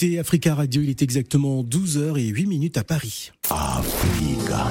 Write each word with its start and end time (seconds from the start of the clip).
écoutez 0.00 0.20
Africa 0.20 0.54
Radio, 0.54 0.80
il 0.80 0.90
est 0.90 1.02
exactement 1.02 1.64
12h 1.64 2.18
et 2.18 2.28
8 2.28 2.46
minutes 2.46 2.76
à 2.76 2.84
Paris. 2.84 3.32
Africa. 3.50 4.68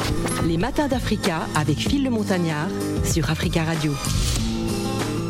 Les 0.47 0.55
matins 0.55 0.87
d'Africa 0.87 1.41
avec 1.53 1.79
Phil 1.79 2.05
le 2.05 2.09
Montagnard 2.09 2.69
sur 3.03 3.29
Africa 3.29 3.65
Radio. 3.65 3.91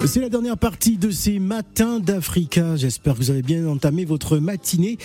C'est 0.05 0.21
la 0.21 0.29
dernière 0.29 0.57
partie 0.57 0.97
de 0.97 1.09
ces 1.09 1.39
matins 1.39 1.99
d'Africa. 1.99 2.75
J'espère 2.75 3.13
que 3.13 3.17
vous 3.17 3.31
avez 3.31 3.41
bien 3.41 3.67
entamé 3.67 4.05
votre 4.05 4.37
matinée. 4.37 4.97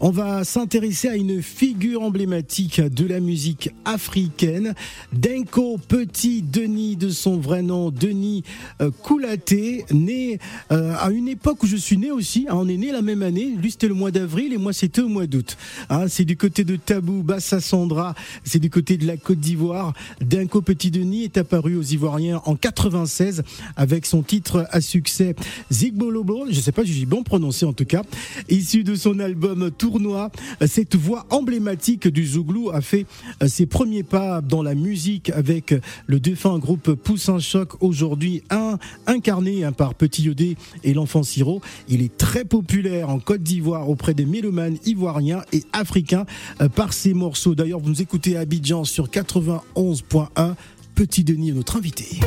On 0.00 0.10
va 0.10 0.44
s'intéresser 0.44 1.08
à 1.08 1.16
une 1.16 1.40
figure 1.40 2.02
emblématique 2.02 2.80
de 2.80 3.06
la 3.06 3.20
musique 3.20 3.70
africaine. 3.84 4.74
Denko 5.12 5.78
Petit 5.78 6.42
Denis, 6.42 6.96
de 6.96 7.08
son 7.08 7.38
vrai 7.38 7.62
nom, 7.62 7.90
Denis 7.90 8.42
euh, 8.82 8.90
Koulaté, 8.90 9.84
né 9.92 10.38
euh, 10.72 10.94
à 10.98 11.10
une 11.10 11.28
époque 11.28 11.62
où 11.62 11.66
je 11.66 11.76
suis 11.76 11.96
né 11.96 12.10
aussi. 12.10 12.46
Ah, 12.48 12.56
on 12.56 12.68
est 12.68 12.76
né 12.76 12.92
la 12.92 13.02
même 13.02 13.22
année. 13.22 13.54
Lui, 13.56 13.70
c'était 13.70 13.88
le 13.88 13.94
mois 13.94 14.10
d'avril 14.10 14.52
et 14.52 14.58
moi, 14.58 14.72
c'était 14.72 15.00
au 15.00 15.08
mois 15.08 15.26
d'août. 15.26 15.56
Ah, 15.88 16.08
c'est 16.08 16.24
du 16.24 16.36
côté 16.36 16.64
de 16.64 16.76
Tabou, 16.76 17.22
Bassa 17.22 17.60
Sandra. 17.60 18.14
C'est 18.44 18.58
du 18.58 18.68
côté 18.68 18.96
de 18.98 19.06
la 19.06 19.16
Côte 19.16 19.40
d'Ivoire. 19.40 19.94
Denko 20.20 20.60
Petit 20.60 20.90
Denis 20.90 21.24
est 21.24 21.38
apparu 21.38 21.76
aux 21.76 21.82
Ivoiriens 21.82 22.42
en 22.44 22.56
96 22.56 23.42
avec 23.76 24.06
son 24.06 24.22
titre 24.22 24.39
à 24.70 24.80
succès 24.80 25.34
Zigbolobo, 25.70 26.46
je 26.50 26.60
sais 26.60 26.72
pas 26.72 26.84
si 26.84 26.92
j'ai 26.92 27.06
bon 27.06 27.22
prononcé 27.22 27.64
en 27.66 27.72
tout 27.72 27.84
cas, 27.84 28.02
issu 28.48 28.84
de 28.84 28.94
son 28.94 29.18
album 29.18 29.70
Tournoi. 29.70 30.30
Cette 30.66 30.96
voix 30.96 31.26
emblématique 31.30 32.08
du 32.08 32.26
Zouglou 32.26 32.70
a 32.70 32.80
fait 32.80 33.06
ses 33.46 33.66
premiers 33.66 34.02
pas 34.02 34.40
dans 34.40 34.62
la 34.62 34.74
musique 34.74 35.30
avec 35.30 35.74
le 36.06 36.20
défunt 36.20 36.58
groupe 36.58 36.94
Poussin 36.94 37.38
Choc, 37.38 37.82
aujourd'hui 37.82 38.42
un, 38.50 38.78
incarné 39.06 39.64
hein, 39.64 39.72
par 39.72 39.94
Petit 39.94 40.22
Yodé 40.22 40.56
et 40.84 40.94
l'enfant 40.94 41.22
Siro. 41.22 41.60
Il 41.88 42.02
est 42.02 42.16
très 42.16 42.44
populaire 42.44 43.10
en 43.10 43.18
Côte 43.18 43.42
d'Ivoire 43.42 43.88
auprès 43.88 44.14
des 44.14 44.26
mélomanes 44.26 44.78
ivoiriens 44.84 45.42
et 45.52 45.64
africains 45.72 46.26
euh, 46.60 46.68
par 46.68 46.92
ses 46.92 47.14
morceaux. 47.14 47.54
D'ailleurs, 47.54 47.80
vous 47.80 47.90
nous 47.90 48.02
écoutez 48.02 48.36
à 48.36 48.40
Abidjan 48.40 48.84
sur 48.84 49.08
91.1. 49.08 50.54
Petit 50.94 51.24
Denis 51.24 51.50
est 51.50 51.54
notre 51.54 51.76
invité. 51.76 52.20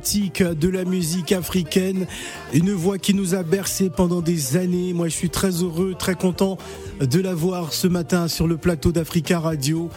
Emblématique 0.00 0.42
de 0.42 0.68
la 0.68 0.84
musique 0.84 1.32
africaine, 1.32 2.06
une 2.52 2.72
voix 2.72 2.98
qui 2.98 3.14
nous 3.14 3.34
a 3.34 3.42
bercé 3.42 3.88
pendant 3.90 4.20
des 4.20 4.56
années. 4.58 4.92
Moi, 4.92 5.08
je 5.08 5.14
suis 5.14 5.30
très 5.30 5.50
heureux, 5.62 5.94
très 5.98 6.14
content 6.14 6.58
de 7.00 7.20
la 7.20 7.34
voir 7.34 7.72
ce 7.72 7.86
matin 7.86 8.28
sur 8.28 8.46
le 8.46 8.58
plateau 8.58 8.92
d'Africa 8.92 9.40
Radio. 9.40 9.88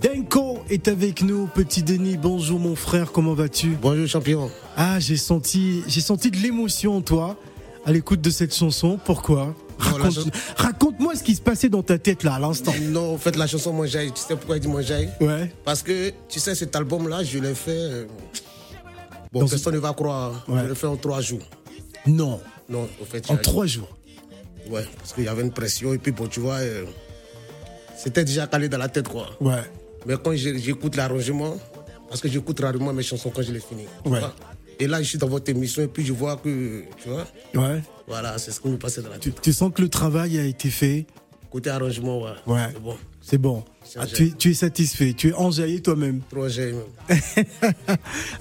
Denko 0.00 0.60
est 0.70 0.88
avec 0.88 1.22
nous, 1.22 1.46
petit 1.48 1.82
Denis. 1.82 2.16
Bonjour 2.16 2.58
mon 2.58 2.74
frère, 2.74 3.12
comment 3.12 3.34
vas-tu? 3.34 3.76
Bonjour 3.80 4.06
champion. 4.08 4.50
Ah, 4.76 4.98
j'ai 4.98 5.16
senti, 5.18 5.82
j'ai 5.86 6.00
senti 6.00 6.30
de 6.30 6.38
l'émotion 6.38 6.96
en 6.96 7.00
toi 7.02 7.36
à 7.84 7.92
l'écoute 7.92 8.20
de 8.22 8.30
cette 8.30 8.54
chanson. 8.54 8.98
Pourquoi? 9.04 9.54
Raconte- 9.78 10.30
Raconte-moi 10.56 11.14
ce 11.16 11.22
qui 11.24 11.34
se 11.34 11.40
passait 11.42 11.68
dans 11.68 11.82
ta 11.82 11.98
tête 11.98 12.22
là 12.24 12.34
à 12.34 12.38
l'instant. 12.38 12.72
Non, 12.90 13.14
en 13.14 13.18
fait, 13.18 13.36
la 13.36 13.46
chanson 13.46 13.72
Mon 13.72 13.84
Jaï, 13.84 14.12
tu 14.12 14.20
sais 14.20 14.34
pourquoi 14.36 14.56
il 14.56 14.60
dit 14.60 14.68
Mon 14.68 14.80
Jaï 14.80 15.08
Ouais. 15.20 15.52
Parce 15.64 15.82
que, 15.82 16.10
tu 16.28 16.40
sais, 16.40 16.54
cet 16.54 16.74
album-là, 16.76 17.22
je 17.24 17.38
l'ai 17.38 17.54
fait. 17.54 18.06
Bon, 19.32 19.46
personne 19.48 19.74
ne 19.74 19.78
va 19.78 19.92
croire. 19.92 20.44
Ouais. 20.48 20.60
Je 20.64 20.68
l'ai 20.68 20.74
fait 20.74 20.86
en 20.86 20.96
trois 20.96 21.20
jours. 21.20 21.40
Non, 22.06 22.40
Non, 22.68 22.88
en 23.00 23.04
fait. 23.04 23.30
en 23.30 23.36
trois 23.36 23.66
jours. 23.66 23.88
Ouais, 24.70 24.84
parce 24.98 25.12
qu'il 25.12 25.24
y 25.24 25.28
avait 25.28 25.42
une 25.42 25.52
pression. 25.52 25.92
Et 25.94 25.98
puis, 25.98 26.12
bon, 26.12 26.26
tu 26.26 26.40
vois, 26.40 26.56
euh, 26.56 26.84
c'était 27.96 28.24
déjà 28.24 28.46
calé 28.46 28.68
dans 28.68 28.78
la 28.78 28.88
tête, 28.88 29.08
quoi. 29.08 29.30
Ouais. 29.40 29.62
Mais 30.06 30.14
quand 30.22 30.34
j'écoute 30.34 30.96
l'arrangement, 30.96 31.56
parce 32.08 32.20
que 32.20 32.28
j'écoute 32.28 32.60
rarement 32.60 32.92
mes 32.92 33.02
chansons 33.02 33.30
quand 33.30 33.42
je 33.42 33.52
les 33.52 33.60
finis. 33.60 33.86
Ouais. 34.04 34.20
Et 34.78 34.86
là, 34.86 35.00
je 35.02 35.08
suis 35.08 35.18
dans 35.18 35.28
votre 35.28 35.48
émission 35.50 35.82
et 35.82 35.86
puis 35.88 36.04
je 36.04 36.12
vois 36.12 36.36
que, 36.36 36.82
tu 37.02 37.08
vois, 37.08 37.24
Ouais. 37.54 37.82
voilà, 38.06 38.36
c'est 38.38 38.50
ce 38.50 38.60
qui 38.60 38.68
me 38.68 38.76
passait 38.78 39.00
dans 39.02 39.10
la 39.10 39.18
Tu, 39.18 39.30
tête. 39.32 39.42
tu 39.42 39.52
sens 39.52 39.70
que 39.74 39.80
le 39.82 39.88
travail 39.88 40.38
a 40.38 40.44
été 40.44 40.70
fait? 40.70 41.06
Côté 41.50 41.70
arrangement, 41.70 42.22
ouais. 42.22 42.30
Ouais. 42.46 42.68
C'est 42.72 42.82
bon. 42.82 42.96
C'est 43.24 43.38
bon. 43.38 43.62
C'est 43.84 43.98
Ah, 44.00 44.06
tu, 44.06 44.26
es, 44.26 44.30
tu 44.36 44.50
es 44.50 44.54
satisfait, 44.54 45.12
tu 45.12 45.28
es 45.28 45.32
enjaillé 45.32 45.80
toi-même. 45.80 46.20
Même. 46.34 46.76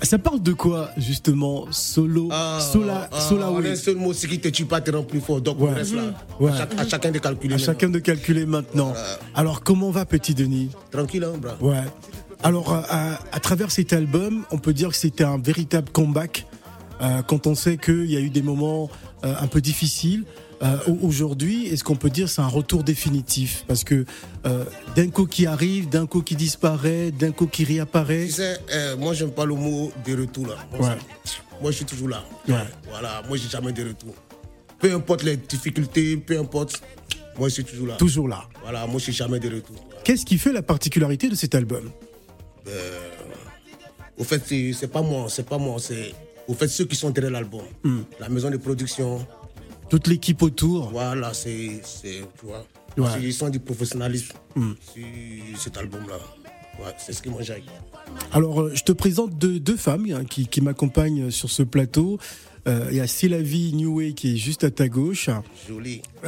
Ça 0.02 0.18
parle 0.18 0.42
de 0.42 0.54
quoi, 0.54 0.90
justement 0.98 1.68
Solo, 1.72 2.30
Ah, 2.32 2.60
Sola, 2.74 3.10
ah, 3.12 3.20
Sola, 3.22 3.52
oui. 3.52 3.68
un 3.70 3.76
seul 3.76 3.96
mot, 3.96 4.14
ce 4.14 4.28
qui 4.28 4.40
te 4.40 4.48
tue 4.50 4.66
pas 4.66 4.82
te 4.82 4.92
rend 4.92 5.04
plus 5.04 5.22
fort. 5.22 5.42
Donc, 5.42 5.60
Ouais. 5.60 5.70
on 5.72 5.76
reste 5.76 5.94
là. 5.94 6.14
Ouais. 6.40 6.52
À, 6.52 6.58
chaque- 6.58 6.80
à 6.80 6.88
chacun 6.88 7.12
de 7.12 7.20
calculer. 7.20 7.56
À 7.56 7.58
chacun 7.58 7.90
de 7.90 8.00
calculer 8.00 8.46
maintenant. 8.46 8.90
Voilà. 8.90 9.20
Alors, 9.36 9.62
comment 9.64 9.92
va 9.92 10.06
Petit 10.06 10.34
Denis? 10.34 10.70
Tranquille, 10.92 11.24
hein, 11.24 11.38
bras. 11.40 11.58
Ouais. 11.62 11.84
Alors, 12.44 12.74
à, 12.74 12.80
à- 13.14 13.20
à 13.32 13.40
travers 13.40 13.72
cet 13.72 13.94
album, 13.94 14.44
on 14.52 14.58
peut 14.58 14.74
dire 14.74 14.90
que 14.90 14.96
c'était 14.96 15.24
un 15.24 15.38
véritable 15.38 15.90
comeback. 15.92 16.48
euh, 17.02 17.24
quand 17.24 17.48
on 17.48 17.56
sait 17.56 17.78
qu'il 17.78 18.12
y 18.12 18.16
a 18.16 18.20
eu 18.20 18.30
des 18.30 18.44
moments 18.44 18.88
euh, 19.24 19.34
un 19.40 19.48
peu 19.48 19.62
difficiles. 19.62 20.24
Euh, 20.64 20.78
au- 20.88 21.08
Aujourd'hui, 21.08 21.68
est-ce 21.68 21.84
qu'on 21.84 21.96
peut 21.96 22.10
dire 22.12 22.30
c'est 22.30 22.42
un 22.42 22.48
retour 22.48 22.84
définitif? 22.84 23.64
Parce 23.68 23.84
que 23.84 24.06
euh, 24.46 24.64
d'un 24.96 25.10
coup 25.10 25.26
qui 25.26 25.46
arrive, 25.48 25.90
d'un 25.90 26.06
coup 26.06 26.22
qui 26.22 26.36
disparaît, 26.36 27.12
d'un 27.12 27.32
coup 27.32 27.48
qui 27.48 27.64
réapparaît. 27.64 28.26
Tu 28.28 28.34
sais, 28.34 28.58
moi, 28.98 29.14
j'aime 29.14 29.32
pas 29.32 29.46
le 29.46 29.56
mot 29.56 29.92
de 30.06 30.22
retour, 30.22 30.48
là. 30.48 30.56
Moi, 30.72 30.88
Ouais. 30.90 30.96
ça- 31.26 31.34
Moi, 31.62 31.72
je 31.72 31.76
suis 31.78 31.86
toujours 31.86 32.10
là. 32.10 32.24
Ouais. 32.48 32.56
Voilà, 32.90 33.22
moi, 33.28 33.38
j'ai 33.38 33.48
jamais 33.50 33.72
de 33.72 33.88
retour. 33.88 34.14
Peu 34.80 34.92
importe 34.94 35.22
les 35.24 35.38
difficultés, 35.38 36.18
peu 36.18 36.40
importe, 36.40 36.82
moi, 37.38 37.50
je 37.50 37.54
suis 37.56 37.64
toujours 37.64 37.86
là. 37.88 37.96
Toujours 37.98 38.28
là. 38.28 38.44
Voilà, 38.64 38.88
moi, 38.88 38.98
je 38.98 39.04
suis 39.06 39.14
jamais 39.14 39.40
de 39.40 39.48
retour. 39.54 39.76
Qu'est-ce 40.04 40.26
qui 40.26 40.40
fait 40.40 40.52
la 40.54 40.64
particularité 40.64 41.30
de 41.30 41.36
cet 41.36 41.54
album? 41.54 41.92
Au 44.18 44.24
fait, 44.24 44.42
c'est 44.74 44.88
pas 44.92 45.02
moi, 45.02 45.28
c'est 45.30 45.48
pas 45.48 45.58
moi, 45.58 45.78
c'est 45.80 46.14
au 46.52 46.54
fait 46.54 46.68
ceux 46.68 46.86
qui 46.86 46.96
sont 46.96 47.10
derrière 47.12 47.32
l'album. 47.32 47.62
Hmm. 47.84 48.02
La 48.20 48.28
maison 48.30 48.50
de 48.50 48.58
production, 48.58 49.26
Toute 49.90 50.08
l'équipe 50.08 50.42
autour. 50.42 50.90
voilà, 50.92 51.34
c'est, 51.34 51.82
tu 52.04 52.46
vois. 52.46 52.66
Ouais. 52.98 53.22
Ils 53.24 53.34
sont 53.34 53.50
du 53.50 53.60
professionnalisme 53.60 54.34
Hmm. 54.56 54.74
sur 54.94 55.62
cet 55.62 55.78
album-là. 55.78 56.20
Ouais, 56.80 56.94
c'est 56.98 57.14
ce 57.14 57.22
qui 57.22 57.30
m'enjaille. 57.30 57.64
Alors, 58.34 58.62
euh, 58.62 58.72
je 58.74 58.84
te 58.84 58.92
présente 58.92 59.38
deux, 59.38 59.60
deux 59.60 59.78
femmes 59.78 60.08
hein, 60.12 60.26
qui, 60.26 60.48
qui 60.48 60.60
m'accompagnent 60.62 61.32
sur 61.32 61.50
ce 61.50 61.64
plateau. 61.64 62.20
Euh, 62.68 62.88
Il 62.92 62.98
y 62.98 63.00
a 63.00 63.08
Sylvie 63.08 63.74
Newey 63.74 64.12
qui 64.14 64.34
est 64.34 64.38
juste 64.38 64.64
à 64.66 64.72
ta 64.72 64.88
gauche. 64.90 65.30
Joli. 65.70 66.02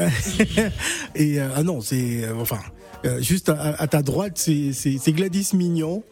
Et 1.16 1.40
euh, 1.40 1.50
ah 1.56 1.64
non, 1.64 1.82
c'est 1.82 2.30
enfin 2.32 2.60
euh, 3.06 3.22
juste 3.22 3.50
à, 3.50 3.74
à 3.76 3.88
ta 3.88 4.02
droite, 4.02 4.38
c'est 4.38 5.12
Gladys 5.12 5.50
Mignon. 5.54 6.04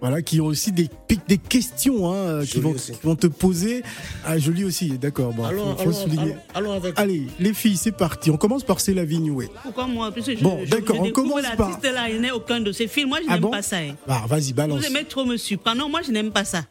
Voilà, 0.00 0.22
qui 0.22 0.40
ont 0.40 0.46
aussi 0.46 0.72
des, 0.72 0.88
des 1.28 1.36
questions 1.36 2.10
hein, 2.10 2.14
euh, 2.14 2.44
qui, 2.46 2.58
vont, 2.58 2.72
qui 2.72 2.92
vont 3.02 3.16
te 3.16 3.26
poser. 3.26 3.82
Ah, 4.24 4.38
joli 4.38 4.64
aussi, 4.64 4.96
d'accord. 4.98 5.32
Bon, 5.34 5.44
Allons, 5.44 5.72
faut, 5.72 5.76
faut 5.76 5.82
allons, 5.82 5.92
souligner. 5.92 6.22
allons, 6.22 6.36
allons 6.54 6.72
avec. 6.72 6.98
Allez, 6.98 7.26
les 7.38 7.52
filles, 7.52 7.76
c'est 7.76 7.92
parti. 7.92 8.30
On 8.30 8.38
commence 8.38 8.64
par 8.64 8.80
Sylvie 8.80 9.18
Newey. 9.18 9.48
Pourquoi 9.62 9.86
moi? 9.86 10.10
Parce 10.10 10.24
que 10.26 10.36
je, 10.36 10.42
Bon, 10.42 10.60
je- 10.64 10.70
d'accord, 10.70 10.96
je 10.96 11.10
on 11.10 11.12
commence 11.12 11.42
par- 11.54 11.68
l'artiste 11.68 11.92
là, 11.92 12.08
il 12.08 12.20
n'est 12.22 12.30
aucun 12.30 12.60
de 12.60 12.72
ses 12.72 12.88
films. 12.88 13.10
Moi, 13.10 13.18
je 13.20 13.26
Ah 13.28 13.32
n'aime 13.34 13.40
bon? 13.42 13.50
pas 13.50 13.60
ça. 13.62 13.76
hein. 13.76 13.94
Ah, 14.08 14.24
vas-y, 14.26 14.54
balance. 14.54 14.78
Vous 14.80 14.86
aimez 14.86 15.04
trop 15.04 15.24
me 15.26 15.36
surprendre. 15.36 15.76
Non, 15.78 15.90
moi, 15.90 16.00
je 16.06 16.10
n'aime 16.12 16.30
pas 16.30 16.44
ça. 16.44 16.62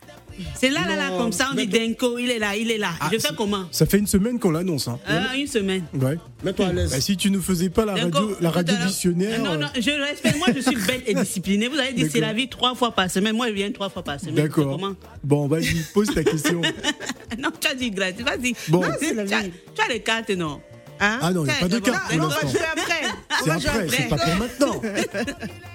C'est 0.56 0.70
là, 0.70 0.82
là, 0.88 0.96
là, 0.96 1.10
comme 1.18 1.32
ça, 1.32 1.50
on 1.52 1.56
dit 1.56 1.68
Denko, 1.68 2.18
il 2.18 2.30
est 2.32 2.40
là, 2.40 2.56
il 2.56 2.72
est 2.72 2.78
là. 2.78 2.92
Ah, 3.00 3.10
je 3.12 3.18
fais 3.20 3.30
comment 3.36 3.66
Ça 3.72 3.86
fait 3.86 3.98
une 3.98 4.08
semaine 4.08 4.40
qu'on 4.40 4.52
l'annonce. 4.52 4.88
Hein. 4.88 5.00
Ah, 5.08 5.36
Une 5.36 5.48
semaine. 5.48 5.84
Ouais. 5.94 6.18
Mets-toi 6.44 6.68
à 6.68 6.74
l'aise. 6.74 6.92
Bah, 6.92 7.02
si 7.02 7.18
tu 7.18 7.30
ne 7.32 7.40
faisais 7.40 7.70
pas 7.70 7.86
la 7.86 7.94
Denko, 7.96 8.20
radio, 8.20 8.38
la 8.42 8.50
radio 8.52 8.76
missionnaire. 8.86 9.40
Non, 9.44 9.58
non, 9.58 9.68
je 9.76 9.92
respecte. 9.92 10.38
Moi, 10.38 10.48
je 10.56 10.62
suis 10.62 10.76
belle 10.76 11.04
et 11.06 11.14
disciplinée. 11.14 11.68
Vous 11.68 11.78
avez 11.78 11.94
dit, 11.94 12.10
c'est 12.10 12.20
la 12.22 12.34
vie 12.34 12.48
trois 12.48 12.76
fois 12.76 12.92
par 12.92 13.10
semaine. 13.12 13.36
Moi, 13.36 13.48
je 13.50 13.54
viens 13.54 13.72
trois 13.72 13.90
fois 13.90 14.04
par 14.04 14.20
semaine. 14.20 14.36
D'accord. 14.36 14.78
Comment 14.80 14.96
Bon, 15.24 15.48
vas-y, 15.48 15.76
pose 15.94 16.14
ta 16.14 16.24
question. 16.24 16.62
Non, 17.38 17.50
tu 17.60 17.68
as 17.68 17.76
dit 17.76 17.92
gratuit. 17.92 18.24
Vas-y. 18.24 18.54
Bon. 18.68 18.82
Non, 18.82 18.88
tu, 19.00 19.18
as, 19.20 19.24
tu 19.26 19.34
as 19.34 19.88
les 19.88 20.00
cartes, 20.02 20.32
non 20.32 20.60
Hein 21.00 21.20
Ah 21.22 21.32
non, 21.32 21.44
il 21.46 21.48
n'y 21.48 21.52
a 21.52 21.60
pas 21.60 21.68
de 21.70 21.78
as- 21.78 21.80
carte 21.80 22.14
l'instant. 22.14 22.48
je 22.48 22.54
vais 22.58 22.60
après. 22.66 23.02
C'est 23.44 23.50
après, 23.52 23.88
c'est 23.90 24.10
pas 24.10 24.18
pour 24.18 24.36
maintenant. 24.36 24.82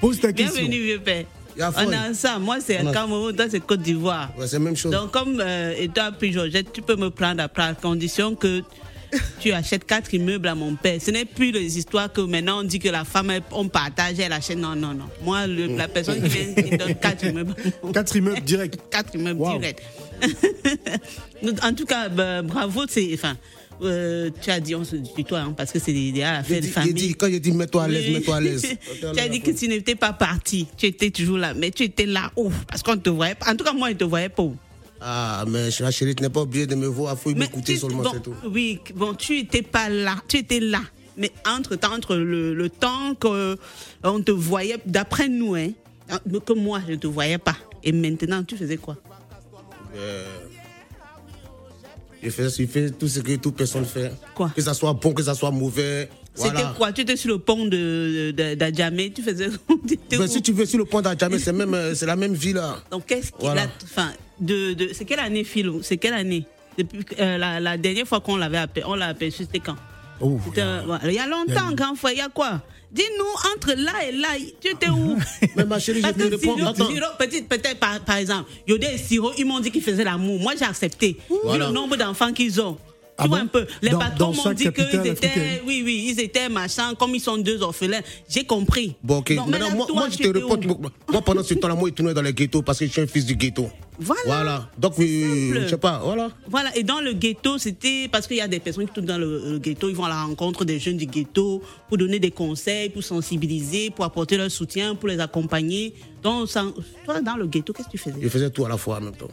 Pose 0.00 0.20
ta 0.20 0.32
question. 0.32 0.60
Bienvenue, 0.62 0.82
vieux 0.82 1.00
père. 1.00 1.24
A 1.60 1.70
On 1.76 1.92
est 1.92 1.96
ensemble. 1.96 2.44
Moi, 2.44 2.58
c'est 2.60 2.78
a- 2.78 2.92
Cameroun, 2.92 3.34
toi, 3.36 3.46
c'est 3.50 3.60
Côte 3.60 3.80
d'Ivoire. 3.80 4.30
Ouais, 4.38 4.46
c'est 4.46 4.56
la 4.56 4.60
même 4.64 4.76
chose. 4.76 4.90
Donc, 4.92 5.10
comme 5.12 5.40
euh, 5.40 5.72
étant 5.78 6.10
puis 6.18 6.32
Georgette, 6.32 6.72
tu 6.72 6.82
peux 6.82 6.96
me 6.96 7.10
prendre 7.10 7.42
après 7.42 7.62
à 7.62 7.74
condition 7.74 8.34
que 8.34 8.62
tu 9.40 9.52
achètes 9.52 9.84
quatre 9.86 10.12
immeubles 10.12 10.48
à 10.48 10.56
mon 10.56 10.74
père. 10.74 11.00
Ce 11.00 11.10
n'est 11.12 11.24
plus 11.24 11.52
les 11.52 11.78
histoires 11.78 12.12
que 12.12 12.20
maintenant 12.20 12.60
on 12.60 12.62
dit 12.64 12.80
que 12.80 12.88
la 12.88 13.04
femme, 13.04 13.32
on 13.52 13.68
partage, 13.68 14.18
elle 14.18 14.32
achète. 14.32 14.58
Non, 14.58 14.74
non, 14.74 14.94
non. 14.94 15.04
Moi, 15.22 15.46
le- 15.46 15.76
la 15.76 15.86
personne 15.86 16.20
qui 16.20 16.28
vient, 16.28 16.54
qui 16.54 16.76
donne 16.76 16.94
quatre 16.96 17.24
immeubles. 17.30 17.54
Quatre 17.92 18.16
immeubles 18.16 18.40
direct. 18.40 18.78
quatre 18.90 19.14
immeubles 19.14 19.40
Wow. 19.40 19.58
directs. 19.58 19.82
en 21.62 21.72
tout 21.74 21.84
cas, 21.86 22.08
bah, 22.08 22.42
bravo. 22.42 22.82
C'est, 22.88 23.10
enfin, 23.14 23.36
euh, 23.82 24.30
tu 24.40 24.50
as 24.50 24.60
dit 24.60 24.74
on 24.74 24.84
se 24.84 24.96
tutoie 24.96 25.40
hein, 25.40 25.54
parce 25.56 25.72
que 25.72 25.78
c'est 25.78 25.92
l'idéal 25.92 26.36
à 26.36 26.42
J'ai 26.42 26.54
faire 26.54 26.62
de 26.62 26.66
famille. 26.68 26.94
dit, 26.94 27.14
quand 27.14 27.28
j'ai 27.28 27.40
dit 27.40 27.52
mets-toi 27.52 27.84
à 27.84 27.88
l'aise, 27.88 28.04
Oui. 28.06 28.12
mets-toi 28.14 28.36
à 28.36 28.40
l'aise. 28.40 28.62
tu 29.00 29.20
as 29.20 29.28
dit 29.28 29.40
que 29.40 29.50
tu 29.50 29.68
n'étais 29.68 29.94
pas 29.94 30.12
parti. 30.12 30.66
Tu 30.76 30.86
étais 30.86 31.10
toujours 31.10 31.38
là. 31.38 31.54
Mais 31.54 31.70
tu 31.70 31.82
étais 31.82 32.06
là 32.06 32.30
où 32.36 32.50
Parce 32.68 32.82
qu'on 32.82 32.94
ne 32.96 33.00
te 33.00 33.10
voyait 33.10 33.34
pas. 33.34 33.50
En 33.52 33.56
tout 33.56 33.64
cas, 33.64 33.72
moi, 33.72 33.88
je 33.88 33.94
ne 33.94 33.98
te 33.98 34.04
voyais 34.04 34.28
pas. 34.28 34.44
Ah, 35.00 35.44
mais 35.48 35.68
ma 35.80 35.90
chérie, 35.90 36.14
tu 36.14 36.22
n'es 36.22 36.30
pas 36.30 36.40
obligé 36.40 36.66
de 36.66 36.74
me 36.76 36.86
voir, 36.86 37.14
il 37.14 37.20
faut 37.22 37.38
m'écouter 37.38 37.76
seulement, 37.76 38.02
bon, 38.04 38.10
c'est 38.14 38.22
tout. 38.22 38.34
Oui, 38.50 38.80
bon, 38.94 39.12
tu 39.14 39.34
n'étais 39.34 39.60
pas 39.62 39.88
là. 39.90 40.16
Tu 40.28 40.38
étais 40.38 40.60
là. 40.60 40.80
Mais 41.16 41.30
entre-temps, 41.46 41.92
entre 41.94 42.16
le, 42.16 42.54
le 42.54 42.70
temps 42.70 43.14
qu'on 43.20 44.20
te 44.22 44.30
voyait, 44.30 44.78
d'après 44.86 45.28
nous, 45.28 45.54
hein, 45.56 45.68
que 46.46 46.52
moi, 46.54 46.80
je 46.86 46.92
ne 46.92 46.96
te 46.96 47.06
voyais 47.06 47.38
pas. 47.38 47.56
Et 47.82 47.92
maintenant, 47.92 48.42
tu 48.44 48.56
faisais 48.56 48.78
quoi? 48.78 48.96
Euh, 49.96 50.26
je 52.24 52.30
fais, 52.30 52.48
je 52.48 52.66
fais 52.66 52.90
tout 52.90 53.06
ce 53.08 53.20
que 53.20 53.36
toute 53.36 53.56
personne 53.56 53.84
fait. 53.84 54.12
Quoi? 54.34 54.50
Que 54.54 54.62
ça 54.62 54.74
soit 54.74 54.92
bon, 54.94 55.12
que 55.12 55.22
ça 55.22 55.34
soit 55.34 55.50
mauvais. 55.50 56.08
C'était 56.34 56.50
Voilà. 56.50 56.74
quoi? 56.76 56.92
Tu 56.92 57.02
étais 57.02 57.16
sur 57.16 57.28
le 57.30 57.38
pont 57.38 57.64
de, 57.66 58.32
de, 58.32 58.54
d'Adjamé, 58.54 59.12
tu 59.12 59.22
faisais. 59.22 59.48
étais 59.90 60.16
Ben, 60.18 60.26
si 60.26 60.42
tu 60.42 60.52
veux 60.52 60.66
sur 60.66 60.78
le 60.78 60.84
point 60.84 61.02
d'Adjamé, 61.02 61.38
c'est 61.38 61.52
même, 61.52 61.74
euh, 61.74 61.94
c'est 61.94 62.06
la 62.06 62.16
même 62.16 62.34
vie 62.34 62.52
là. 62.52 62.76
Donc, 62.90 63.06
qu'est-ce 63.06 63.28
qui. 63.30 63.36
Voilà. 63.40 63.64
la- 63.66 63.70
Enfin, 63.84 64.10
de, 64.40 64.72
de, 64.72 64.90
c'est 64.92 65.04
quelle 65.04 65.20
année, 65.20 65.44
Philo? 65.44 65.80
C'est 65.82 65.96
quelle 65.96 66.14
année? 66.14 66.44
Depuis 66.76 67.04
euh, 67.20 67.38
la, 67.38 67.60
la 67.60 67.76
dernière 67.76 68.06
fois 68.06 68.18
qu'on 68.20 68.36
l'avait 68.36 68.58
appelé, 68.58 68.84
on 68.84 68.96
l'a 68.96 69.06
aperçu, 69.08 69.44
c'était 69.44 69.60
quand? 69.60 69.76
Oh, 70.20 70.38
euh, 70.58 70.82
Il 71.04 71.12
y 71.12 71.18
a 71.20 71.26
longtemps, 71.28 71.72
grand 71.72 71.94
frère, 71.94 72.12
il 72.12 72.18
y 72.18 72.20
a 72.20 72.28
quoi? 72.28 72.62
Dis-nous, 72.94 73.52
entre 73.56 73.72
là 73.76 73.92
et 74.08 74.12
là, 74.12 74.28
tu 74.60 74.70
étais 74.70 74.88
où? 74.88 75.18
Mais 75.56 75.64
ma 75.64 75.80
chérie, 75.80 76.00
je 76.00 76.06
Parce 76.06 76.16
que. 76.16 76.38
Siro. 76.38 76.56
Siro, 76.74 77.06
peut-être, 77.18 77.48
peut-être 77.48 77.78
par, 77.80 77.98
par 78.00 78.16
exemple, 78.18 78.48
Yodé 78.68 78.86
et 78.94 78.98
Siro, 78.98 79.32
ils 79.36 79.44
m'ont 79.44 79.58
dit 79.58 79.72
qu'ils 79.72 79.82
faisaient 79.82 80.04
l'amour. 80.04 80.38
Moi, 80.40 80.52
j'ai 80.56 80.64
accepté. 80.64 81.16
Vu 81.28 81.36
Voilà. 81.42 81.66
le 81.66 81.72
nombre 81.72 81.96
d'enfants 81.96 82.32
qu'ils 82.32 82.60
ont. 82.60 82.78
Ah 83.16 83.22
tu 83.24 83.28
vois 83.28 83.38
bon? 83.38 83.44
un 83.44 83.46
peu. 83.46 83.66
Les 83.80 83.90
Dans- 83.90 83.98
patrons 84.00 84.32
m'ont 84.34 84.52
dit 84.52 84.64
qu'ils 84.72 85.06
étaient, 85.06 85.62
oui, 85.66 85.82
oui, 85.84 86.06
ils 86.10 86.20
étaient 86.20 86.48
machin, 86.48 86.94
comme 86.98 87.14
ils 87.14 87.20
sont 87.20 87.36
deux 87.38 87.62
orphelins. 87.62 88.00
J'ai 88.28 88.44
compris. 88.44 88.96
Bon, 89.02 89.18
ok. 89.18 89.30
Maintenant, 89.46 89.70
moi, 89.70 89.86
toi, 89.86 89.94
moi, 89.96 90.08
je 90.10 90.18
te 90.18 90.26
reporte. 90.28 90.64
Moi, 90.66 91.22
pendant 91.24 91.42
ce 91.44 91.54
temps-là, 91.54 91.74
moi, 91.76 91.88
je 91.90 91.94
tournais 91.94 92.12
dans 92.14 92.22
les 92.22 92.32
ghettos 92.32 92.62
parce 92.62 92.78
que 92.80 92.86
je 92.86 92.90
suis 92.92 93.00
un 93.00 93.06
fils 93.06 93.24
du 93.24 93.36
ghetto. 93.36 93.68
Voilà. 94.00 94.20
Voilà. 94.26 94.70
Donc, 94.76 94.98
euh, 94.98 95.62
je 95.62 95.68
sais 95.68 95.76
pas, 95.76 96.00
voilà. 96.04 96.28
Voilà, 96.48 96.76
et 96.76 96.82
dans 96.82 97.00
le 97.00 97.12
ghetto, 97.12 97.58
c'était 97.58 98.08
parce 98.10 98.26
qu'il 98.26 98.38
y 98.38 98.40
a 98.40 98.48
des 98.48 98.58
personnes 98.58 98.86
qui 98.88 98.92
tournent 98.92 99.06
dans 99.06 99.18
le, 99.18 99.52
le 99.52 99.58
ghetto, 99.58 99.88
ils 99.88 99.94
vont 99.94 100.04
à 100.04 100.08
la 100.08 100.24
rencontre 100.24 100.64
des 100.64 100.80
jeunes 100.80 100.96
du 100.96 101.06
ghetto 101.06 101.62
pour 101.88 101.96
donner 101.96 102.18
des 102.18 102.32
conseils, 102.32 102.88
pour 102.88 103.04
sensibiliser, 103.04 103.90
pour 103.90 104.04
apporter 104.04 104.36
leur 104.36 104.50
soutien, 104.50 104.96
pour 104.96 105.08
les 105.08 105.20
accompagner. 105.20 105.94
Donc, 106.24 106.48
ça- 106.48 106.64
toi, 107.04 107.20
dans 107.20 107.36
le 107.36 107.46
ghetto, 107.46 107.72
qu'est-ce 107.72 107.86
que 107.86 107.92
tu 107.92 107.98
faisais? 107.98 108.16
Je 108.20 108.28
faisais 108.28 108.50
tout 108.50 108.64
à 108.64 108.68
la 108.70 108.76
fois 108.76 108.96
en 108.98 109.02
même 109.02 109.14
temps. 109.16 109.28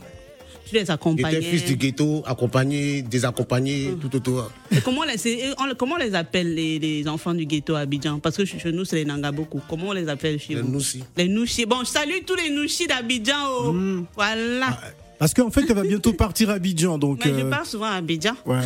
Tu 0.68 0.76
les 0.76 0.90
accompagnais. 0.90 1.42
J'étais 1.42 1.58
fils 1.58 1.66
du 1.66 1.76
ghetto, 1.76 2.24
accompagné, 2.26 3.02
désaccompagné, 3.02 3.90
Hum. 3.90 4.00
tout 4.00 4.16
autour. 4.16 4.52
Et 4.72 4.80
comment, 4.82 5.02
on 5.02 5.66
les, 5.66 5.76
comment 5.78 5.98
les 5.98 6.16
appelle 6.16 6.54
les, 6.54 6.80
les 6.80 7.08
enfants 7.08 7.34
du 7.34 7.46
ghetto 7.46 7.76
à 7.76 7.80
Abidjan? 7.82 8.20
Parce 8.20 8.38
que 8.38 8.46
chez 8.46 8.72
nous, 8.72 8.86
c'est 8.86 8.96
les 8.98 9.06
Nangaboko. 9.06 9.60
Comment 9.70 9.88
on 9.90 9.94
les 9.94 10.08
appelle 10.08 10.40
chez 10.40 10.56
Les 10.56 10.62
vous? 10.62 10.72
Noussi. 10.72 11.04
Les 11.18 11.28
Nouchis. 11.28 11.66
Bon, 11.66 11.80
je 11.82 11.90
salue 11.90 12.20
tous 12.26 12.36
les 12.36 12.50
Nouchis 12.50 12.88
d'Abidjan. 12.88 13.34
oh. 13.50 13.76
Voilà. 14.16 14.80
Parce 15.22 15.36
qu'en 15.36 15.52
fait, 15.52 15.62
elle 15.70 15.76
va 15.76 15.84
bientôt 15.84 16.14
partir 16.14 16.50
à 16.50 16.54
Abidjan, 16.54 16.98
donc. 16.98 17.24
Mais 17.24 17.32
je 17.32 17.46
euh, 17.46 17.50
pars 17.52 17.64
souvent 17.68 17.86
à 17.86 17.92
Abidjan. 17.98 18.34
Ouais, 18.44 18.58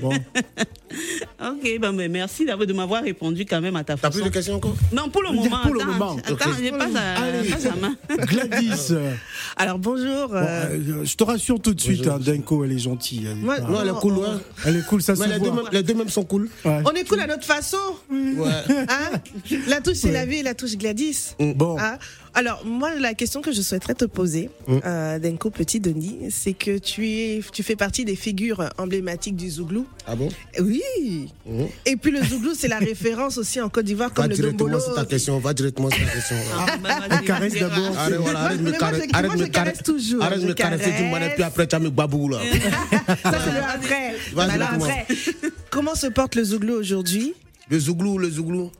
bon. 0.00 0.12
Ok, 1.44 1.78
ben, 1.80 1.90
mais 1.92 2.08
merci 2.08 2.46
d'avoir- 2.46 2.66
de 2.68 2.72
m'avoir 2.72 3.02
répondu 3.02 3.44
quand 3.44 3.60
même 3.60 3.74
à 3.74 3.82
ta 3.82 3.94
T'as 3.96 4.02
façon. 4.08 4.20
plus 4.20 4.28
de 4.28 4.32
questions 4.32 4.54
encore? 4.54 4.76
Non, 4.92 5.08
pour 5.10 5.22
le 5.24 5.32
moment. 5.32 5.58
pour 5.62 5.74
le 5.74 5.80
attends, 5.80 5.90
moment. 5.92 6.16
Attends, 6.24 6.36
je 6.56 6.70
passe 6.70 6.94
à, 6.94 7.22
Allez. 7.22 7.48
passe 7.50 7.66
à 7.66 7.74
main. 7.74 7.96
Gladys, 8.26 8.94
Alors 9.56 9.78
bonjour. 9.80 10.28
bon, 10.28 10.36
euh, 10.36 10.68
euh, 10.70 11.04
je 11.04 11.16
te 11.16 11.24
rassure 11.24 11.60
tout 11.60 11.74
de 11.74 11.80
suite, 11.80 12.06
hein, 12.06 12.18
Denko, 12.20 12.64
elle 12.64 12.72
est 12.72 12.78
gentille. 12.78 13.26
Elle 13.28 13.38
Non, 13.40 13.80
elle 13.82 13.88
est 13.88 13.92
cool, 14.00 14.12
ouais. 14.18 14.28
elle 14.64 14.76
est 14.76 14.86
cool, 14.86 15.02
ça 15.02 15.14
Mais 15.14 15.26
se 15.26 15.32
les 15.32 15.38
deux, 15.40 15.50
voit. 15.50 15.62
même, 15.64 15.72
les 15.72 15.82
deux 15.82 15.94
même 15.94 16.08
sont 16.08 16.24
cool. 16.24 16.48
Ouais. 16.64 16.80
on 16.86 16.90
est 16.92 17.06
cool 17.08 17.18
à 17.20 17.26
notre 17.26 17.44
façon. 17.44 17.76
Ouais. 18.10 18.46
Hein? 18.88 19.18
La 19.66 19.80
touche 19.80 19.96
c'est 19.96 20.12
la 20.12 20.24
vie, 20.26 20.42
la 20.42 20.54
touche 20.54 20.76
Gladys. 20.76 21.34
Bon, 21.56 21.76
Hein? 21.78 21.98
Alors 22.36 22.64
moi 22.64 22.94
la 22.96 23.14
question 23.14 23.40
que 23.42 23.52
je 23.52 23.62
souhaiterais 23.62 23.94
te 23.94 24.04
poser, 24.06 24.50
euh, 24.68 25.18
Denko 25.20 25.50
Petit 25.50 25.78
Denis, 25.78 26.18
c'est 26.30 26.52
que 26.52 26.78
tu 26.78 27.08
es, 27.08 27.40
tu 27.52 27.62
fais 27.62 27.76
partie 27.76 28.04
des 28.04 28.16
figures 28.16 28.68
emblématiques 28.76 29.36
du 29.36 29.48
Zouglou. 29.48 29.86
Ah 30.06 30.16
bon? 30.16 30.28
Oui. 30.60 30.82
Mhm. 31.46 31.68
Et 31.86 31.96
puis 31.96 32.10
le 32.10 32.22
Zouglou 32.24 32.54
c'est 32.54 32.66
la 32.68 32.78
référence 32.78 33.38
aussi 33.38 33.60
en 33.60 33.68
Côte 33.68 33.84
d'Ivoire 33.84 34.08
Va 34.08 34.14
comme 34.14 34.26
le 34.28 34.34
directement 34.34 34.68
Dombolo. 34.70 34.84
sur 34.84 34.94
ta 34.94 35.04
question, 35.04 35.38
va 35.38 35.54
directement 35.54 35.90
sur 35.90 36.04
ta 36.04 36.10
question. 36.12 36.36
Ah, 36.58 36.66
ben, 36.82 36.88
vas-y, 37.08 37.24
caresse 37.24 37.54
d'abord. 37.54 37.96
Arrête, 37.98 38.14
voilà, 38.20 38.38
arrête 38.40 38.60
me 38.60 38.70
moi, 38.70 38.78
caresser. 38.78 39.06
je- 39.08 39.14
Arrête 39.16 39.26
moi, 39.26 39.34
de 39.36 39.40
je 39.40 39.44
me 39.46 39.50
caresser 39.52 39.72
caresse 39.76 39.82
toujours, 39.84 40.22
Arrête 40.24 40.42
me 40.42 40.52
caresser, 40.54 40.84
tu 40.96 41.02
me 41.04 41.10
caresse. 41.12 41.34
puis 41.34 41.42
après 41.44 41.66
tu 41.68 41.74
as 41.76 41.78
mes 41.78 41.90
babou 41.90 42.28
là. 42.30 42.38
Ça 43.22 43.38
c'est 43.44 43.52
le 43.52 43.58
après. 43.62 44.14
Vas-y, 44.32 44.50
Alors, 44.50 44.68
après, 44.72 45.06
comment 45.70 45.94
se 45.94 46.08
porte 46.08 46.34
le 46.34 46.42
Zouglou 46.44 46.74
aujourd'hui? 46.74 47.34
Le 47.70 47.78
Zouglou, 47.78 48.18
le 48.18 48.28
Zouglou. 48.28 48.72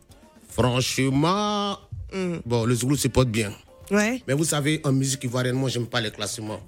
Franchement, 0.51 1.79
bon, 2.47 2.65
le 2.65 2.75
Zouglou 2.75 2.97
se 2.97 3.09
porte 3.09 3.29
bien. 3.29 3.53
Ouais. 3.91 4.23
Mais 4.27 4.35
vous 4.35 4.45
savez, 4.45 4.81
en 4.85 4.93
musique 4.93 5.25
ivoirienne, 5.25 5.57
moi, 5.57 5.69
j'aime 5.69 5.87
pas 5.87 6.01
les 6.01 6.11
classements. 6.11 6.61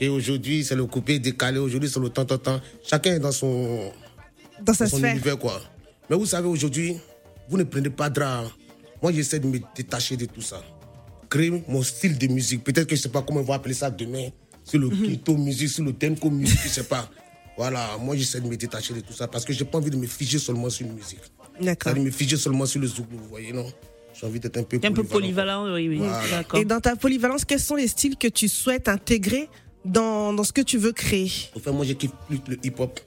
Et 0.00 0.08
aujourd'hui, 0.08 0.64
c'est 0.64 0.74
le 0.74 0.86
coupé 0.86 1.18
décalé. 1.18 1.58
Aujourd'hui, 1.58 1.88
c'est 1.90 2.00
le 2.00 2.08
temps, 2.08 2.24
temps, 2.24 2.38
temps. 2.38 2.60
Chacun 2.84 3.14
est 3.14 3.20
dans 3.20 3.32
son, 3.32 3.92
Dans 4.62 4.72
sa 4.74 4.84
dans 4.84 4.90
son 4.90 4.96
sphère. 4.98 5.12
univers, 5.12 5.38
quoi. 5.38 5.60
Mais 6.10 6.16
vous 6.16 6.26
savez, 6.26 6.48
aujourd'hui, 6.48 6.96
vous 7.48 7.56
ne 7.58 7.64
prenez 7.64 7.90
pas 7.90 8.08
de 8.10 8.14
drap. 8.16 8.44
Moi, 9.02 9.12
j'essaie 9.12 9.38
de 9.38 9.46
me 9.46 9.58
détacher 9.76 10.16
de 10.16 10.24
tout 10.26 10.40
ça. 10.40 10.62
Créer 11.30 11.50
mon 11.68 11.82
style 11.82 12.16
de 12.18 12.26
musique. 12.28 12.64
Peut-être 12.64 12.86
que 12.88 12.96
je 12.96 13.02
sais 13.02 13.08
pas 13.08 13.22
comment 13.22 13.40
on 13.40 13.44
va 13.44 13.54
appeler 13.54 13.74
ça 13.74 13.90
demain. 13.90 14.28
Sur 14.64 14.78
le 14.78 14.88
ghetto 14.88 15.36
musique, 15.36 15.68
sur 15.68 15.84
le 15.84 15.92
tempo 15.92 16.30
musique, 16.30 16.58
je 16.64 16.68
sais 16.68 16.84
pas. 16.84 17.10
Voilà, 17.56 17.96
moi, 18.00 18.16
j'essaie 18.16 18.40
de 18.40 18.48
me 18.48 18.56
détacher 18.56 18.94
de 18.94 19.00
tout 19.00 19.12
ça 19.12 19.28
parce 19.28 19.44
que 19.44 19.52
j'ai 19.52 19.64
pas 19.64 19.78
envie 19.78 19.90
de 19.90 19.96
me 19.96 20.06
figer 20.06 20.38
seulement 20.38 20.70
sur 20.70 20.86
une 20.86 20.94
musique. 20.94 21.20
D'accord. 21.60 21.94
De 21.94 22.00
me 22.00 22.10
figer 22.10 22.36
seulement 22.36 22.66
sur 22.66 22.80
le 22.80 22.86
zouglou, 22.86 23.18
vous 23.18 23.28
voyez, 23.28 23.52
non? 23.52 23.66
J'ai 24.18 24.26
envie 24.26 24.40
d'être 24.40 24.56
un 24.56 24.62
peu 24.62 24.76
un 24.76 24.92
peu 24.92 25.02
polyvalent. 25.04 25.64
polyvalent, 25.64 25.74
oui, 25.74 25.88
oui. 25.88 25.98
Voilà. 25.98 26.20
D'accord. 26.30 26.60
Et 26.60 26.64
dans 26.64 26.80
ta 26.80 26.96
polyvalence, 26.96 27.44
quels 27.44 27.60
sont 27.60 27.74
les 27.74 27.88
styles 27.88 28.16
que 28.16 28.28
tu 28.28 28.48
souhaites 28.48 28.88
intégrer 28.88 29.48
dans, 29.84 30.32
dans 30.32 30.44
ce 30.44 30.52
que 30.52 30.60
tu 30.60 30.78
veux 30.78 30.92
créer? 30.92 31.30
Enfin, 31.56 31.72
moi, 31.72 31.84
je 31.84 31.94
kiffe 31.94 32.12
plus 32.28 32.40
le 32.48 32.58
hip-hop. 32.62 33.00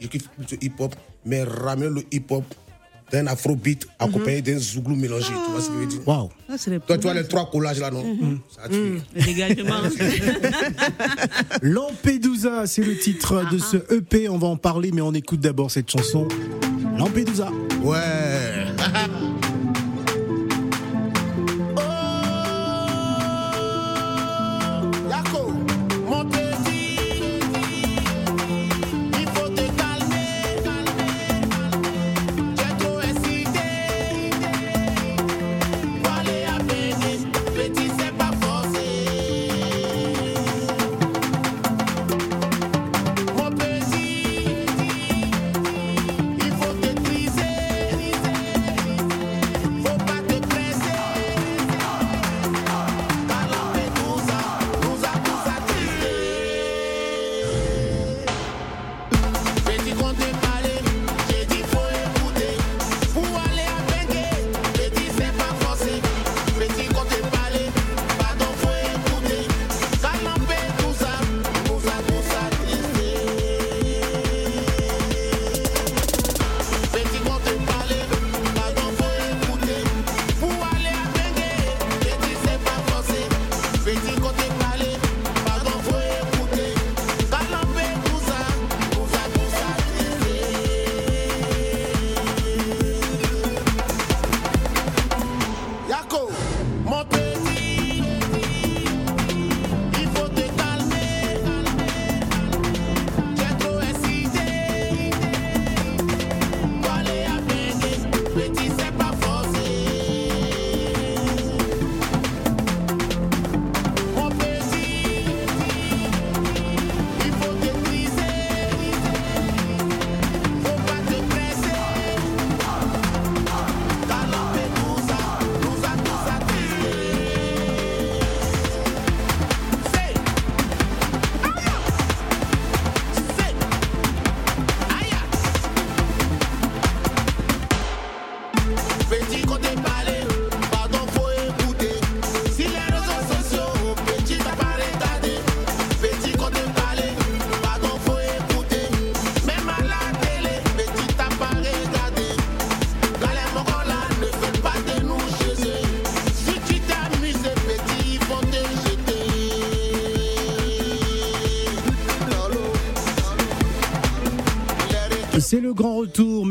Je 0.00 0.06
kiffe 0.08 0.28
plus 0.28 0.56
le 0.56 0.64
hip-hop, 0.64 0.94
mais 1.24 1.42
ramener 1.42 1.88
le 1.88 2.02
hip-hop 2.12 2.44
d'un 3.10 3.26
afrobeat 3.26 3.86
accompagné 3.98 4.40
d'un 4.40 4.58
zouglou 4.58 4.96
mélangé. 4.96 5.26
Tu 5.26 5.50
vois 5.52 5.60
ce 5.60 5.68
que 5.68 5.74
je 5.74 5.78
veux 5.80 5.86
dire? 5.86 6.00
Waouh. 6.08 6.30
Les 6.66 6.80
Toi, 6.80 6.96
tu 6.96 7.02
vois 7.02 7.14
les 7.14 7.24
trois 7.28 7.50
collages 7.50 7.78
là, 7.78 7.90
non? 7.90 8.04
Ça 8.50 8.62
a 8.64 8.68
tué. 8.68 9.00
Le 9.14 9.22
dégagement. 9.22 9.82
Lampedusa, 11.62 12.66
c'est 12.66 12.82
le 12.82 12.96
titre 12.98 13.44
de 13.50 13.58
ce 13.58 13.76
EP. 13.94 14.28
On 14.30 14.38
va 14.38 14.48
en 14.48 14.56
parler, 14.56 14.92
mais 14.92 15.02
on 15.02 15.12
écoute 15.12 15.40
d'abord 15.40 15.70
cette 15.70 15.90
chanson. 15.90 16.26
Lampedusa. 16.96 17.50
Ouais. 17.82 17.98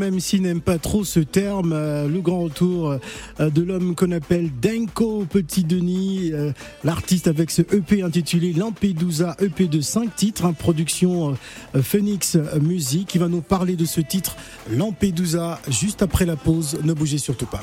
même 0.02 0.18
s'il 0.18 0.42
n'aime 0.42 0.60
pas 0.60 0.78
trop 0.78 1.04
ce 1.04 1.20
terme, 1.20 1.72
euh, 1.72 2.08
le 2.08 2.20
grand 2.20 2.40
retour 2.40 2.90
euh, 3.38 3.50
de 3.50 3.62
l'homme 3.62 3.94
qu'on 3.94 4.10
appelle 4.10 4.50
Denko 4.60 5.26
Petit 5.26 5.62
Denis, 5.62 6.32
euh, 6.32 6.50
l'artiste 6.82 7.28
avec 7.28 7.52
ce 7.52 7.62
EP 7.62 8.02
intitulé 8.02 8.52
Lampedusa, 8.52 9.36
EP 9.40 9.68
de 9.68 9.80
5 9.80 10.16
titres, 10.16 10.44
hein, 10.44 10.54
production 10.54 11.36
Phoenix 11.80 12.36
Music, 12.60 13.06
qui 13.06 13.18
va 13.18 13.28
nous 13.28 13.42
parler 13.42 13.76
de 13.76 13.84
ce 13.84 14.00
titre 14.00 14.34
Lampedusa 14.72 15.60
juste 15.68 16.02
après 16.02 16.26
la 16.26 16.34
pause. 16.34 16.78
Ne 16.82 16.94
bougez 16.94 17.18
surtout 17.18 17.46
pas. 17.46 17.62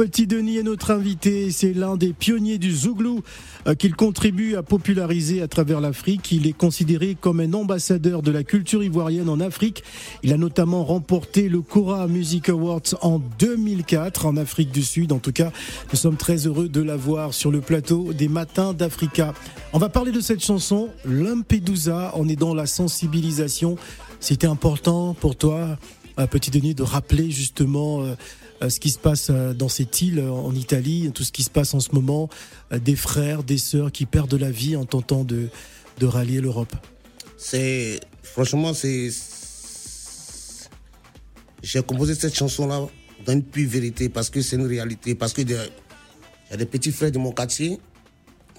Petit 0.00 0.26
Denis 0.26 0.56
est 0.56 0.62
notre 0.62 0.92
invité. 0.92 1.50
C'est 1.50 1.74
l'un 1.74 1.94
des 1.94 2.14
pionniers 2.14 2.56
du 2.56 2.74
Zouglou 2.74 3.20
euh, 3.66 3.74
qu'il 3.74 3.94
contribue 3.94 4.56
à 4.56 4.62
populariser 4.62 5.42
à 5.42 5.46
travers 5.46 5.78
l'Afrique. 5.78 6.32
Il 6.32 6.46
est 6.46 6.54
considéré 6.54 7.18
comme 7.20 7.38
un 7.38 7.52
ambassadeur 7.52 8.22
de 8.22 8.30
la 8.30 8.42
culture 8.42 8.82
ivoirienne 8.82 9.28
en 9.28 9.40
Afrique. 9.40 9.84
Il 10.22 10.32
a 10.32 10.38
notamment 10.38 10.84
remporté 10.86 11.50
le 11.50 11.60
Cora 11.60 12.06
Music 12.06 12.48
Awards 12.48 12.94
en 13.02 13.18
2004 13.18 14.24
en 14.24 14.38
Afrique 14.38 14.70
du 14.70 14.82
Sud. 14.82 15.12
En 15.12 15.18
tout 15.18 15.32
cas, 15.32 15.52
nous 15.92 15.98
sommes 15.98 16.16
très 16.16 16.46
heureux 16.46 16.70
de 16.70 16.80
l'avoir 16.80 17.34
sur 17.34 17.50
le 17.50 17.60
plateau 17.60 18.14
des 18.14 18.28
Matins 18.28 18.72
d'Africa. 18.72 19.34
On 19.74 19.78
va 19.78 19.90
parler 19.90 20.12
de 20.12 20.20
cette 20.22 20.42
chanson, 20.42 20.88
Lampedusa. 21.04 22.12
On 22.14 22.26
est 22.26 22.36
dans 22.36 22.54
la 22.54 22.64
sensibilisation. 22.64 23.76
C'était 24.18 24.46
important 24.46 25.12
pour 25.12 25.36
toi, 25.36 25.76
euh, 26.18 26.26
Petit 26.26 26.50
Denis, 26.50 26.74
de 26.74 26.84
rappeler 26.84 27.30
justement 27.30 28.02
euh, 28.02 28.14
ce 28.68 28.78
qui 28.80 28.90
se 28.90 28.98
passe 28.98 29.28
euh, 29.30 29.54
dans 29.54 29.68
cette 29.68 30.02
île 30.02 30.18
euh, 30.18 30.30
en 30.30 30.54
Italie, 30.54 31.10
tout 31.14 31.24
ce 31.24 31.32
qui 31.32 31.42
se 31.42 31.50
passe 31.50 31.72
en 31.72 31.80
ce 31.80 31.92
moment, 31.92 32.28
euh, 32.72 32.78
des 32.78 32.96
frères, 32.96 33.42
des 33.42 33.56
sœurs 33.58 33.90
qui 33.92 34.04
perdent 34.06 34.34
la 34.34 34.50
vie 34.50 34.76
en 34.76 34.84
tentant 34.84 35.24
de, 35.24 35.48
de 35.98 36.06
rallier 36.06 36.40
l'Europe. 36.40 36.74
C'est 37.38 38.00
franchement 38.22 38.74
c'est 38.74 39.10
j'ai 41.62 41.82
composé 41.82 42.14
cette 42.14 42.34
chanson 42.34 42.66
là 42.66 42.86
dans 43.26 43.32
une 43.32 43.42
pure 43.42 43.68
vérité 43.68 44.08
parce 44.08 44.30
que 44.30 44.40
c'est 44.40 44.56
une 44.56 44.66
réalité 44.66 45.14
parce 45.14 45.32
que 45.32 45.42
des- 45.42 45.54
il 45.54 46.50
y 46.50 46.54
a 46.54 46.56
des 46.56 46.66
petits 46.66 46.90
frères 46.92 47.12
de 47.12 47.18
mon 47.18 47.32
quartier 47.32 47.78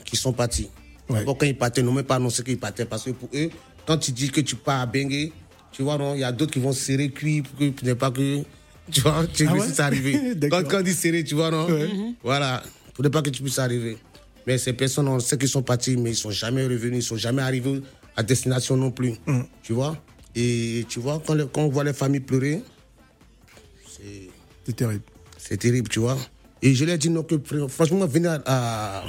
qui 0.05 0.15
sont 0.15 0.33
partis. 0.33 0.69
Ouais. 1.09 1.25
Quand 1.25 1.41
ils 1.43 1.57
partaient, 1.57 1.81
n'ont 1.83 1.91
même 1.91 2.05
pas 2.05 2.15
annoncé 2.15 2.43
qu'ils 2.43 2.57
partaient 2.59 2.85
parce 2.85 3.03
que 3.03 3.11
pour 3.11 3.29
eux, 3.33 3.49
quand 3.85 3.97
tu 3.97 4.11
dis 4.11 4.29
que 4.29 4.39
tu 4.41 4.55
pars 4.55 4.81
à 4.81 4.85
Bengue, 4.85 5.31
tu 5.71 5.83
vois, 5.83 5.97
il 6.15 6.19
y 6.19 6.23
a 6.23 6.31
d'autres 6.31 6.53
qui 6.53 6.59
vont 6.59 6.71
serrer 6.73 7.09
cuit 7.09 7.41
pour 7.41 7.57
que 7.57 7.69
tu 7.69 7.85
n'aies 7.85 7.95
pas 7.95 8.11
que. 8.11 8.43
Tu 8.91 9.01
vois, 9.01 9.25
tu 9.27 9.45
Ah 9.47 9.53
veux 9.53 9.59
ouais? 9.59 9.79
arrive. 9.81 10.35
D'accord. 10.37 10.63
quand, 10.63 10.69
quand 10.69 10.79
on 10.79 10.81
dit 10.83 10.93
serrer, 10.93 11.23
tu 11.23 11.35
vois, 11.35 11.51
non? 11.51 11.67
Voilà, 12.23 12.63
pour 12.93 13.03
ne 13.03 13.09
pas 13.09 13.21
que 13.21 13.29
tu 13.29 13.41
puisses 13.43 13.59
arriver. 13.59 13.97
Mais 14.47 14.57
ces 14.57 14.73
personnes, 14.73 15.07
on 15.07 15.19
sait 15.19 15.37
qu'ils 15.37 15.47
sont 15.49 15.61
partis, 15.61 15.95
mais 15.97 16.11
ils 16.11 16.15
sont 16.15 16.31
jamais 16.31 16.63
revenus, 16.63 17.03
ils 17.05 17.07
sont 17.07 17.17
jamais 17.17 17.41
arrivés 17.41 17.81
à 18.15 18.23
destination 18.23 18.75
non 18.75 18.91
plus. 18.91 19.13
Tu 19.61 19.73
vois? 19.73 19.97
Et 20.35 20.85
tu 20.89 20.99
vois, 20.99 21.21
quand, 21.25 21.33
le- 21.35 21.45
quand 21.45 21.61
on 21.61 21.69
voit 21.69 21.83
les 21.83 21.93
familles 21.93 22.21
pleurer, 22.21 22.61
C'est 24.65 24.75
terrible. 24.75 25.01
c'est 25.37 25.57
terrible, 25.57 25.89
tu 25.89 25.99
vois? 25.99 26.17
Et 26.61 26.73
je 26.75 26.85
leur 26.85 26.95
ai 26.95 26.97
dit, 26.97 27.09
non, 27.09 27.23
que 27.23 27.35
fr- 27.35 27.67
franchement, 27.67 28.05
venez 28.05 28.27
à, 28.45 29.03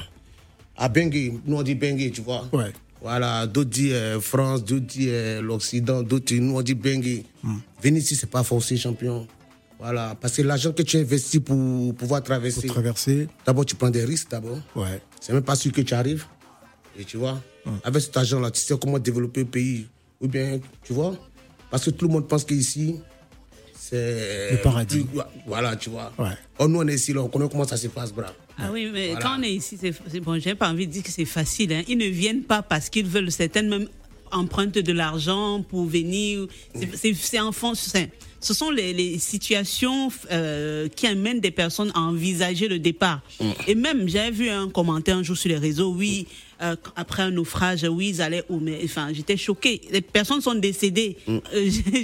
à, 0.76 0.88
Bengue. 0.88 1.40
Nous, 1.46 1.56
on 1.56 1.62
dit 1.62 1.74
Bengue, 1.74 2.10
tu 2.12 2.20
vois? 2.22 2.48
Ouais. 2.52 2.72
Voilà, 3.00 3.46
d'autres 3.46 3.70
disent 3.70 3.92
euh, 3.94 4.20
France, 4.20 4.64
d'autres 4.64 4.86
disent 4.86 5.08
euh, 5.10 5.42
l'Occident, 5.42 6.02
d'autres, 6.02 6.34
nous, 6.34 6.56
on 6.56 6.62
dit 6.62 6.74
Bengue. 6.74 7.22
Venez 7.82 7.98
ici, 7.98 8.16
c'est 8.16 8.30
pas 8.30 8.42
forcé, 8.42 8.76
champion. 8.76 9.26
Voilà, 9.82 10.14
parce 10.20 10.36
que 10.36 10.42
l'argent 10.42 10.72
que 10.72 10.82
tu 10.82 10.96
investis 10.96 11.40
pour 11.40 11.92
pouvoir 11.96 12.22
traverser, 12.22 12.60
Pour 12.68 12.70
traverser, 12.74 13.26
d'abord, 13.44 13.66
tu 13.66 13.74
prends 13.74 13.90
des 13.90 14.04
risques, 14.04 14.30
d'abord. 14.30 14.58
ouais. 14.76 15.02
C'est 15.20 15.32
même 15.32 15.42
pas 15.42 15.56
sûr 15.56 15.72
que 15.72 15.80
tu 15.80 15.92
arrives. 15.92 16.24
Et 16.96 17.04
tu 17.04 17.16
vois, 17.16 17.40
avec 17.82 18.00
cet 18.00 18.16
argent-là, 18.16 18.52
tu 18.52 18.60
sais 18.60 18.74
comment 18.80 19.00
développer 19.00 19.40
le 19.40 19.46
pays. 19.46 19.88
Ou 20.20 20.28
bien, 20.28 20.60
tu 20.84 20.92
vois, 20.92 21.16
parce 21.68 21.84
que 21.84 21.90
tout 21.90 22.06
le 22.06 22.12
monde 22.12 22.28
pense 22.28 22.44
qu'ici, 22.44 23.00
c'est. 23.76 24.52
Le 24.52 24.58
paradis. 24.62 25.00
plus- 25.04 25.20
Voilà, 25.46 25.74
tu 25.74 25.90
vois. 25.90 26.12
Ouais. 26.16 26.36
Oh, 26.60 26.68
nous, 26.68 26.78
on 26.80 26.86
est 26.86 26.94
ici, 26.94 27.12
là, 27.12 27.22
on 27.22 27.28
connaît 27.28 27.48
comment 27.48 27.66
ça 27.66 27.76
se 27.76 27.88
passe, 27.88 28.12
bravo. 28.12 28.32
Ah 28.58 28.70
oui, 28.72 28.88
mais 28.92 29.08
Voilà. 29.10 29.20
quand 29.24 29.40
on 29.40 29.42
est 29.42 29.52
ici, 29.52 29.78
c'est 29.80 30.20
bon, 30.20 30.38
j'ai 30.38 30.54
pas 30.54 30.70
envie 30.70 30.86
de 30.86 30.92
dire 30.92 31.02
que 31.02 31.10
c'est 31.10 31.24
facile. 31.24 31.72
hein. 31.72 31.82
Ils 31.88 31.98
ne 31.98 32.06
viennent 32.06 32.42
pas 32.44 32.62
parce 32.62 32.88
qu'ils 32.88 33.06
veulent, 33.06 33.32
certaines 33.32 33.68
même 33.68 33.88
empruntent 34.30 34.78
de 34.78 34.92
l'argent 34.92 35.62
pour 35.68 35.86
venir. 35.86 36.46
C'est- 36.94 37.40
en 37.40 37.50
fond, 37.52 37.74
c'est- 37.74 38.10
ce 38.42 38.52
sont 38.54 38.70
les, 38.70 38.92
les 38.92 39.18
situations 39.18 40.10
euh, 40.30 40.88
qui 40.88 41.06
amènent 41.06 41.40
des 41.40 41.50
personnes 41.50 41.90
à 41.94 42.00
envisager 42.00 42.68
le 42.68 42.78
départ. 42.78 43.20
Et 43.66 43.74
même, 43.74 44.08
j'avais 44.08 44.30
vu 44.30 44.48
un 44.50 44.68
commentaire 44.68 45.16
un 45.16 45.22
jour 45.22 45.36
sur 45.36 45.48
les 45.48 45.56
réseaux, 45.58 45.92
oui, 45.96 46.26
euh, 46.62 46.76
après 46.96 47.22
un 47.22 47.30
naufrage, 47.30 47.84
oui, 47.90 48.08
ils 48.10 48.22
allaient 48.22 48.44
où 48.48 48.58
Mais 48.60 48.80
enfin, 48.84 49.08
j'étais 49.12 49.36
choquée. 49.36 49.80
Les 49.90 50.00
personnes 50.00 50.40
sont 50.40 50.54
décédées. 50.54 51.16
Euh, 51.28 51.40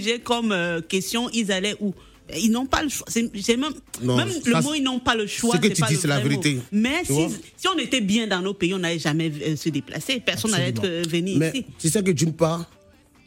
j'ai- 0.02 0.18
comme 0.20 0.54
question, 0.88 1.28
ils 1.32 1.52
allaient 1.52 1.76
où? 1.80 1.92
Ils 2.38 2.50
n'ont 2.50 2.66
pas 2.66 2.82
le 2.82 2.90
choix. 2.90 3.06
C'est 3.08 3.22
même, 3.56 3.72
Non, 4.02 4.16
même 4.16 4.28
le 4.44 4.60
mot 4.62 4.74
ils 4.74 4.82
n'ont 4.82 4.98
pas 4.98 5.14
le 5.14 5.26
choix. 5.26 5.56
ce 5.56 5.60
que 5.62 5.68
tu 5.68 5.80
pas 5.80 5.86
dis, 5.88 5.96
c'est 5.96 6.06
la 6.08 6.18
mot. 6.18 6.28
vérité. 6.28 6.58
Mais 6.70 7.02
si, 7.04 7.68
on 7.74 7.78
était 7.78 8.02
bien 8.02 8.26
dans 8.26 8.42
nos 8.42 8.52
pays, 8.52 8.74
on 8.74 8.78
n'allait 8.80 8.98
jamais 8.98 9.32
euh, 9.46 9.56
se 9.56 9.70
déplacer. 9.70 10.20
Personne 10.20 10.50
n'allait 10.50 10.68
être 10.68 10.84
euh, 10.84 11.02
venu 11.08 11.36
Mais 11.36 11.48
ici. 11.54 11.64
tu 11.78 11.88
sais 11.88 12.02
que 12.02 12.10
d'une 12.10 12.34
part, 12.34 12.66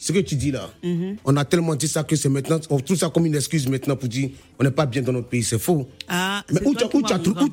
ce 0.01 0.11
que 0.11 0.17
tu 0.17 0.33
dis 0.33 0.49
là, 0.49 0.67
on 1.23 1.37
a 1.37 1.45
tellement 1.45 1.75
dit 1.75 1.87
ça 1.87 2.03
que 2.03 2.15
c'est 2.15 2.27
maintenant, 2.27 2.59
on 2.71 2.79
trouve 2.79 2.97
ça 2.97 3.11
comme 3.11 3.27
une 3.27 3.35
excuse 3.35 3.67
maintenant 3.67 3.95
pour 3.95 4.09
dire 4.09 4.31
on 4.57 4.63
n'est 4.63 4.71
pas 4.71 4.87
bien 4.87 5.03
dans 5.03 5.11
notre 5.11 5.27
pays, 5.27 5.43
c'est 5.43 5.59
faux. 5.59 5.87
Ah, 6.07 6.43
Mais 6.51 6.59
où 6.65 6.73
tu 6.73 6.83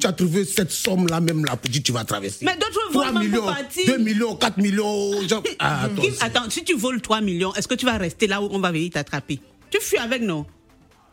as, 0.07 0.13
trouvé 0.15 0.47
cette 0.47 0.71
somme-là 0.71 1.21
même 1.21 1.45
là 1.45 1.57
pour 1.57 1.71
dire 1.71 1.83
tu 1.83 1.93
vas 1.93 2.05
traverser? 2.05 2.47
Mais 2.47 2.55
d'autres 2.55 2.89
3 2.91 3.05
volent 3.05 3.21
même 3.21 3.29
millions, 3.29 3.45
partir. 3.45 3.87
2 3.87 3.99
millions, 3.99 4.35
4 4.35 4.57
millions, 4.57 5.29
genre, 5.29 5.43
ah, 5.59 5.91
attends, 6.21 6.49
si 6.49 6.65
tu 6.65 6.75
voles 6.75 7.03
3 7.03 7.21
millions, 7.21 7.53
est-ce 7.53 7.69
que 7.69 7.75
tu 7.75 7.85
vas 7.85 7.99
rester 7.99 8.27
là 8.27 8.41
où 8.41 8.49
on 8.51 8.61
va 8.61 8.73
venir 8.73 8.93
t'attraper? 8.93 9.41
Tu 9.71 9.79
fuis 9.83 9.99
avec 9.99 10.23
nous. 10.23 10.47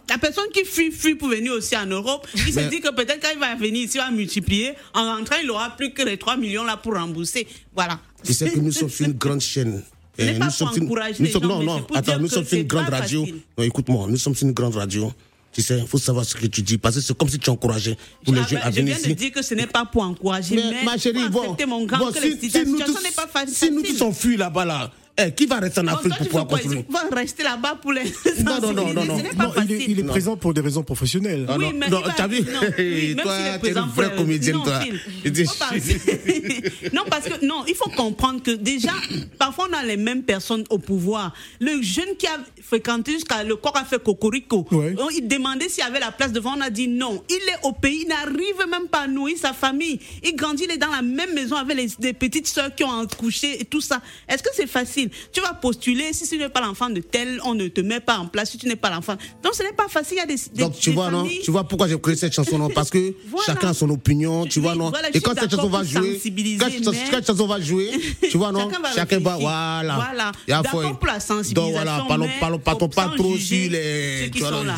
La 0.08 0.18
personne 0.18 0.48
qui 0.54 0.64
fuit, 0.64 0.90
fuit 0.92 1.16
pour 1.16 1.28
venir 1.28 1.52
aussi 1.52 1.76
en 1.76 1.86
Europe, 1.86 2.26
il 2.34 2.54
se 2.54 2.62
dit 2.70 2.80
que 2.80 2.94
peut-être 2.94 3.22
quand 3.22 3.34
il 3.34 3.40
va 3.42 3.56
venir 3.56 3.84
ici, 3.84 3.98
il 3.98 4.02
va 4.02 4.10
multiplier. 4.10 4.72
En 4.94 5.18
rentrant, 5.18 5.36
il 5.42 5.48
n'aura 5.48 5.76
plus 5.76 5.92
que 5.92 6.02
les 6.02 6.16
3 6.16 6.38
millions 6.38 6.64
là 6.64 6.78
pour 6.78 6.94
rembourser. 6.94 7.46
Voilà. 7.76 8.00
Tu 8.24 8.34
sais 8.34 8.52
que 8.52 8.60
nous 8.60 8.72
sommes 8.72 8.90
sur 8.90 9.06
une 9.06 9.14
grande 9.18 9.42
chaîne. 9.42 9.84
Euh, 10.20 10.26
pas 10.28 10.34
nous 10.34 10.40
pour 10.40 10.52
sommes 10.52 10.68
sur 10.70 10.78
une- 10.78 10.84
encourager 10.86 11.16
nous 11.24 11.30
sommes- 11.30 11.42
gens, 11.44 11.48
non, 11.50 11.64
non, 11.64 11.82
pour 11.84 11.98
attends, 11.98 12.20
nous 12.20 12.28
sommes 12.30 12.46
sur 12.46 12.58
une 12.58 12.68
grande 12.68 12.90
radio. 12.90 13.26
Non, 13.58 13.64
écoute-moi, 13.64 14.08
nous 14.10 14.18
sommes 14.18 14.36
une 14.42 14.52
grande 14.54 14.76
radio. 14.76 15.12
Tu 15.52 15.62
sais, 15.62 15.80
il 15.80 15.88
faut 15.88 15.98
savoir 15.98 16.26
ce 16.26 16.36
que 16.36 16.48
tu 16.48 16.62
dis. 16.62 16.78
Parce 16.78 16.96
que 16.96 17.02
c'est 17.02 17.18
comme 17.18 17.30
si 17.30 17.40
tu 17.40 17.50
encourageais 17.50 17.96
tous 18.26 18.34
les 18.34 18.42
Ah, 18.42 18.48
jeunes 18.50 18.60
bah, 18.60 18.66
à 18.66 18.72
je 18.72 18.76
venir 18.82 18.96
viens 18.96 19.04
de 19.04 19.08
ici. 19.08 19.16
dire 19.16 19.32
que 19.32 19.42
ce 19.42 19.54
n'est 19.54 19.68
pas 19.68 19.86
pour 19.86 20.02
encourager, 20.04 20.56
mais, 20.58 20.84
ma 20.84 20.98
chérie, 20.98 21.30
pour 21.32 21.56
bon, 21.56 21.68
mon 21.68 21.86
grand 21.86 21.98
bon, 22.00 22.12
que 22.12 22.20
si, 22.20 22.30
la 22.32 22.36
si 22.36 22.36
nous 22.36 22.50
situation 22.50 22.86
tous, 22.94 23.04
n'est 23.04 23.12
pas 23.12 23.28
fa- 23.28 23.40
facile. 23.46 23.56
si 23.56 23.72
nous 23.72 23.82
tous 23.82 24.02
on 24.02 24.12
fuit 24.12 24.36
là-bas 24.36 24.66
là, 24.66 24.92
eh, 25.18 25.32
qui 25.32 25.46
va 25.46 25.60
rester 25.60 25.80
en 25.80 25.84
Bon, 25.84 25.90
Afrique 25.92 26.10
toi, 26.10 26.18
pour 26.18 26.28
pouvoir 26.28 26.48
construire 26.48 26.84
On 26.90 26.92
va 26.92 27.16
rester 27.16 27.44
là-bas 27.44 27.80
pour 27.82 27.94
les 27.94 28.04
Non, 28.44 28.60
non, 28.62 28.74
non, 28.74 28.94
non, 28.94 29.06
non. 29.06 29.18
Non, 29.18 29.20
il 29.20 29.26
est, 29.26 29.54
facile. 29.54 29.84
il 29.88 30.00
est 30.00 30.04
présent 30.04 30.36
pour 30.36 30.54
des 30.54 30.62
raisons 30.62 30.84
professionnelles. 30.84 31.46
Ah 31.48 31.56
Oui, 31.58 31.66
non, 31.66 31.72
mais 31.74 31.90
non, 31.90 32.02
t'as 32.16 32.28
vu? 32.28 32.38
oui, 32.78 33.16
Toi, 33.22 33.38
s'il 33.38 33.46
est 33.48 33.60
tu 33.60 33.66
es 33.66 33.70
une 33.70 33.74
présent 33.74 33.88
vraie 33.88 34.10
pour- 34.10 34.18
comédienne, 34.18 34.58
toi. 34.64 34.80
Non, 36.94 37.04
parce 37.10 37.26
que 37.26 37.46
non, 37.46 37.64
il 37.68 37.76
faut 37.76 37.90
comprendre 37.90 38.42
que 38.44 38.52
déjà, 38.52 38.92
parfois 39.38 39.68
on 39.70 39.74
a 39.78 39.84
les 39.84 39.98
mêmes 39.98 40.24
personnes 40.24 40.64
au 40.70 40.78
pouvoir. 40.78 41.34
Le 41.60 41.82
jeune 41.82 42.16
qui 42.18 42.28
a 42.28 42.38
fréquenté 42.62 43.14
jusqu'à 43.14 43.44
le 43.44 43.56
corps 43.56 43.78
a 43.78 43.86
fait 43.86 44.02
cocorico. 44.02 44.66
Ouais. 44.72 44.96
Il 45.16 45.28
demandait 45.28 45.70
s'il 45.70 45.84
y 45.84 45.88
avait 45.88 46.00
la 46.00 46.12
place 46.12 46.32
devant, 46.32 46.56
on 46.58 46.62
a 46.62 46.70
dit 46.70 46.88
non. 46.88 47.24
Il 47.30 47.36
est 47.36 47.60
au 47.68 47.72
pays, 47.72 48.02
il 48.04 48.08
n'arrive 48.08 48.70
même 48.70 48.88
pas 48.90 49.02
à 49.02 49.08
nourrir 49.08 49.38
sa 49.38 49.54
famille. 49.54 50.00
Il 50.24 50.36
grandit, 50.36 50.64
il 50.66 50.72
est 50.72 50.78
dans 50.78 50.92
la 50.92 51.02
même 51.02 51.34
maison 51.34 51.56
avec 51.56 51.78
les, 51.78 51.88
des 52.00 52.14
petites 52.14 52.48
soeurs 52.48 52.74
qui 52.74 52.84
ont 52.84 53.00
accouché 53.02 53.62
et 53.62 53.66
tout 53.66 53.82
ça. 53.82 54.02
Est-ce 54.28 54.44
que 54.44 54.50
c'est 54.54 54.68
facile? 54.68 55.05
Tu 55.32 55.42
vas 55.42 55.54
postuler, 55.54 56.14
si 56.14 56.28
tu 56.28 56.38
n'es 56.38 56.50
pas 56.50 56.62
l'enfant 56.62 56.90
de 56.90 57.02
tel, 57.02 57.40
on 57.44 57.54
ne 57.54 57.68
te 57.68 57.82
met 57.82 58.00
pas 58.00 58.18
en 58.18 58.28
place 58.28 58.52
si 58.52 58.58
tu 58.58 58.68
n'es 58.68 58.76
pas 58.76 58.90
l'enfant. 58.90 59.16
Donc 59.44 59.54
ce 59.56 59.64
n'est 59.64 59.74
pas 59.74 59.88
facile, 59.88 60.18
il 60.18 60.20
y 60.20 60.24
a 60.24 60.26
des, 60.26 60.36
des- 60.54 60.62
Donc 60.64 60.78
tu 60.78 60.90
des 60.90 60.96
vois 60.96 61.10
non, 61.12 61.28
tu 61.44 61.52
vois 61.52 61.64
pourquoi 61.68 61.88
j'ai 61.88 62.00
créé 62.00 62.16
cette 62.16 62.34
chanson 62.34 62.58
non? 62.58 62.70
Parce 62.70 62.90
que 62.90 63.14
Voilà. 63.28 63.46
chacun 63.46 63.70
a 63.70 63.74
son 63.74 63.90
opinion, 63.90 64.46
tu 64.46 64.60
vois 64.60 64.76
non? 64.76 64.90
voilà, 64.90 65.10
Et 65.14 65.20
quand 65.22 65.34
cette 65.40 65.52
chanson 65.52 65.70
va 65.70 65.84
jouer, 65.84 66.20
quand, 66.60 66.70
cette- 66.70 66.86
mais- 66.92 66.98
quand 67.12 67.18
cette 67.18 67.28
chanson 67.28 67.48
va 67.48 67.60
jouer, 67.62 67.92
tu 68.30 68.38
vois 68.38 68.52
non, 68.54 68.70
Chacun 68.70 68.82
va 68.82 68.92
chacun 68.94 69.20
va 69.20 69.32
réfléchir. 69.36 69.40
voilà. 69.50 69.96
Voilà. 69.96 70.32
Il 70.48 70.52
y 70.52 70.54
a 70.54 70.64
faut- 70.64 70.94
pour 70.96 71.08
la 71.08 71.20
sensibilisation, 71.20 71.54
Donc 71.64 71.72
voilà, 71.74 72.06
parlons 72.08 72.30
parlons 72.40 72.60
partons 72.60 72.90
pas 72.90 73.10
trop 73.16 73.38
sur 73.38 73.70
les 73.72 74.22
ceux 74.22 74.26
qui 74.26 74.32
tu 74.32 74.40
vois, 74.40 74.50
sont 74.50 74.64
là. 74.64 74.76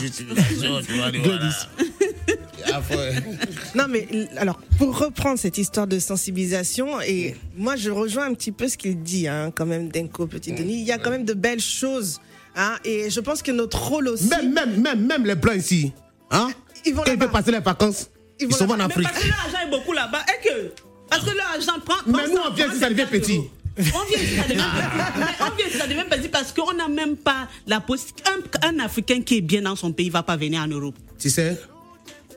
Non, 3.76 3.86
mais 3.90 4.08
alors, 4.38 4.60
pour 4.78 4.98
reprendre 4.98 5.38
cette 5.40 5.58
histoire 5.58 5.88
de 5.88 6.00
sensibilisation, 6.00 7.00
et 7.02 7.36
moi 7.56 7.76
je 7.76 7.90
rejoins 7.92 8.26
un 8.26 8.34
petit 8.34 8.52
peu 8.52 8.68
ce 8.68 8.78
qu'il 8.78 9.02
dit, 9.02 9.28
hein, 9.28 9.52
quand 9.56 9.66
même, 9.66 9.90
Denko, 9.90 10.28
petit 10.28 10.52
Denis, 10.52 10.80
il 10.82 10.86
y 10.86 10.92
a 10.92 10.98
quand 10.98 11.12
même 11.12 11.26
de 11.26 11.34
belles 11.34 11.60
choses. 11.62 12.20
Hein, 12.56 12.76
et 12.84 13.10
je 13.12 13.20
pense 13.20 13.42
que 13.44 13.52
notre 13.52 13.80
rôle 13.88 14.08
aussi. 14.08 14.28
Même 14.30 14.52
même 14.54 14.82
même 14.82 15.06
même 15.06 15.26
les 15.26 15.36
blancs 15.36 15.58
ici, 15.58 15.92
hein 16.32 16.50
Ils 16.86 16.96
vont 16.96 17.04
ils 17.06 17.18
passer 17.18 17.52
les 17.52 17.60
vacances, 17.60 18.10
Ils 18.40 18.46
ils 18.46 18.50
vont 18.50 18.58
sont 18.58 18.70
en 18.72 18.78
Mais 18.78 18.84
Afrique. 18.86 19.08
parce 19.12 19.24
que 19.24 19.28
l'argent 19.30 19.68
est 19.68 19.70
beaucoup 19.70 19.94
là-bas. 19.94 20.22
Et 20.28 20.48
que 20.48 20.72
Parce 21.10 21.24
que 21.24 21.38
l'argent 21.38 21.80
prend. 21.86 21.98
Mais 22.08 22.14
prend 22.14 22.28
nous, 22.34 22.42
on 22.50 22.54
vient 22.54 22.68
ici, 22.68 22.80
ça 22.80 22.90
devient 22.90 23.02
54 23.02 23.10
petit. 23.12 23.42
On 23.78 23.82
vient 23.82 24.18
ici, 24.18 24.36
ça 24.36 24.44
devient 24.48 24.56
petit. 24.58 25.20
Mais 25.20 25.26
on 25.46 25.56
vient 25.56 25.68
ici, 25.68 25.78
ça 25.78 25.88
devient 25.88 26.06
petit 26.10 26.30
parce 26.30 26.52
qu'on 26.52 26.74
n'a 26.74 26.88
même 26.88 27.16
pas 27.16 27.48
la 27.68 27.80
possibilité. 27.80 28.24
Un, 28.64 28.70
un 28.70 28.80
Africain 28.80 29.22
qui 29.22 29.38
est 29.38 29.42
bien 29.42 29.62
dans 29.62 29.76
son 29.76 29.92
pays 29.92 30.08
ne 30.08 30.14
va 30.14 30.24
pas 30.24 30.36
venir 30.36 30.62
en 30.62 30.68
Europe. 30.68 30.96
Tu 31.20 31.30
sais, 31.30 31.60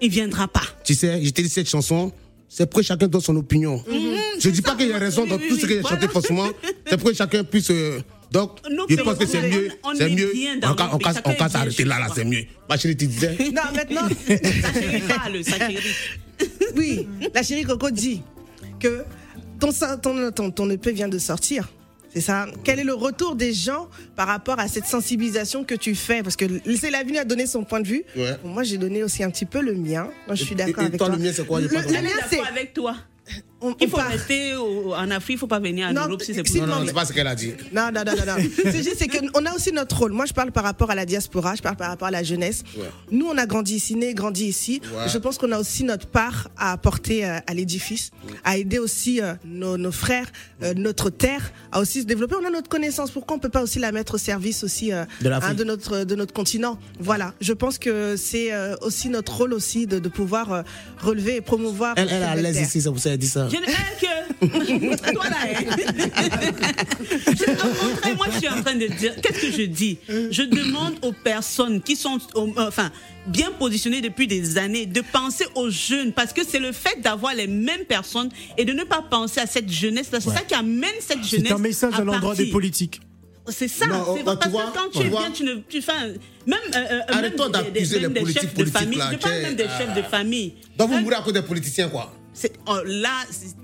Il 0.00 0.08
ne 0.08 0.12
viendra 0.12 0.48
pas. 0.48 0.62
tu 0.84 0.94
sais, 0.94 1.22
je 1.22 1.30
t'ai 1.30 1.42
dit 1.42 1.48
cette 1.48 1.68
chanson, 1.68 2.12
c'est 2.48 2.68
pour 2.68 2.80
que 2.80 2.86
chacun 2.86 3.06
donne 3.08 3.20
son 3.20 3.36
opinion. 3.36 3.82
Je 4.40 4.48
dis 4.50 4.62
pas 4.62 4.74
qu'il 4.74 4.88
y 4.88 4.92
a 4.92 4.98
raison 4.98 5.26
dans 5.26 5.36
Oui, 5.36 5.48
tout 5.48 5.54
oui, 5.54 5.60
ce 5.60 5.66
que 5.66 5.72
j'ai 5.74 5.80
oui, 5.80 5.88
chanté 5.88 6.08
forcément, 6.08 6.48
c'est 6.86 6.96
pour 6.96 7.10
que 7.10 7.16
chacun 7.16 7.44
puisse. 7.44 7.70
euh, 7.70 8.00
donc, 8.32 8.58
je 8.88 8.94
pense 8.96 9.18
que 9.18 9.26
c'est 9.26 9.42
mieux. 9.48 9.70
on 9.82 9.94
C'est 9.94 10.10
est 10.10 10.14
mieux. 10.14 10.32
On 10.62 10.74
casse- 10.74 10.86
nos 10.88 10.94
on 10.94 10.98
pays, 10.98 11.04
casse 11.04 11.14
chacun 11.16 11.30
on 11.30 11.34
casse 11.34 11.50
est 11.50 11.52
bien 11.52 11.60
arrêter 11.60 11.76
chez 11.76 11.84
là, 11.84 11.98
là, 11.98 12.08
c'est 12.14 12.24
mieux. 12.24 12.44
Ma 12.68 12.76
chérie, 12.78 12.96
tu 12.96 13.06
disais. 13.08 13.36
Non, 13.52 13.62
maintenant, 13.74 14.08
chérie 14.26 15.02
parle, 15.08 15.44
chérie. 15.44 15.78
oui, 16.76 17.06
la 17.34 17.42
chérie 17.42 17.64
Coco 17.64 17.90
dit 17.90 18.22
que 18.78 19.04
ton, 19.58 19.70
ton, 20.02 20.30
ton, 20.32 20.50
ton 20.52 20.70
EP 20.70 20.92
vient 20.92 21.08
de 21.08 21.18
sortir. 21.18 21.68
C'est 22.12 22.20
ça. 22.20 22.46
Quel 22.64 22.80
est 22.80 22.84
le 22.84 22.94
retour 22.94 23.36
des 23.36 23.52
gens 23.52 23.88
par 24.16 24.26
rapport 24.26 24.58
à 24.58 24.68
cette 24.68 24.86
sensibilisation 24.86 25.64
que 25.64 25.74
tu 25.74 25.94
fais? 25.94 26.22
Parce 26.22 26.36
que 26.36 26.44
c'est 26.76 26.90
la 26.90 27.04
vie 27.04 27.18
a 27.18 27.24
donné 27.24 27.46
son 27.46 27.64
point 27.64 27.80
de 27.80 27.86
vue. 27.86 28.04
Ouais. 28.16 28.36
Moi, 28.44 28.64
j'ai 28.64 28.78
donné 28.78 29.02
aussi 29.02 29.22
un 29.22 29.30
petit 29.30 29.46
peu 29.46 29.60
le 29.60 29.74
mien. 29.74 30.10
Moi, 30.26 30.34
je 30.34 30.44
suis 30.44 30.54
d'accord 30.54 30.84
avec 30.84 30.98
toi, 30.98 31.06
toi. 31.06 31.16
le 31.16 31.22
mien, 31.22 31.32
c'est 31.32 31.46
quoi? 31.46 31.60
Le, 31.60 31.68
mien, 31.68 31.80
est 31.80 31.88
c'est. 32.28 32.36
d'accord 32.36 32.52
avec 32.52 32.72
toi. 32.72 32.96
On- 33.60 33.74
Il 33.80 33.88
faut 33.88 33.96
part- 33.96 34.08
rester 34.08 34.54
au- 34.56 34.94
en 34.94 35.10
Afrique, 35.10 35.30
il 35.30 35.34
ne 35.34 35.38
faut 35.40 35.46
pas 35.46 35.58
venir 35.60 35.88
en 35.88 35.92
Non, 35.92 36.06
Europe 36.06 36.20
si 36.22 36.26
c'est 36.28 36.34
si- 36.34 36.40
possible. 36.42 36.66
Non, 36.66 36.74
non, 36.74 36.80
mais- 36.80 36.86
c'est 36.88 36.92
pas 36.94 37.04
ce 37.04 37.12
qu'elle 37.12 37.26
a 37.26 37.34
dit. 37.34 37.52
Non, 37.72 37.90
non, 37.94 38.02
non, 38.06 38.12
non, 38.16 38.26
non. 38.36 38.48
C'est 38.72 38.82
juste 38.82 38.96
c'est 38.98 39.08
qu'on 39.08 39.46
a 39.46 39.54
aussi 39.54 39.72
notre 39.72 39.98
rôle. 39.98 40.12
Moi, 40.12 40.26
je 40.26 40.32
parle 40.32 40.52
par 40.52 40.64
rapport 40.64 40.90
à 40.90 40.94
la 40.94 41.06
diaspora, 41.06 41.54
je 41.54 41.62
parle 41.62 41.76
par 41.76 41.88
rapport 41.88 42.08
à 42.08 42.10
la 42.10 42.22
jeunesse. 42.22 42.62
Ouais. 42.76 42.84
Nous, 43.10 43.26
on 43.26 43.36
a 43.38 43.46
grandi 43.46 43.74
ici, 43.74 43.94
né, 43.94 44.14
grandi 44.14 44.46
ici. 44.46 44.80
Ouais. 44.94 45.08
Je 45.08 45.18
pense 45.18 45.38
qu'on 45.38 45.52
a 45.52 45.58
aussi 45.58 45.84
notre 45.84 46.06
part 46.06 46.48
à 46.56 46.72
apporter 46.72 47.24
euh, 47.24 47.38
à 47.46 47.54
l'édifice, 47.54 48.10
à 48.44 48.56
aider 48.56 48.78
aussi 48.78 49.20
euh, 49.20 49.34
nos, 49.44 49.76
nos 49.76 49.92
frères, 49.92 50.26
euh, 50.62 50.74
notre 50.74 51.10
terre, 51.10 51.52
à 51.72 51.80
aussi 51.80 52.00
se 52.02 52.06
développer. 52.06 52.34
On 52.40 52.46
a 52.46 52.50
notre 52.50 52.68
connaissance. 52.68 53.10
Pourquoi 53.10 53.36
on 53.36 53.40
peut 53.40 53.48
pas 53.48 53.62
aussi 53.62 53.78
la 53.78 53.92
mettre 53.92 54.14
au 54.14 54.18
service 54.18 54.64
aussi 54.64 54.92
euh, 54.92 55.04
De 55.20 55.28
l'Afrique. 55.28 55.50
hein, 55.52 55.54
de 55.54 55.64
notre 55.64 56.04
de 56.04 56.14
notre 56.14 56.32
continent? 56.32 56.78
Voilà. 56.98 57.34
Je 57.40 57.52
pense 57.52 57.78
que 57.78 58.16
c'est 58.16 58.52
euh, 58.52 58.74
aussi 58.82 59.08
notre 59.08 59.36
rôle 59.36 59.52
aussi 59.52 59.86
de, 59.86 59.98
de 59.98 60.08
pouvoir 60.08 60.52
euh, 60.52 60.62
relever 60.98 61.36
et 61.36 61.40
promouvoir. 61.40 61.94
Elle, 61.96 62.08
elle 62.08 62.14
est 62.14 62.20
cette 62.20 62.28
à 62.28 62.34
l'aise 62.36 62.60
ici, 62.60 62.80
ça 62.80 62.90
qu'elle 62.90 63.16
dit 63.16 63.26
ça. 63.28 63.46
Je 63.50 63.56
ne 63.56 63.66
que. 64.00 65.12
Toi 65.12 65.24
hein. 65.26 66.50
Au 67.40 67.90
contraire, 67.90 68.16
moi, 68.16 68.26
je 68.32 68.38
suis 68.38 68.48
en 68.48 68.62
train 68.62 68.74
de 68.74 68.86
dire. 68.86 69.14
Qu'est-ce 69.20 69.40
que 69.40 69.50
je 69.52 69.62
dis? 69.62 69.98
Je 70.08 70.42
demande 70.42 70.94
aux 71.02 71.12
personnes 71.12 71.80
qui 71.82 71.96
sont, 71.96 72.18
au- 72.34 72.52
enfin, 72.58 72.90
bien 73.26 73.50
positionnées 73.58 74.00
depuis 74.00 74.26
des 74.26 74.58
années, 74.58 74.86
de 74.86 75.02
penser 75.12 75.44
aux 75.54 75.70
jeunes, 75.70 76.12
parce 76.12 76.32
que 76.32 76.42
c'est 76.46 76.58
le 76.60 76.72
fait 76.72 77.00
d'avoir 77.02 77.34
les 77.34 77.46
mêmes 77.46 77.84
personnes 77.84 78.30
et 78.56 78.64
de 78.64 78.72
ne 78.72 78.84
pas 78.84 79.02
penser 79.08 79.40
à 79.40 79.46
cette 79.46 79.70
jeunesse. 79.70 80.08
C'est 80.10 80.20
ça 80.20 80.40
qui 80.46 80.54
amène 80.54 80.90
cette 81.00 81.24
jeunesse. 81.24 81.46
C'est 81.48 81.52
un 81.54 81.58
message 81.58 81.94
à 81.94 82.04
l'endroit 82.04 82.34
des 82.34 82.46
politiques. 82.46 83.00
C'est 83.48 83.68
ça, 83.68 83.86
Non, 83.86 84.14
c'est 84.14 84.20
oh, 84.20 84.24
parce 84.24 84.46
que 84.46 84.50
quand 84.52 84.90
tu 84.92 85.06
es 85.06 85.08
vois. 85.08 85.22
bien, 85.22 85.30
tu 85.32 85.42
ne, 85.42 85.54
tu 85.68 85.82
fais 85.82 85.92
même, 86.46 86.58
euh, 86.72 86.76
euh, 86.78 87.00
Arrête-toi 87.08 87.48
même 87.48 87.62
des- 87.64 87.70
des- 87.70 87.80
d'accuser 87.80 88.00
même 88.00 88.12
les 88.14 88.20
des 88.22 88.32
chefs 88.32 88.54
politiques 88.54 88.58
de 88.74 88.78
famille. 88.78 88.98
là, 88.98 89.08
Je 89.12 89.16
parle 89.16 89.40
même 89.40 89.56
des 89.56 89.64
chefs 89.64 89.94
de 89.96 90.02
famille. 90.02 90.54
Donc 90.78 90.90
vous 90.90 91.00
mourrez 91.00 91.16
à 91.16 91.22
cause 91.22 91.32
des 91.32 91.42
politiciens, 91.42 91.88
quoi. 91.88 92.12
Oh, 92.66 92.76
là, 92.86 93.10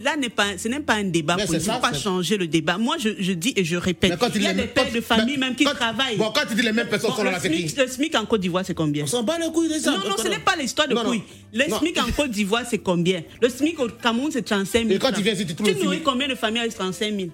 là 0.00 0.16
n'est 0.16 0.28
pas, 0.28 0.58
ce 0.58 0.68
n'est 0.68 0.80
pas 0.80 0.94
un 0.94 1.04
débat. 1.04 1.36
Il 1.38 1.52
ne 1.54 1.58
faut 1.58 1.80
pas 1.80 1.92
changer 1.92 2.36
le 2.36 2.46
débat. 2.46 2.78
Moi, 2.78 2.96
je, 2.98 3.10
je 3.18 3.32
dis 3.32 3.52
et 3.56 3.64
je 3.64 3.76
répète. 3.76 4.18
Tu 4.18 4.38
il 4.38 4.42
y 4.42 4.46
a 4.46 4.54
des 4.54 4.64
pères 4.66 4.90
de 4.92 5.00
famille 5.00 5.36
même 5.36 5.54
qui 5.54 5.64
quand- 5.64 5.74
travaillent. 5.74 6.16
Bon, 6.16 6.30
quand 6.34 6.46
tu 6.48 6.54
dis 6.54 6.62
les 6.62 6.72
mêmes 6.72 6.88
personnes 6.88 7.10
Bon, 7.10 7.16
sont 7.16 7.24
c'est 7.40 7.50
qui? 7.50 7.68
SMIC, 7.68 7.76
le 7.78 7.86
SMIC 7.88 8.14
en 8.16 8.26
Côte 8.26 8.40
d'Ivoire, 8.40 8.64
c'est 8.66 8.74
combien? 8.74 9.04
On 9.04 9.06
s'en 9.06 9.22
bat 9.22 9.38
les 9.38 9.50
couilles 9.52 9.68
de 9.68 9.78
ça. 9.78 9.92
Non, 9.92 9.98
non, 10.10 10.16
ce 10.16 10.28
n'est 10.28 10.38
pas 10.38 10.56
l'histoire 10.56 10.88
de 10.88 10.94
couilles. 10.94 11.22
Le. 11.52 11.64
SMIC 11.64 11.98
en 12.00 12.10
Côte 12.12 12.30
d'Ivoire, 12.30 12.62
c'est 12.68 12.78
combien? 12.78 13.22
Le 13.40 13.48
SMIC 13.48 13.78
au 13.80 13.88
Cameroun, 13.88 14.30
c'est 14.32 14.42
35 14.42 14.80
000. 14.82 14.90
Et 14.94 14.98
quand 14.98 15.12
tu 15.12 15.22
viens 15.22 15.32
ici, 15.32 15.46
tu 15.46 15.54
trouves 15.54 15.68
le 15.68 15.74
nourris 15.82 16.02
combien 16.02 16.28
de 16.28 16.34
familles 16.34 16.60
avec 16.62 16.74
35 16.74 17.14
000 17.14 17.28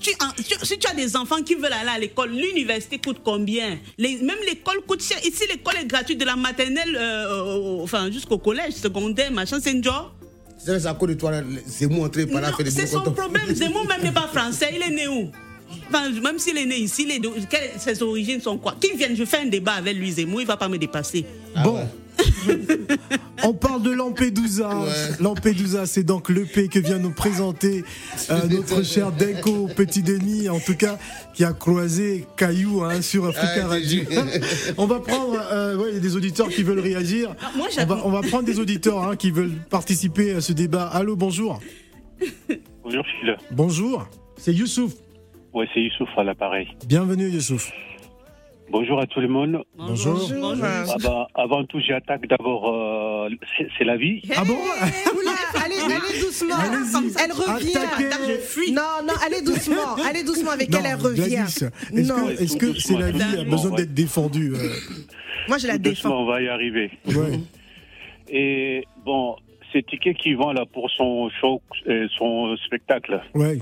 tu, 0.00 0.10
tu- 0.44 0.66
si 0.66 0.78
tu 0.78 0.86
as 0.88 0.94
des 0.94 1.14
enfants 1.16 1.40
qui 1.44 1.54
veulent 1.54 1.72
aller 1.72 1.90
à 1.94 1.98
l'école, 1.98 2.30
l'université 2.32 2.98
coûte 2.98 3.18
combien? 3.24 3.78
Les- 3.98 4.16
Même 4.16 4.36
l'école 4.48 4.80
coûte 4.84 5.00
cher. 5.00 5.16
Ici, 5.24 5.44
l'école 5.48 5.76
est 5.80 5.86
gratuite 5.86 6.18
de 6.18 6.24
la 6.24 6.34
maternelle 6.34 6.96
euh, 6.96 7.78
enfin, 7.82 8.10
jusqu'au 8.10 8.38
collège, 8.38 8.72
secondaire, 8.72 9.30
machin, 9.30 9.58
c'est 9.62 9.70
une 9.70 9.84
job. 9.84 10.06
C'est 10.64 10.86
à 10.86 10.94
cause 10.94 11.08
de 11.08 11.14
toi, 11.14 11.32
moi 11.90 12.06
entré 12.06 12.26
par 12.26 12.40
là, 12.40 12.52
fait 12.52 12.64
des 12.64 12.70
C'est 12.70 12.86
son 12.86 13.00
problème. 13.02 13.42
Zemmour 13.54 13.86
même 13.86 14.02
n'est 14.02 14.12
pas 14.12 14.28
français. 14.32 14.70
Il 14.74 14.82
est 14.82 14.94
né 14.94 15.08
où? 15.08 15.30
Enfin, 15.88 16.10
même 16.10 16.38
s'il 16.38 16.56
est 16.58 16.66
né 16.66 16.76
ici, 16.76 17.06
quelles- 17.50 17.70
ses 17.78 18.02
origines 18.02 18.40
sont 18.40 18.58
quoi? 18.58 18.76
Qu'il 18.80 18.96
vienne, 18.96 19.16
je 19.16 19.24
fais 19.24 19.38
un 19.38 19.46
débat 19.46 19.72
avec 19.72 19.96
lui, 19.96 20.12
Zemmour, 20.12 20.40
il 20.42 20.46
va 20.46 20.56
pas 20.56 20.68
me 20.68 20.78
dépasser. 20.78 21.24
bon. 21.64 21.78
On 23.44 23.54
parle 23.54 23.82
de 23.82 23.90
Lampedusa. 23.90 24.68
Ouais. 24.80 24.88
Lampedusa, 25.20 25.86
c'est 25.86 26.02
donc 26.04 26.28
l'EP 26.28 26.68
que 26.68 26.78
vient 26.78 26.98
nous 26.98 27.10
présenter 27.10 27.84
euh, 28.30 28.46
notre 28.48 28.82
cher 28.84 29.10
Denko 29.12 29.68
Petit 29.74 30.02
Denis, 30.02 30.48
en 30.48 30.60
tout 30.60 30.76
cas, 30.76 30.98
qui 31.34 31.44
a 31.44 31.52
croisé 31.52 32.26
Caillou 32.36 32.82
hein, 32.84 33.02
sur 33.02 33.26
Africa 33.26 33.62
Ah, 33.64 33.66
Radio. 33.68 34.02
on 34.78 34.86
va 34.86 35.00
prendre, 35.00 35.40
euh, 35.52 35.76
ouais, 35.76 35.88
il 35.90 35.94
y 35.94 35.98
a 35.98 36.00
des 36.00 36.16
auditeurs 36.16 36.48
qui 36.48 36.62
veulent 36.62 36.78
réagir. 36.80 37.34
Ah, 37.42 37.50
moi, 37.56 37.66
on, 37.68 37.74
j'avoue- 37.74 37.94
va, 37.94 38.00
on 38.04 38.10
va 38.10 38.20
prendre 38.22 38.44
des 38.44 38.60
auditeurs 38.60 39.02
hein, 39.02 39.16
qui 39.16 39.30
veulent 39.30 39.56
participer 39.70 40.32
à 40.34 40.40
ce 40.40 40.52
débat. 40.52 40.86
Allô, 40.86 41.16
bonjour. 41.16 41.60
Bonjour 42.84 43.04
Phil. 43.20 43.36
Bonjour. 43.50 44.08
C'est 44.36 44.52
Youssouf. 44.52 44.92
Ouais, 45.52 45.66
c'est 45.74 45.80
Youssouf 45.80 46.08
à 46.16 46.24
l'appareil. 46.24 46.68
Bienvenue, 46.86 47.28
Youssouf. 47.28 47.70
Bonjour 48.70 49.00
à 49.00 49.06
tout 49.06 49.20
le 49.20 49.28
monde. 49.28 49.62
Bonjour. 49.76 50.14
Bonjour. 50.14 50.64
Ah 50.64 50.94
bah, 51.02 51.28
avant 51.34 51.64
tout, 51.64 51.78
j'attaque 51.80 52.26
d'abord. 52.26 52.68
euh, 52.68 53.28
c'est- 53.56 53.68
c'est 53.76 53.84
la 53.84 53.96
vie. 53.96 54.22
Ah 54.34 54.44
bon 54.44 54.54
Oula, 54.54 55.32
allez, 55.64 55.74
allez 55.94 56.20
doucement. 56.20 56.54
Allez-y. 56.56 57.14
Elle 57.22 57.32
revient. 57.32 57.76
Attaquez. 57.76 58.06
Attends, 58.06 58.24
je 58.28 58.32
fuis. 58.40 58.72
Non, 58.72 58.82
non, 59.06 59.12
allez 59.24 59.42
doucement. 59.42 59.94
Allez 60.08 60.24
doucement 60.24 60.50
avec 60.52 60.70
Non, 60.70 60.78
elle, 60.80 60.86
elle 60.86 60.96
revient. 60.96 61.28
Gladys, 61.28 61.64
est-ce 61.94 62.08
Non. 62.12 62.26
que, 62.26 62.42
est-ce 62.42 62.56
que 62.56 62.72
c'est 62.78 62.96
la 62.98 63.10
vie 63.10 63.40
a 63.40 63.44
besoin 63.44 63.72
d'être 63.72 63.92
défendue 63.94 64.52
euh, 64.54 64.68
Moi, 65.48 65.58
je 65.58 65.66
la 65.66 65.74
Tout 65.74 65.80
doucement, 65.80 66.10
défends. 66.10 66.22
on 66.22 66.26
va 66.26 66.40
y 66.42 66.48
arriver. 66.48 66.90
ouais. 67.08 67.40
Et 68.30 68.84
bon, 69.04 69.36
ces 69.72 69.82
tickets 69.82 70.16
qui 70.16 70.32
vend 70.34 70.52
là 70.52 70.64
pour 70.72 70.90
son 70.90 71.28
show, 71.40 71.60
euh, 71.88 72.08
son 72.16 72.56
spectacle. 72.64 73.20
Ouais. 73.34 73.58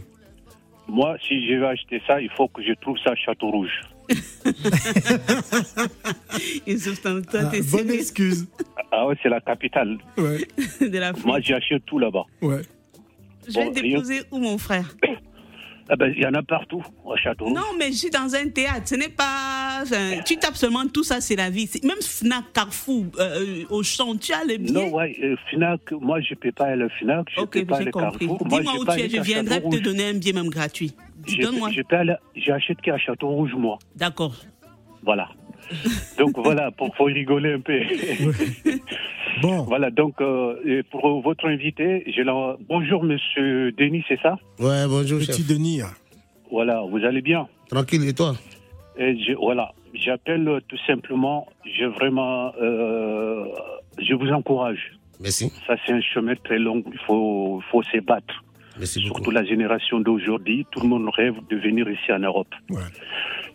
Moi, 0.89 1.17
si 1.27 1.47
je 1.49 1.55
vais 1.55 1.67
acheter 1.67 2.01
ça, 2.07 2.21
il 2.21 2.31
faut 2.31 2.47
que 2.49 2.63
je 2.63 2.73
trouve 2.81 2.97
ça 2.99 3.11
à 3.11 3.15
Château 3.17 3.51
Rouge. 3.51 3.81
Youssouf, 6.67 7.01
Ah, 7.05 7.51
bonne 7.73 7.91
excuse. 7.91 8.47
Ah 8.93 9.07
ouais, 9.07 9.17
c'est 9.23 9.29
la 9.29 9.41
capitale. 9.41 9.99
Ouais, 10.17 10.47
de 10.81 10.99
la 10.99 11.13
Moi, 11.25 11.41
j'achète 11.41 11.85
tout 11.87 11.99
là-bas. 11.99 12.25
ouais. 12.43 12.63
Je 13.49 13.55
vais 13.55 13.65
Bon, 13.67 13.73
déposer 13.73 14.21
où 14.31 14.39
mon 14.39 14.59
frère? 14.59 14.95
Ah 15.93 15.97
ben, 15.97 16.13
il 16.17 16.23
y 16.23 16.27
en 16.27 16.35
a 16.35 16.43
partout, 16.45 16.85
au 17.05 17.17
château. 17.17 17.51
Non, 17.51 17.63
mais 17.77 17.89
je 17.89 17.97
suis 17.97 18.11
dans 18.11 18.33
un 18.37 18.49
théâtre. 18.49 18.83
Ce 18.87 18.95
n'est 18.95 19.09
pas. 19.09 19.81
enfin, 19.83 20.21
tu 20.25 20.37
tapes 20.37 20.55
seulement 20.55 20.87
tout 20.87 21.03
ça, 21.03 21.21
c'est 21.21 21.35
la 21.35 21.51
vie. 21.51 21.69
Même 21.83 22.01
Fnac, 22.01 22.53
Carrefour, 22.53 23.07
euh, 23.19 23.65
au 23.71 23.83
champ, 23.83 24.15
tu 24.17 24.33
as 24.33 24.45
les 24.45 24.59
billets? 24.59 24.73
Non, 24.89 24.95
ouais, 24.95 25.17
euh, 25.21 25.35
Finac, 25.51 25.81
moi, 25.93 26.21
je 26.21 26.31
ne 26.35 26.39
paie 26.39 26.53
pas 26.53 26.67
aller 26.67 26.85
au 26.85 26.89
Finac, 26.91 27.27
je 27.35 27.41
ne 27.41 27.45
Ok, 27.45 27.53
paie 27.55 27.65
pas 27.65 27.81
le. 27.81 27.91
Carrefour. 27.91 28.47
Moi, 28.47 28.61
Dis-moi 28.61 28.75
où 28.79 28.85
tu 28.85 29.01
es, 29.01 29.09
je 29.09 29.19
à 29.19 29.23
viendrai 29.23 29.61
te 29.63 29.79
donner 29.83 30.11
un 30.11 30.15
billet 30.15 30.33
même 30.33 30.49
gratuit. 30.49 30.93
Je- 31.27 31.43
Donne-moi. 31.43 31.71
J'achète 32.37 32.81
qu'à 32.83 32.97
Château 32.97 33.29
Rouge, 33.29 33.55
moi. 33.57 33.79
D'accord. 33.97 34.37
Voilà. 35.03 35.29
Donc 36.19 36.37
voilà, 36.39 36.71
pour, 36.71 36.95
faut 36.97 37.05
rigoler 37.05 37.55
un 37.55 37.61
peu. 37.61 37.79
Bon, 39.43 39.63
Voilà, 39.63 39.91
donc 39.91 40.21
euh, 40.21 40.83
pour 40.91 41.23
votre 41.23 41.47
invité, 41.47 42.03
j'ai 42.09 42.25
la... 42.25 42.57
bonjour 42.69 43.05
Monsieur 43.05 43.73
Denis, 43.73 44.05
c'est 44.09 44.21
ça? 44.21 44.37
Ouais, 44.59 44.87
bonjour, 44.87 45.21
chef. 45.21 45.29
petit 45.37 45.45
Denis. 45.45 45.81
Voilà, 46.51 46.83
vous 46.83 46.99
allez 47.05 47.23
bien? 47.23 47.49
Tranquille, 47.69 48.07
et 48.07 48.13
toi? 48.13 48.35
Et 48.99 49.17
je, 49.23 49.33
voilà, 49.35 49.73
j'appelle 49.95 50.47
euh, 50.47 50.61
tout 50.69 50.77
simplement, 50.87 51.47
je 51.65 51.87
vraiment, 51.87 52.53
euh, 52.61 53.45
je 53.99 54.13
vous 54.15 54.29
encourage. 54.31 54.99
Merci. 55.21 55.51
Ça, 55.67 55.77
c'est 55.87 55.93
un 55.93 56.01
chemin 56.03 56.35
très 56.35 56.59
long, 56.59 56.83
il 56.93 56.99
faut, 57.07 57.63
faut 57.71 57.83
se 57.85 57.99
battre. 57.99 58.45
Merci 58.79 59.01
beaucoup. 59.03 59.15
Surtout 59.19 59.31
la 59.31 59.45
génération 59.45 60.01
d'aujourd'hui, 60.01 60.67
tout 60.71 60.81
le 60.81 60.89
monde 60.89 61.09
rêve 61.15 61.35
de 61.49 61.57
venir 61.57 61.89
ici 61.89 62.13
en 62.13 62.19
Europe. 62.19 62.53
Ouais. 62.69 62.81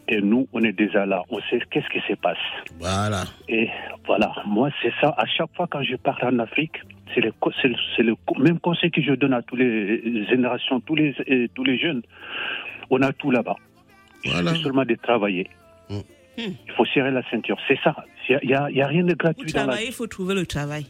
Et 0.08 0.22
nous, 0.22 0.48
on 0.54 0.64
est 0.64 0.72
déjà 0.72 1.06
là, 1.06 1.24
on 1.30 1.40
sait 1.50 1.60
qu'est-ce 1.72 1.90
qui 1.90 2.00
se 2.08 2.14
passe. 2.14 2.38
Voilà. 2.80 3.24
Et 3.50 3.70
voilà, 4.06 4.32
moi, 4.46 4.70
c'est 4.82 4.94
ça. 5.02 5.10
À 5.18 5.26
chaque 5.26 5.50
fois 5.56 5.68
quand 5.70 5.82
je 5.82 5.96
pars 5.96 6.20
en 6.24 6.38
Afrique, 6.40 6.78
c'est 7.14 7.22
le, 7.22 7.32
co- 7.32 7.52
c'est 7.62 7.70
le, 7.70 7.76
c'est 7.96 8.04
le 8.04 8.16
co- 8.16 8.40
même 8.40 8.60
conseil 8.60 8.92
que 8.92 9.02
je 9.02 9.14
donne 9.14 9.34
à 9.34 9.42
toutes 9.42 9.58
les 9.60 10.26
générations, 10.28 10.80
tous 10.82 10.96
les, 10.96 11.16
et 11.26 11.50
tous 11.56 11.64
les 11.64 11.78
jeunes. 11.80 12.04
On 12.92 13.02
a 13.02 13.12
tout 13.14 13.32
là-bas. 13.32 13.56
Il 14.24 14.32
Voilà. 14.32 14.52
suffit 14.52 14.64
seulement 14.64 14.86
de 14.86 14.96
travailler. 14.96 15.48
Mm. 15.90 16.00
Il 16.38 16.72
faut 16.76 16.86
serrer 16.86 17.12
la 17.12 17.24
ceinture. 17.32 17.58
C'est 17.68 17.80
ça. 17.84 17.96
Il 18.30 18.40
n'y 18.48 18.54
a, 18.54 18.70
il 18.70 18.76
y 18.78 18.82
a 18.82 18.88
rien 18.88 19.04
de 19.04 19.14
Pour 19.14 19.18
gratuit 19.18 19.52
la 19.54 19.64
travailler, 19.64 19.88
il 19.88 19.94
faut 19.94 20.08
trouver 20.08 20.36
le 20.36 20.46
travail. 20.46 20.86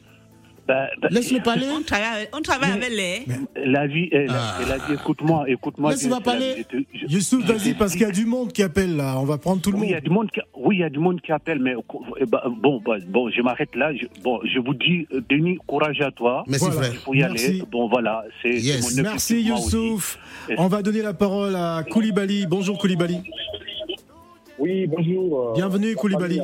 Ben, 0.68 0.88
ben, 1.00 1.10
Laisse-le 1.12 1.42
parler. 1.44 1.68
On 1.78 1.84
travaille, 1.84 2.28
on 2.34 2.42
travaille 2.42 2.72
avec 2.72 2.90
les. 2.90 3.24
La 3.72 3.86
vie, 3.86 4.10
est, 4.12 4.26
la, 4.26 4.34
Ah. 4.36 4.56
la 4.68 4.78
vie, 4.78 4.94
écoute-moi, 4.96 5.46
écoute-moi. 5.48 5.92
Laisse-le 5.92 6.10
bien, 6.10 6.18
c'est 6.18 6.26
la 6.26 6.32
parler. 6.32 6.66
vie. 6.74 6.86
Je 7.08 7.14
Youssouf, 7.14 7.46
vas-y, 7.46 7.74
parce 7.76 7.92
qu'il 7.92 8.02
y 8.02 8.06
a 8.06 8.12
du 8.12 8.26
monde 8.26 8.52
qui 8.52 8.64
appelle 8.64 8.96
là. 8.96 9.16
On 9.20 9.26
va 9.26 9.38
prendre 9.38 9.62
tout 9.62 9.72
le 9.72 9.78
Oui, 9.78 9.88
il 9.88 9.92
y 9.92 9.94
a 9.94 9.98
monde. 9.98 10.04
du 10.04 10.10
monde 10.10 10.32
qui, 10.32 10.40
oui, 10.56 10.76
il 10.78 10.80
y 10.80 10.84
a 10.84 10.90
du 10.90 10.98
monde 10.98 11.22
qui 11.22 11.32
appelle, 11.32 11.60
mais 11.60 11.76
eh 12.20 12.26
ben, 12.26 12.40
bon, 12.62 12.82
bon, 12.84 12.98
bon, 13.08 13.30
je 13.30 13.42
m'arrête 13.44 13.76
là. 13.76 13.94
Je, 13.94 14.06
bon, 14.24 14.40
je 14.44 14.58
vous 14.60 14.74
dis, 14.74 15.06
euh, 15.14 15.22
Denis, 15.30 15.60
courage 15.68 16.02
à 16.02 16.10
toi. 16.10 16.44
Merci, 16.48 16.66
Voilà. 16.66 16.82
frère. 16.82 16.94
Il 16.94 17.00
faut 17.00 17.14
y 17.14 17.18
Merci. 17.20 17.46
aller. 17.46 17.64
Bon, 17.72 17.88
voilà, 17.88 18.24
c'est 18.42 18.56
Yes. 18.56 18.96
Merci. 18.98 19.42
Youssouf. 19.44 20.18
On 20.58 20.68
va 20.68 20.82
donner 20.82 21.04
la 21.04 21.14
parole 21.14 21.56
à 21.56 21.84
Koulibaly. 21.88 22.48
Bonjour 22.48 22.78
Koulibaly. 22.80 23.20
Oui, 24.58 24.88
bonjour. 24.88 25.50
euh, 25.50 25.54
Bienvenue, 25.54 25.94
Koulibaly. 25.96 26.40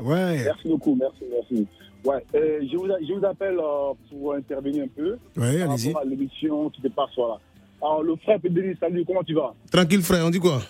Ouais, 0.00 0.44
Merci 0.44 0.68
beaucoup, 0.68 0.96
merci, 0.98 1.24
merci. 1.30 1.66
Ouais, 2.04 2.24
euh, 2.34 2.60
je, 2.70 2.76
vous, 2.76 2.86
je 2.86 3.12
vous 3.12 3.24
appelle 3.24 3.58
euh, 3.58 3.92
pour 4.10 4.34
intervenir 4.34 4.84
un 4.84 4.88
peu 4.88 5.18
par 5.34 5.44
allez-y. 5.44 5.92
l'émission 6.08 6.70
qui 6.70 6.80
se 6.80 6.88
passe 6.88 7.10
voilà. 7.16 7.38
Alors, 7.82 8.02
le 8.02 8.16
frère 8.16 8.40
Pédéry, 8.40 8.74
salut, 8.80 9.04
comment 9.06 9.22
tu 9.22 9.34
vas? 9.34 9.54
Tranquille, 9.70 10.02
frère, 10.02 10.24
on 10.26 10.30
dit 10.30 10.38
quoi? 10.38 10.60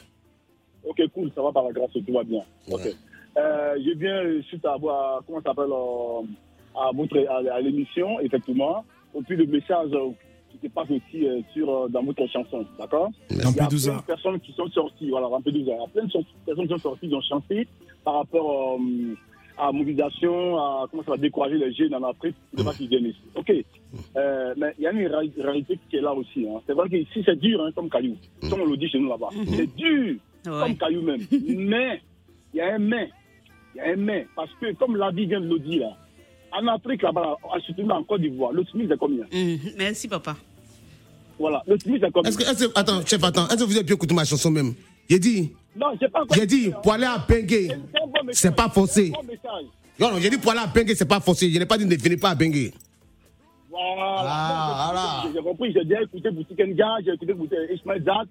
Ok, 0.85 1.01
cool, 1.15 1.31
ça 1.35 1.43
va 1.43 1.53
par 1.53 1.65
la 1.65 1.73
grâce, 1.73 1.93
tout 1.93 2.13
va 2.13 2.25
bien. 2.25 2.43
Ok. 2.71 2.81
Euh, 3.37 3.77
je 3.79 3.97
viens 3.99 4.43
suite 4.43 4.65
à, 4.65 4.73
à 4.75 5.21
comment 5.27 5.41
ça 5.43 5.51
s'appelle, 5.51 5.71
euh, 5.71 6.23
à, 6.81 6.91
votre, 6.95 7.17
à, 7.29 7.55
à 7.55 7.61
l'émission, 7.61 8.19
effectivement, 8.21 8.85
au 9.15 9.23
plus 9.23 9.37
de 9.37 9.45
messages 9.45 9.93
euh, 9.93 10.11
qui 10.51 10.67
se 10.67 10.73
passent 10.73 10.91
aussi 10.91 11.27
sur, 11.53 11.89
dans 11.91 12.03
votre 12.03 12.27
chanson, 12.29 12.65
d'accord? 12.79 13.11
Il 13.31 13.37
y 13.37 13.41
a 13.41 13.43
plein 13.43 13.51
Lampedusa. 13.63 13.97
de 13.97 14.03
personnes 14.03 14.41
qui 14.41 14.53
sont 14.53 14.67
sorties, 14.69 15.11
voilà, 15.11 15.29
Lampedusa. 15.29 15.73
Il 15.73 15.79
y 15.81 15.85
a 15.85 15.87
plein 15.89 16.05
de 16.07 16.11
so- 16.11 16.25
personnes 16.45 16.67
qui 16.67 16.73
sont 16.75 16.79
sorties, 16.79 17.09
qui 17.09 17.15
ont 17.15 17.21
chanté 17.23 17.69
par 18.05 18.15
rapport 18.15 18.79
à 19.61 19.67
la 19.67 19.73
mobilisation, 19.73 20.57
à 20.59 20.87
comment 20.91 21.03
ça 21.05 21.11
va 21.13 21.17
décourager 21.19 21.57
les 21.59 21.73
jeunes 21.75 21.95
en 21.95 22.03
Afrique, 22.09 22.35
de 22.57 22.63
pas 22.63 22.73
qu'ils 22.73 22.89
viennent 22.89 23.07
ici. 23.07 23.21
Ok. 23.35 23.53
Euh, 24.17 24.55
mais 24.57 24.75
il 24.79 24.85
y 24.85 24.87
a 24.87 24.93
une 24.93 25.07
ré- 25.07 25.31
réalité 25.39 25.79
qui 25.91 25.97
est 25.97 26.01
là 26.01 26.13
aussi. 26.15 26.47
hein. 26.49 26.61
C'est 26.67 26.73
vrai 26.73 26.89
que 26.89 26.97
ici, 26.97 27.23
c'est 27.25 27.39
dur 27.39 27.63
hein, 27.63 27.71
comme 27.75 27.91
caillou. 27.91 28.17
Comme 28.49 28.63
on 28.63 28.67
le 28.67 28.77
dit 28.77 28.89
chez 28.89 28.99
nous 28.99 29.09
là-bas. 29.09 29.29
C'est 29.55 29.75
dur 29.77 30.17
Ouais. 30.47 30.53
comme 30.63 30.77
caillou 30.79 31.03
même. 31.03 31.21
mais, 31.31 32.01
il 32.55 32.59
y 32.59 32.61
a 32.63 32.75
un 32.75 32.79
mais. 32.79 33.11
Il 33.75 33.79
y 33.79 33.81
a 33.83 33.93
un 33.93 33.97
mais. 33.97 34.27
Parce 34.35 34.51
que, 34.61 34.73
comme 34.75 34.97
la 34.97 35.11
vie 35.11 35.27
vient 35.27 35.41
de 35.41 35.47
le 35.49 35.59
dire, 35.59 35.81
là, 35.81 35.97
en 36.59 36.67
Afrique, 36.69 37.03
là-bas, 37.03 37.37
surtout 37.67 37.83
en 37.91 38.03
Côte 38.05 38.23
d'Ivoire, 38.23 38.53
le 38.53 38.65
SMIC, 38.65 38.87
c'est 38.89 38.99
combien? 38.99 39.25
Hum, 39.33 39.59
Merci, 39.77 40.09
papa. 40.09 40.37
Voilà, 41.39 41.63
le 41.67 41.79
SMIC, 41.79 42.01
c'est 42.03 42.11
combien? 42.13 42.31
Est-ce 42.31 42.39
que, 42.39 42.79
attends, 42.79 43.05
chef, 43.07 43.23
attends, 43.23 43.47
est-ce 43.49 43.57
que 43.59 43.65
vous 43.65 43.77
avez 43.77 43.85
bien 43.85 43.95
écouté 43.97 44.15
ma 44.15 44.25
chanson 44.25 44.51
même? 44.51 44.73
J'ai 45.09 45.19
dit, 45.19 45.53
Non, 45.77 45.87
j'ai 46.01 46.09
pas 46.09 46.23
encore 46.23 46.37
j'ai 46.37 46.47
dit, 46.47 46.71
pour 46.83 46.93
aller 46.93 47.05
à 47.05 47.19
Bengue, 47.19 47.77
C'est 48.33 48.55
pas 48.55 48.69
forcé. 48.69 49.13
Non, 49.99 50.11
non, 50.13 50.19
j'ai 50.19 50.31
dit 50.31 50.39
pour 50.39 50.51
aller 50.53 50.61
à 50.61 50.67
Bengue, 50.67 50.93
c'est 50.95 51.09
pas 51.09 51.21
forcé. 51.21 51.51
Je 51.51 51.59
n'ai 51.59 51.67
pas 51.67 51.79
dit 51.79 51.87
ne 51.87 51.97
venez 51.97 52.17
pas 52.17 52.31
à 52.31 52.35
Bengue. 52.35 52.73
Voilà. 53.71 54.25
Ah, 54.27 55.23
j'ai- 55.33 55.41
compris, 55.43 55.73
j'ai 55.73 55.85
déjà 55.85 56.03
écouté 56.03 56.31
Boutique 56.31 56.59
Nga, 56.59 56.97
j'ai 57.05 57.13
écouté 57.13 57.35
Ismaël 57.73 58.03
Zad. 58.05 58.27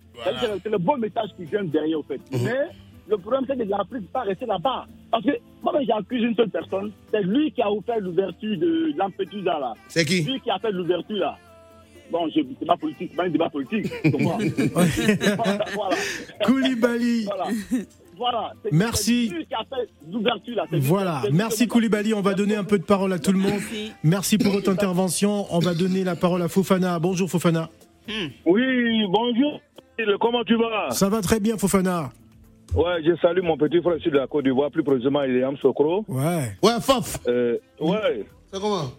C'est- 0.62 0.70
le- 0.70 0.78
bon 0.78 0.98
message 0.98 1.30
qui 1.38 1.46
vient 1.46 1.64
derrière, 1.64 2.00
en 2.00 2.04
fait. 2.04 2.20
Mais 2.32 2.68
le 3.08 3.18
problème, 3.18 3.46
c'est 3.48 3.58
que 3.58 3.64
l'Afrique 3.64 4.02
ne 4.02 4.08
pas 4.08 4.22
rester 4.24 4.46
là-bas. 4.46 4.86
Parce 5.10 5.24
que 5.24 5.32
moi, 5.64 5.74
j'accuse 5.88 6.24
une 6.24 6.36
seule 6.36 6.50
personne. 6.50 6.92
C'est 7.10 7.22
lui 7.24 7.52
qui 7.52 7.62
a 7.62 7.72
offert 7.72 8.00
l'ouverture 8.00 8.58
de 8.60 8.94
Lampedusa, 8.98 9.60
là. 9.60 9.74
C'est 9.88 10.06
qui? 10.06 10.22
Lui 10.24 10.40
qui 10.42 10.50
a 10.52 10.60
fait 10.60 10.72
l'ouverture, 10.72 11.18
là. 11.18 11.38
Bon, 12.12 12.28
je- 12.36 12.42
c'est 12.60 12.66
pas 12.66 12.78
politique, 12.78 13.10
c'est 13.12 13.16
pas 13.18 13.24
un 13.26 13.30
débat 13.30 13.50
politique. 13.50 13.88
voilà. 14.20 14.38
voilà. 15.76 15.96
Koulibaly. 16.46 17.26
Voilà. 17.26 17.46
Voilà. 18.18 18.54
C'est- 18.64 18.72
Merci. 18.74 19.28
C'est 19.30 19.36
lui 19.36 19.46
qui 19.46 19.54
a 19.54 19.60
fait 19.60 19.90
l'ouverture, 20.12 20.56
là. 20.56 20.66
C'est 20.70 20.76
lui- 20.78 20.82
Voilà, 20.82 21.22
merci 21.32 21.68
Koulibaly. 21.68 22.14
On 22.14 22.22
va 22.22 22.34
donner 22.34 22.56
un 22.56 22.64
peu 22.64 22.78
de 22.78 22.84
parole 22.84 23.14
à 23.14 23.20
tout 23.20 23.32
le 23.32 23.40
monde. 23.40 23.52
Merci. 23.52 23.92
Merci 24.04 24.38
pour 24.38 24.52
votre 24.52 24.70
intervention. 24.72 25.46
On 25.52 25.60
va 25.60 25.74
donner 25.74 26.04
la 26.04 26.16
parole 26.16 26.42
à 26.42 26.48
Fofana. 26.48 27.00
Bonjour 27.00 27.30
Fofana. 27.30 27.70
Oui, 28.46 29.06
bonjour. 29.10 29.62
Comment 30.20 30.44
tu 30.44 30.56
vas? 30.56 30.92
Ça 30.92 31.10
va 31.10 31.22
très 31.22 31.40
bien 31.40 31.58
Fofana. 31.58 32.10
Ouais, 32.76 33.02
je 33.04 33.16
salue 33.22 33.42
mon 33.42 33.58
petit 33.58 33.82
frère 33.82 33.98
de 33.98 34.10
la 34.12 34.28
Côte 34.28 34.44
d'Ivoire, 34.46 34.70
plus 34.70 34.84
précisément 34.84 35.24
il 35.24 35.36
est 35.38 35.62
Sokro. 35.62 36.06
Ouais. 36.08 36.56
Ouais, 36.62 36.80
Fof. 36.82 37.18
Euh, 37.28 37.58
ouais, 37.80 38.26
C'est 38.54 38.60
comment? 38.62 38.92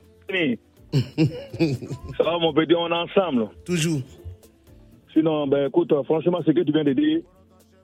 ça 0.92 2.24
va 2.24 2.38
mon 2.38 2.52
petit, 2.52 2.74
on 2.74 2.88
est 2.88 2.92
ensemble. 2.92 3.48
Toujours. 3.64 4.00
Sinon, 5.12 5.46
ben 5.46 5.68
écoute, 5.68 5.92
franchement, 6.04 6.40
ce 6.44 6.50
que 6.50 6.60
tu 6.60 6.72
viens 6.72 6.84
de 6.84 6.92
dire, 6.92 7.20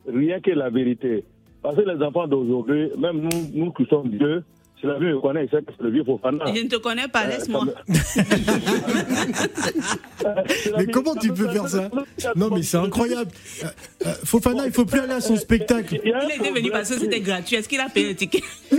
rien 0.07 0.41
que 0.41 0.51
la 0.51 0.71
vérité. 0.71 1.25
Parce 1.63 1.77
que 1.77 1.83
les 1.83 2.05
enfants 2.05 2.27
d'aujourd'hui, 2.27 2.91
même 2.99 3.21
nous, 3.21 3.51
nous 3.55 3.73
qui 3.73 3.85
sommes 3.87 4.11
vieux, 4.11 4.43
si 4.79 4.87
la 4.87 4.99
vie 4.99 5.07
me 5.07 5.21
connaît, 5.21 5.49
c'est 5.51 5.65
le 5.81 5.91
vieux 5.91 6.05
Fofana. 6.05 6.45
Je 6.55 6.63
ne 6.63 6.69
te 6.69 6.77
connais 6.77 7.09
pas, 7.09 7.27
laisse-moi. 7.27 7.65
Mais 10.77 10.87
comment 10.87 11.15
tu 11.15 11.33
peux 11.33 11.49
faire 11.49 11.69
ça? 11.69 11.91
Non 12.35 12.51
mais 12.51 12.63
c'est 12.63 12.77
incroyable. 12.77 13.31
Euh, 13.65 13.69
euh, 14.07 14.13
Fofana, 14.25 14.67
il 14.67 14.73
faut 14.73 14.85
plus 14.85 15.01
aller 15.01 15.15
à 15.15 15.21
son 15.21 15.37
spectacle. 15.37 15.99
Il 16.05 16.11
était 16.11 16.51
venu 16.51 16.71
parce 16.71 16.91
que 16.91 16.99
c'était 16.99 17.21
gratuit. 17.21 17.57
Est-ce 17.57 17.69
qu'il 17.69 17.81
a 17.81 17.89
payé 17.89 18.11
le 18.11 18.15
ticket? 18.15 18.43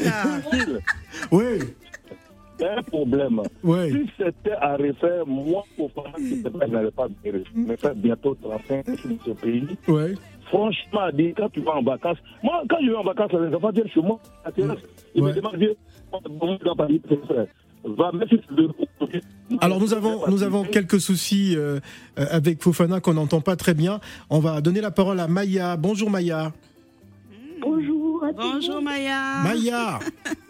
Oui, 1.31 1.43
un 2.65 2.81
problème. 2.83 3.41
oui. 3.63 3.91
Si 3.91 4.09
c'était 4.17 4.51
à 4.59 4.75
refaire, 4.77 5.25
moi, 5.27 5.63
Fofana, 5.75 6.15
qui 6.17 6.43
n'allais 6.71 6.91
pas 6.91 7.07
me 7.55 7.75
faire 7.75 7.95
bientôt 7.95 8.35
35 8.41 8.85
sur 8.85 9.09
ce 9.25 9.31
pays. 9.31 9.67
Ouais. 9.87 10.13
Franchement, 10.47 11.09
dit, 11.13 11.33
quand 11.35 11.49
tu 11.49 11.59
vas 11.61 11.75
en 11.75 11.83
vacances, 11.83 12.17
moi, 12.41 12.63
quand 12.69 12.77
je 12.81 12.89
vais 12.89 12.95
en 12.95 13.03
vacances, 13.03 13.31
les 13.33 13.53
enfants 13.55 13.69
viennent 13.71 13.89
chez 13.89 14.01
moi, 14.01 14.19
à 14.43 14.47
la 14.47 14.51
terrasse, 14.53 14.77
ils 15.13 15.21
Ouais. 15.21 15.31
me 15.31 15.35
demandent, 15.35 15.55
viens, 15.57 15.73
dans 16.11 16.75
frère, 17.25 17.47
va, 17.83 18.11
veux. 18.11 18.69
Alors 19.61 19.79
nous 19.79 19.93
avons 19.93 20.27
nous 20.27 20.43
avons 20.43 20.63
quelques 20.63 20.99
soucis 20.99 21.55
euh, 21.55 21.79
euh, 22.19 22.25
avec 22.31 22.61
Fofana 22.61 22.99
qu'on 22.99 23.13
n'entend 23.13 23.39
pas 23.41 23.55
très 23.55 23.73
bien. 23.73 23.99
On 24.29 24.39
va 24.39 24.59
donner 24.61 24.81
la 24.81 24.91
parole 24.91 25.19
à 25.19 25.27
Maya. 25.27 25.77
Bonjour 25.77 26.09
Maya. 26.09 26.51
Bonjour 27.61 28.23
à 28.25 28.33
tous. 28.33 28.41
Bonjour 28.41 28.81
Maya. 28.81 29.41
Maya. 29.43 29.99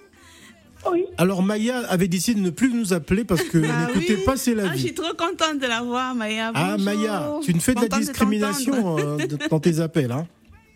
Oui, 0.92 1.06
Alors 1.18 1.42
Maya 1.44 1.80
avait 1.90 2.08
décidé 2.08 2.40
de 2.40 2.46
ne 2.46 2.50
plus 2.52 2.72
nous 2.74 2.94
appeler 2.94 3.24
parce 3.26 3.44
que 3.44 3.58
Ah 3.64 3.88
n'écoutait 3.88 4.16
oui. 4.16 4.24
pas 4.26 4.38
C'est 4.38 4.56
la 4.56 4.70
Ah, 4.70 4.74
je 4.74 4.78
suis 4.80 4.88
vie. 4.90 4.94
trop 4.94 5.14
contente 5.18 5.60
de 5.60 5.68
la 5.68 5.82
voir, 5.82 6.14
Maya. 6.16 6.52
Ah. 6.56 6.78
Maya, 6.80 7.32
tu 7.44 7.54
ne 7.54 7.60
fais 7.60 7.74
de 7.76 7.82
la 7.82 7.88
discrimination 7.90 8.98
euh, 8.98 9.18
de- 9.18 9.38
dans 9.50 9.60
tes 9.60 9.80
appels. 9.80 10.12
Hein. 10.12 10.28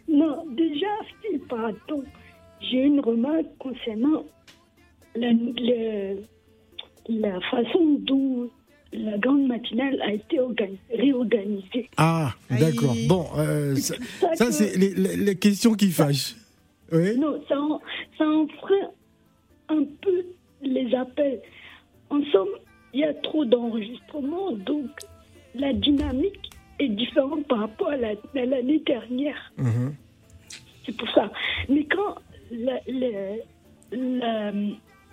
non, 0.10 0.45
déjà, 0.56 0.88
pardon, 1.47 2.04
j'ai 2.60 2.78
une 2.84 2.99
remarque 2.99 3.45
concernant 3.60 4.26
la, 5.16 5.30
la 7.10 7.39
façon 7.49 7.97
dont 8.02 8.49
la 8.93 9.18
grande 9.18 9.47
matinale 9.47 10.02
a 10.02 10.14
été 10.14 10.39
organisée, 10.39 10.80
réorganisée. 10.93 11.89
Ah, 11.97 12.34
d'accord. 12.49 12.95
Bon, 13.08 13.26
euh, 13.38 13.76
ça, 13.78 13.95
Ça 14.20 14.36
ça, 14.36 14.45
que- 14.47 14.52
c'est 14.52 14.78
les, 14.78 14.93
les- 14.93 15.16
les 15.18 15.36
questions 15.36 15.74
qui 15.76 15.89
fâchent. 15.91 16.36
Oui. 16.91 17.18
Non, 17.18 17.41
ça, 17.47 17.58
en- 17.60 17.80
ça 18.18 18.26
enfreint 18.26 18.89
un 19.72 19.86
peu 20.01 20.26
les 20.61 20.93
appels. 20.95 21.41
En 22.09 22.24
somme, 22.32 22.49
il 22.93 23.01
y 23.01 23.03
a 23.03 23.13
trop 23.13 23.45
d'enregistrements, 23.45 24.51
donc 24.51 24.89
la 25.55 25.74
dynamique 25.74 26.49
est 26.80 26.89
différente 26.89 27.47
par 27.47 27.59
rapport 27.59 27.89
à 27.89 27.97
l'année 27.97 28.80
dernière. 28.86 29.51
Mhm. 29.57 29.95
C'est 30.86 30.97
pour 30.97 31.09
ça. 31.11 31.32
Mais 31.69 31.86
quand 31.86 32.15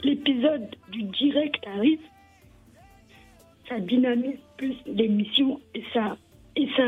l'épisode 0.03 0.75
du 0.91 1.03
direct 1.05 1.67
arrive, 1.67 2.01
ça 3.69 3.79
dynamise 3.81 4.39
plus 4.57 4.77
l'émission 4.87 5.61
et 5.75 5.83
ça, 5.93 6.17
et 6.57 6.69
ça 6.77 6.85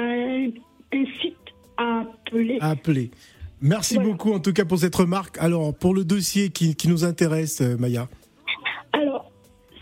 incite 0.93 1.37
à 1.77 2.01
appeler. 2.01 2.59
À 2.61 2.71
appeler. 2.71 3.11
Merci 3.63 3.95
Voilà. 3.95 4.09
beaucoup 4.11 4.33
en 4.33 4.41
tout 4.41 4.53
cas 4.53 4.65
pour 4.65 4.79
cette 4.79 4.95
remarque. 4.95 5.37
Alors, 5.39 5.75
pour 5.77 5.95
le 5.95 6.05
dossier 6.05 6.51
qui, 6.51 6.75
qui 6.75 6.89
nous 6.89 7.05
intéresse, 7.05 7.61
euh, 7.61 7.77
Maya. 7.77 8.09
Alors, 8.93 9.31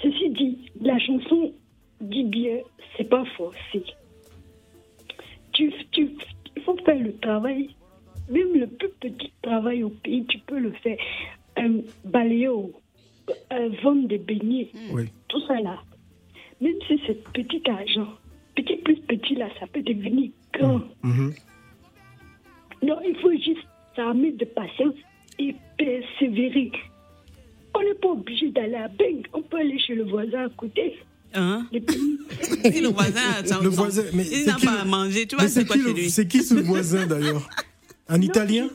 ceci 0.02 0.30
dit, 0.30 0.70
la 0.80 0.98
chanson 0.98 1.52
dit 2.00 2.24
bien, 2.24 2.58
c'est 2.96 3.08
pas 3.08 3.24
forcé. 3.36 3.82
Tu, 5.52 5.72
tu, 5.92 6.10
il 6.56 6.62
faut 6.62 6.76
faire 6.84 6.98
le 7.00 7.16
travail, 7.18 7.70
même 8.30 8.52
le 8.54 8.66
plus 8.66 8.88
petit 9.00 9.32
travail 9.42 9.82
au 9.84 9.90
pays, 9.90 10.24
tu 10.26 10.38
peux 10.38 10.58
le 10.58 10.72
faire. 10.82 10.96
Euh, 11.58 11.80
balayer, 12.04 12.46
euh, 12.48 13.68
vendre 13.82 14.06
des 14.08 14.18
beignets, 14.18 14.70
Oui. 14.92 15.04
tout 15.28 15.40
ça 15.46 15.60
là. 15.60 15.78
Même 16.60 16.74
si 16.86 17.00
c'est 17.06 17.22
petit 17.32 17.62
argent, 17.68 18.08
petit 18.56 18.76
plus 18.76 18.96
petit 19.00 19.34
là, 19.36 19.48
ça 19.60 19.66
peut 19.66 19.82
devenir 19.82 20.30
grand. 20.52 20.80
Mhm. 21.02 21.32
Non, 22.82 22.98
il 23.04 23.16
faut 23.16 23.32
juste 23.32 23.66
s'armer 23.98 24.30
de 24.32 24.44
patience 24.44 24.94
et 25.40 25.54
persévérer. 25.76 26.70
On 27.74 27.80
n'est 27.82 27.94
pas 27.94 28.08
obligé 28.10 28.50
d'aller 28.50 28.74
à 28.76 28.86
Beng, 28.88 29.22
on 29.32 29.42
peut 29.42 29.56
aller 29.58 29.78
chez 29.78 29.94
le 29.96 30.04
voisin 30.04 30.46
à 30.46 30.48
côté. 30.50 30.94
Hein? 31.34 31.66
Si 32.72 32.80
le 32.80 32.88
voisin, 32.88 33.20
a- 33.58 33.62
Le 33.62 33.68
voisin, 33.68 34.02
mais 34.14 34.22
il 34.24 34.28
c'est 34.28 34.46
n'a 34.46 34.54
qui 34.54 34.66
pas 34.66 34.80
à 34.80 34.84
manger, 34.84 35.26
tu 35.26 35.34
vois, 35.36 35.48
c'est 35.48 35.60
c'est 35.60 35.66
quoi 35.66 35.76
qui, 35.76 35.82
chez 35.82 35.88
le- 35.88 35.94
lui? 35.94 36.10
c'est 36.10 36.26
qui 36.28 36.42
ce 36.42 36.54
voisin 36.54 37.06
d'ailleurs? 37.06 37.48
Un 38.08 38.20
Italien? 38.22 38.68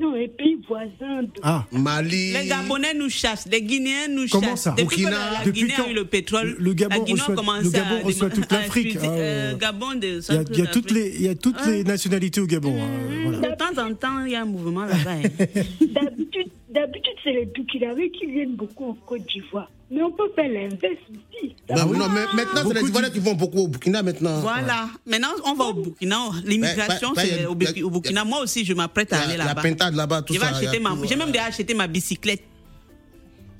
Non, 0.00 0.12
pays 0.12 0.58
voisins. 0.68 1.22
De... 1.22 1.28
Ah, 1.42 1.66
Mali. 1.72 2.32
Les 2.32 2.46
Gabonais 2.46 2.94
nous 2.94 3.08
chassent, 3.10 3.46
les 3.50 3.62
Guinéens 3.62 4.08
nous 4.10 4.26
Comment 4.30 4.48
chassent. 4.50 4.62
ça 4.62 4.70
Depuis 4.78 5.02
Burkina. 5.02 5.10
que 5.10 5.14
la, 5.14 5.38
la 5.40 5.44
Depuis 5.44 5.60
Guinée 5.62 5.74
quand 5.76 5.84
a 5.84 5.90
eu 5.90 5.94
le 5.94 6.04
pétrole, 6.04 6.56
Le 6.58 6.72
Gabon 6.74 6.94
la 6.98 7.00
Guinée 7.04 7.20
reçoit- 7.20 7.32
a 7.32 7.36
commencé 7.36 7.64
le 7.64 7.70
Gabon 7.70 7.96
à, 7.96 8.04
reçoit 8.06 8.30
toute 8.30 8.52
l'Afrique, 8.52 8.96
euh, 8.96 9.00
euh, 9.04 9.56
Gabon 9.56 9.94
de 9.94 10.06
il 10.06 10.12
y 10.14 10.16
a, 10.18 10.22
centre 10.22 10.52
il 10.52 10.58
y 10.58 10.62
a 10.62 10.66
toutes 10.66 10.90
les, 10.92 11.08
il 11.16 11.22
y 11.22 11.28
a 11.28 11.34
toutes 11.34 11.56
Ah. 11.60 11.70
les 11.70 11.84
nationalités 11.84 12.40
au 12.40 12.46
Gabon. 12.46 12.76
hein, 12.80 12.88
voilà. 13.24 13.38
De 13.38 13.56
temps 13.56 13.82
en 13.82 13.94
temps, 13.94 14.24
il 14.24 14.32
y 14.32 14.36
a 14.36 14.42
un 14.42 14.44
mouvement 14.44 14.84
là-bas. 14.84 15.10
hein. 15.10 15.22
D'habitude, 15.80 16.50
d'habitude, 16.70 17.14
c'est 17.24 17.32
les 17.32 17.46
Burkinabés 17.46 18.10
qui 18.10 18.26
viennent 18.26 18.54
beaucoup 18.54 18.90
en 18.90 18.94
Côte 18.94 19.26
d'Ivoire. 19.26 19.70
Mais 19.90 20.02
on 20.02 20.10
peut 20.10 20.30
faire 20.34 20.48
l'inverse 20.48 21.00
aussi. 21.10 21.54
Non, 21.70 21.86
non, 21.86 22.08
mais 22.10 22.20
maintenant, 22.34 22.68
c'est 22.68 22.74
les 22.74 22.88
Ivoiriens 22.88 23.10
qui 23.10 23.20
vont 23.20 23.34
beaucoup 23.34 23.60
au 23.60 23.68
Burkina 23.68 24.02
maintenant. 24.02 24.40
Voilà. 24.40 24.88
Maintenant, 25.06 25.28
on 25.46 25.54
va 25.54 25.64
au 25.66 25.72
Burkina. 25.72 26.16
L'immigration, 26.44 27.14
c'est 27.16 27.46
au, 27.46 27.54
Burkina. 27.54 28.24
Moi 28.24 28.42
aussi, 28.42 28.64
je 28.64 28.74
m'apprête 28.74 29.12
à 29.12 29.20
aller 29.22 29.36
là-bas. 29.36 29.62
pintade 29.62 29.94
là-bas, 29.94 30.22
tout 30.22 30.34
Je 30.34 30.38
vais 30.38 30.44
ça, 30.44 30.56
acheter 30.56 30.78
ma- 30.78 30.94
J'ai 31.04 31.16
même 31.16 31.30
déjà 31.30 31.44
acheté 31.46 31.72
ma 31.72 31.86
bicyclette. 31.86 32.42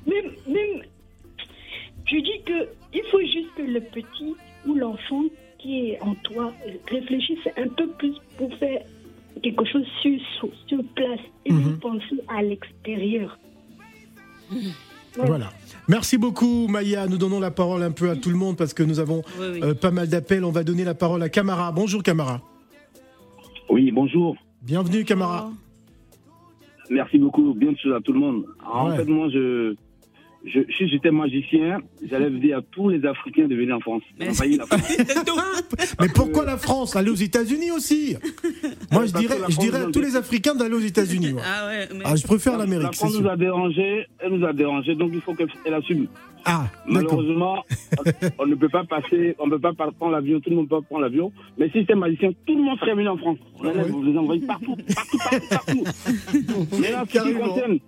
Même, 0.06 0.32
même, 0.46 0.82
je 2.06 2.16
dis 2.16 2.42
que 2.44 2.68
il 2.92 3.02
faut 3.10 3.20
juste 3.20 3.54
que 3.56 3.62
le 3.62 3.80
petit 3.80 4.34
ou 4.66 4.74
l'enfant 4.74 5.24
qui 5.58 5.90
est 5.90 6.00
en 6.00 6.14
toi 6.14 6.52
réfléchisse 6.90 7.46
un 7.56 7.68
peu 7.68 7.88
plus 7.98 8.14
pour 8.36 8.54
faire 8.58 8.82
quelque 9.42 9.64
chose 9.64 9.84
sur, 10.02 10.18
sur, 10.38 10.48
sur 10.66 10.84
place 10.94 11.20
et 11.46 11.52
Mhm. 11.52 11.62
non 11.62 11.76
penser 11.78 12.20
à 12.28 12.42
l'extérieur. 12.42 13.38
Voilà. 15.16 15.50
Merci 15.88 16.16
beaucoup, 16.18 16.68
Maya. 16.68 17.06
Nous 17.06 17.18
donnons 17.18 17.40
la 17.40 17.50
parole 17.50 17.82
un 17.82 17.90
peu 17.90 18.10
à 18.10 18.16
tout 18.16 18.30
le 18.30 18.36
monde 18.36 18.56
parce 18.56 18.72
que 18.74 18.82
nous 18.82 19.00
avons 19.00 19.22
Oui, 19.40 19.46
oui. 19.54 19.60
euh, 19.62 19.74
pas 19.74 19.90
mal 19.90 20.08
d'appels. 20.08 20.44
On 20.44 20.50
va 20.52 20.62
donner 20.64 20.84
la 20.84 20.94
parole 20.94 21.22
à 21.22 21.28
Camara. 21.28 21.72
Bonjour, 21.72 22.02
Camara. 22.02 22.40
Oui, 23.68 23.90
bonjour. 23.90 24.36
Bienvenue, 24.62 25.04
Camara. 25.04 25.50
Merci 26.90 27.18
beaucoup. 27.18 27.52
Bien 27.54 27.74
sûr 27.74 27.94
à 27.96 28.00
tout 28.00 28.12
le 28.12 28.20
monde. 28.20 28.44
Ouais. 28.60 28.64
En 28.92 28.96
fait, 28.96 29.04
moi, 29.04 29.28
je, 29.30 29.74
je, 30.52 30.60
si 30.76 30.88
j'étais 30.88 31.10
magicien, 31.10 31.78
j'allais 32.08 32.30
dire 32.30 32.58
à 32.58 32.62
tous 32.62 32.88
les 32.88 33.04
Africains 33.06 33.46
de 33.48 33.54
venir 33.54 33.76
en 33.76 33.80
France. 33.80 34.02
La. 34.18 34.26
Mais 36.00 36.08
pourquoi 36.14 36.44
la 36.44 36.56
France 36.56 36.96
Allez 36.96 37.10
aux 37.10 37.14
États-Unis 37.14 37.70
aussi. 37.70 38.16
Moi, 38.92 39.06
je 39.06 39.12
dirais, 39.14 39.38
la 39.38 39.48
je 39.48 39.58
dirais 39.58 39.80
à 39.82 39.86
tous 39.90 40.00
les 40.00 40.16
Africains 40.16 40.54
d'aller 40.54 40.74
aux 40.74 40.80
États-Unis. 40.80 41.32
ouais. 41.32 41.42
Ah 41.44 41.66
ouais, 41.68 41.88
mais- 41.94 42.04
Ah, 42.04 42.16
je 42.16 42.24
préfère 42.26 42.52
La 42.54 42.60
l'Amérique, 42.60 42.88
c'est 42.92 42.98
France 43.06 43.20
nous 43.20 43.28
a 43.28 43.36
dérangé, 43.36 44.06
elle 44.18 44.32
nous 44.32 44.46
a 44.46 44.52
dérangé, 44.52 44.94
donc 44.94 45.10
il 45.14 45.20
faut 45.20 45.34
qu'elle 45.34 45.74
assume. 45.74 46.06
Ah. 46.44 46.66
Malheureusement, 46.86 47.64
on 48.38 48.46
ne 48.46 48.54
peut 48.54 48.68
pas 48.68 48.84
passer, 48.84 49.34
on 49.38 49.46
ne 49.46 49.56
peut 49.56 49.60
pas 49.60 49.72
prendre 49.92 50.12
l'avion, 50.12 50.40
tout 50.40 50.50
le 50.50 50.56
monde 50.56 50.68
peut 50.68 50.76
pas 50.80 50.82
prendre 50.86 51.02
l'avion. 51.02 51.32
Mais 51.58 51.66
si 51.70 51.80
c'était 51.80 51.94
magicien, 51.94 52.30
tout 52.46 52.56
le 52.56 52.62
monde 52.62 52.78
serait 52.78 52.94
venu 52.94 53.08
en 53.08 53.16
France. 53.18 53.38
On 53.60 53.66
allait 53.68 53.82
vous 53.84 54.02
les 54.02 54.16
envoyer 54.16 54.46
partout, 54.46 54.76
partout, 54.94 55.18
partout, 55.18 55.46
partout. 55.50 55.84
Mais 56.80 56.92
là, 56.92 57.04
ce 57.08 57.18
qui 57.18 57.34
concerne, 57.34 57.78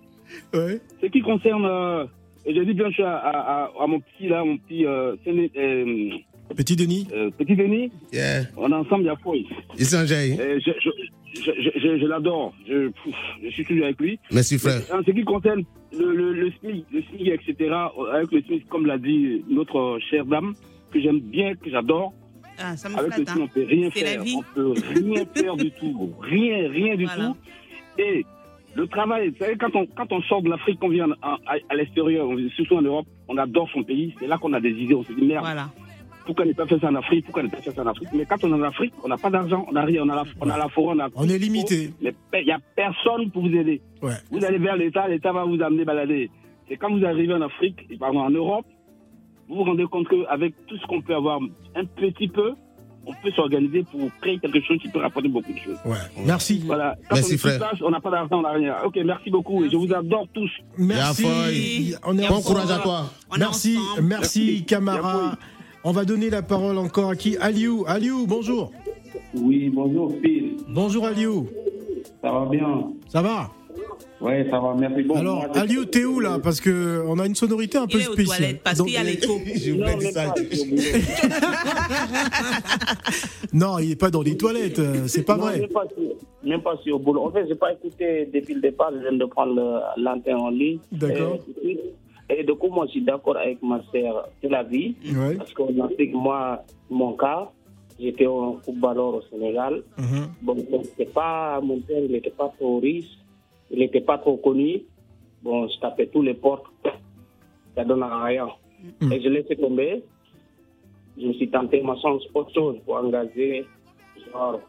Ouais. 0.53 0.79
ce 1.01 1.07
qui 1.07 1.21
concerne, 1.21 1.65
euh, 1.65 2.05
et 2.45 2.53
je 2.55 2.61
dis 2.61 2.73
bien 2.73 2.89
sûr 2.91 3.05
à, 3.05 3.15
à, 3.17 3.63
à- 3.65 3.71
à 3.83 3.87
mon 3.87 3.99
petit 3.99 4.27
là, 4.27 4.43
mon 4.43 4.57
petit, 4.57 4.85
euh, 4.85 5.15
euh, 5.27 6.09
Petit 6.55 6.75
Denis. 6.75 7.07
euh, 7.13 7.29
petit 7.37 7.55
Denis, 7.55 7.91
Yeah. 8.11 8.43
on 8.57 8.69
est 8.71 8.75
ensemble, 8.75 9.03
il 9.03 9.07
y 9.07 9.09
a 9.09 9.15
Foy. 9.15 9.47
Il 9.79 9.85
s'en 9.85 10.05
gêne. 10.05 10.33
Et 10.39 10.59
je, 10.59 10.71
je, 10.83 10.89
je, 11.41 11.51
je, 11.61 11.79
je- 11.79 11.97
je 11.99 12.05
l'adore. 12.05 12.53
Je, 12.67 12.89
suis 13.51 13.63
toujours 13.65 13.85
avec 13.85 13.99
lui. 14.01 14.19
Merci, 14.31 14.57
frère. 14.59 14.81
En 14.93 15.01
ce 15.03 15.11
qui 15.11 15.23
concerne 15.23 15.63
le, 15.97 16.13
le, 16.13 16.33
le 16.33 16.51
SMIC, 16.59 16.85
le 16.91 17.01
SMIC, 17.03 17.27
etc., 17.29 17.73
avec 18.13 18.31
le 18.33 18.41
SMIC, 18.41 18.67
comme 18.67 18.85
l'a 18.85 18.97
dit 18.97 19.43
notre 19.49 19.99
chère 20.09 20.25
dame, 20.25 20.53
que 20.91 20.99
j'aime 20.99 21.19
bien, 21.21 21.55
que 21.55 21.69
j'adore, 21.69 22.13
Ah, 22.59 22.75
ça 22.75 22.89
me 22.89 22.97
avec 22.97 23.17
le. 23.17 23.23
SMIC, 23.25 23.37
on 23.39 23.43
hein. 23.43 23.47
peut 23.53 23.65
rien 23.69 23.89
faire. 23.91 24.21
On 24.35 24.43
peut 24.53 24.73
rien 24.93 25.25
faire 25.33 25.55
du 25.55 25.71
tout. 25.71 26.13
Rien, 26.21 26.69
rien 26.69 26.95
du 26.97 27.05
Voilà. 27.05 27.27
tout. 27.29 27.37
Et 28.01 28.25
le 28.75 28.87
travail, 28.87 29.29
vous 29.29 29.37
savez, 29.37 29.57
quand 29.57 29.75
on, 29.75 29.85
quand 29.85 30.11
on 30.11 30.21
sort 30.23 30.41
de 30.41 30.49
l'Afrique, 30.49 30.79
qu'on 30.79 30.89
vient 30.89 31.09
à, 31.21 31.37
à, 31.45 31.55
à 31.69 31.75
l'extérieur, 31.75 32.27
on- 32.27 32.49
surtout 32.55 32.75
en 32.77 32.81
Europe, 32.81 33.05
on 33.27 33.37
adore 33.37 33.69
son 33.73 33.83
pays. 33.83 34.13
C'est 34.19 34.27
là 34.27 34.37
qu'on 34.37 34.53
a 34.53 34.59
des 34.61 34.69
idées. 34.71 34.95
On 34.95 35.03
se 35.03 35.11
dit, 35.11 35.21
merde, 35.25 35.43
Voilà. 35.43 35.69
pourquoi 36.25 36.45
ne 36.45 36.53
pas 36.53 36.65
faire 36.65 36.79
ça 36.79 36.87
en 36.89 36.95
Afrique 36.95 37.25
Pourquoi 37.25 37.43
ne 37.43 37.49
pas 37.49 37.57
faire 37.57 37.73
ça 37.73 37.83
en 37.83 37.87
Afrique? 37.87 38.09
Mais 38.13 38.25
quand 38.25 38.43
on 38.43 38.49
est 38.51 38.53
en 38.61 38.63
Afrique, 38.63 38.93
on 39.03 39.07
n'a 39.09 39.17
pas 39.17 39.29
d'argent, 39.29 39.65
on 39.67 39.73
n'a 39.73 39.81
rien, 39.83 40.03
on 40.03 40.09
a 40.09 40.15
la, 40.15 40.23
on 40.39 40.49
a 40.49 40.57
la 40.57 40.69
forêt, 40.69 40.95
on 40.95 40.99
a 40.99 41.09
On 41.15 41.27
est 41.27 41.37
limité. 41.37 41.89
mais 42.01 42.13
il 42.39 42.45
n'y 42.45 42.51
a 42.51 42.59
personne 42.75 43.29
pour 43.31 43.41
vous 43.41 43.53
aider. 43.55 43.81
Ouais. 44.01 44.13
Vous 44.31 44.43
allez 44.45 44.57
vers 44.57 44.77
l'État, 44.77 45.07
l'État 45.07 45.33
va 45.33 45.43
vous 45.43 45.61
amener 45.61 45.83
balader. 45.83 46.29
C'est 46.69 46.77
quand 46.77 46.91
vous 46.97 47.03
arrivez 47.05 47.33
en 47.33 47.41
Afrique, 47.41 47.85
et 47.89 47.97
pardon, 47.97 48.19
en 48.21 48.29
Europe, 48.29 48.65
vous 49.49 49.55
vous 49.57 49.63
rendez 49.65 49.83
compte 49.85 50.07
qu'avec 50.07 50.53
tout 50.67 50.77
ce 50.77 50.87
qu'on 50.87 51.01
peut 51.01 51.13
avoir 51.15 51.41
un 51.75 51.83
petit 51.85 52.29
peu, 52.29 52.53
on 53.05 53.13
peut 53.13 53.31
s'organiser 53.35 53.83
pour 53.83 54.09
créer 54.21 54.37
quelque 54.39 54.61
chose 54.61 54.77
qui 54.81 54.87
peut 54.89 54.99
rapporter 54.99 55.27
beaucoup 55.29 55.51
de 55.51 55.57
choses. 55.57 55.77
Ouais. 55.85 55.97
Merci. 56.25 56.61
Voilà. 56.65 56.95
Quand 57.09 57.15
Merci, 57.15 57.33
on 57.35 57.37
frère. 57.37 57.73
on 57.83 57.89
n'a 57.89 57.99
pas 57.99 58.11
d'argent, 58.11 58.39
on 58.39 58.41
n'a 58.41 58.51
rien. 58.51 58.75
Ok, 58.85 58.97
merci 59.03 59.29
beaucoup 59.29 59.63
et 59.63 59.69
je 59.69 59.75
vous 59.75 59.91
adore 59.93 60.27
tous. 60.33 60.51
Merci. 60.77 61.95
On 62.05 62.17
est 62.17 62.27
Bon 62.27 62.41
courage 62.41 62.71
à 62.71 62.79
toi. 62.79 63.09
Merci, 63.37 63.77
merci, 64.01 64.63
Camara. 64.65 65.37
On 65.83 65.91
va 65.91 66.05
donner 66.05 66.29
la 66.29 66.43
parole 66.43 66.77
encore 66.77 67.09
à 67.09 67.15
qui? 67.15 67.37
Aliou. 67.37 67.85
Aliou, 67.87 68.27
bonjour. 68.27 68.71
Oui, 69.33 69.69
bonjour 69.73 70.13
Phil. 70.21 70.57
Bonjour 70.69 71.05
Aliou. 71.07 71.49
Ça 72.21 72.31
va 72.31 72.45
bien? 72.45 72.83
Ça 73.07 73.21
va? 73.21 73.49
Oui, 74.21 74.33
ça 74.51 74.59
va, 74.59 74.75
merci. 74.77 75.01
Bon, 75.03 75.15
Alors, 75.15 75.45
Aliou, 75.55 75.85
t'es 75.85 76.05
où 76.05 76.19
là? 76.19 76.39
Parce 76.41 76.61
que 76.61 77.03
on 77.07 77.17
a 77.19 77.25
une 77.25 77.35
sonorité 77.35 77.77
un 77.77 77.87
peu 77.87 77.97
Il 77.97 78.03
est 78.03 78.07
aux 78.07 78.13
spéciale. 78.13 78.37
toilettes 78.39 78.61
parce 78.63 78.81
qu'il 78.81 78.93
y 78.93 78.97
a 78.97 79.03
l'écho. 79.03 79.33
J'ai 79.55 79.73
Non, 83.53 83.79
il 83.79 83.91
est 83.91 83.95
pas 83.99 84.09
dans 84.09 84.21
les 84.21 84.37
toilettes. 84.37 84.79
euh, 84.79 85.07
C'est 85.07 85.23
pas 85.23 85.35
Non, 85.37 85.43
vrai. 85.43 85.59
Même 85.59 85.69
pas, 85.69 85.83
sur, 85.87 86.49
même 86.49 86.61
pas 86.61 86.77
sur 86.83 86.99
boulot. 86.99 87.23
En 87.25 87.31
fait, 87.31 87.47
j'ai 87.47 87.55
pas 87.55 87.73
écouté 87.73 88.29
depuis 88.33 88.53
le 88.55 88.61
départ. 88.61 88.91
Je 88.93 88.99
viens 88.99 89.13
de 89.17 89.25
prendre 89.25 89.53
le- 89.55 90.03
l'antenne 90.03 90.35
en 90.35 90.49
ligne. 90.49 90.79
D'accord. 90.91 91.37
Et, 91.63 91.79
et 92.29 92.43
du 92.43 92.53
coup, 92.55 92.69
moi, 92.69 92.85
je 92.87 92.91
suis 92.91 93.01
d'accord 93.03 93.37
avec 93.37 93.61
ma 93.61 93.81
sœur. 93.91 94.27
C'est 94.41 94.49
la 94.49 94.63
vie. 94.63 94.95
Ouais. 95.05 95.35
Parce 95.35 95.53
qu'en 95.53 95.67
Afrique, 95.83 96.13
moi, 96.13 96.63
mon 96.89 97.13
cas, 97.13 97.49
j'étais 97.99 98.25
un 98.25 98.53
footballeur 98.63 99.15
au 99.15 99.21
Sénégal. 99.31 99.83
Mhm. 99.97 100.27
Bon, 100.41 100.55
c'est 100.97 101.11
pas, 101.13 101.59
mon 101.61 101.79
père, 101.79 101.99
il 102.03 102.11
n'était 102.11 102.29
pas 102.29 102.51
trop 102.57 102.79
riche. 102.79 103.05
Il 103.71 103.79
n'était 103.79 104.01
pas 104.01 104.17
trop 104.17 104.37
connu. 104.37 104.83
Bon, 105.41 105.67
je 105.67 105.79
tapais 105.79 106.07
tous 106.07 106.21
les 106.21 106.33
portes. 106.33 106.65
Ça 107.75 107.83
donne 107.83 108.03
à 108.03 108.23
rien. 108.23 108.47
Mm. 108.99 109.11
Et 109.11 109.21
je 109.21 109.29
laissé 109.29 109.55
tomber. 109.55 110.03
Je 111.17 111.27
me 111.27 111.33
suis 111.33 111.49
tenté 111.49 111.81
ma 111.81 111.95
chance 111.97 112.23
autre 112.33 112.53
chose 112.53 112.77
pour 112.85 112.95
engager, 112.95 113.65
genre, 114.31 114.59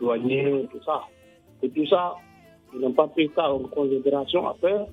douanier, 0.00 0.66
tout 0.70 0.82
ça. 0.84 1.02
Et 1.62 1.68
tout 1.68 1.86
ça, 1.86 2.14
ils 2.72 2.80
n'ont 2.80 2.92
pas 2.92 3.08
pris 3.08 3.30
ça 3.34 3.52
en 3.52 3.60
considération. 3.60 4.48
Après, 4.48 4.86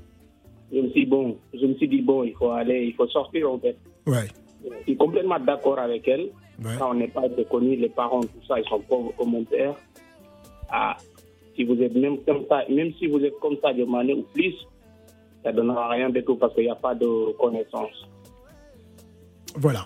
je 0.72 0.80
me 0.80 0.90
suis 0.90 1.06
dit, 1.06 1.10
bon, 1.10 1.38
je 1.54 1.66
me 1.66 1.76
suis 1.76 1.88
dit, 1.88 2.02
bon, 2.02 2.24
il 2.24 2.34
faut 2.34 2.52
aller, 2.52 2.86
il 2.86 2.94
faut 2.94 3.08
sortir, 3.08 3.52
en 3.52 3.60
fait. 3.60 3.78
Ouais. 4.06 4.28
Je 4.64 4.84
suis 4.84 4.98
complètement 4.98 5.40
d'accord 5.40 5.80
avec 5.80 6.08
elle. 6.08 6.32
Ouais. 6.64 6.74
Quand 6.80 6.92
on 6.92 6.96
n'est 6.96 7.08
pas 7.08 7.26
été 7.28 7.46
connu, 7.46 7.76
les 7.76 7.90
parents, 7.90 8.22
tout 8.22 8.46
ça, 8.48 8.60
ils 8.60 8.68
sont 8.68 8.80
pauvres 8.80 9.14
comme 9.18 9.32
mon 9.32 9.44
père. 9.44 9.76
Ah, 10.70 10.98
si 11.58 11.64
vous 11.64 11.82
êtes 11.82 11.96
même 11.96 12.20
comme 12.24 12.46
ça, 12.48 12.64
même 12.70 12.94
si 12.94 13.08
vous 13.08 13.20
êtes 13.26 13.38
comme 13.40 13.58
ça 13.62 13.74
de 13.74 13.84
manière 13.84 14.18
ou 14.18 14.26
plus, 14.34 14.56
ça 15.44 15.52
ne 15.52 15.58
donnera 15.58 15.90
rien 15.90 16.10
du 16.10 16.24
tout 16.24 16.36
parce 16.36 16.54
qu'il 16.54 16.64
n'y 16.66 16.70
a 16.70 16.76
pas 16.76 16.94
de 16.94 17.34
connaissance. 17.38 18.08
Voilà. 19.60 19.86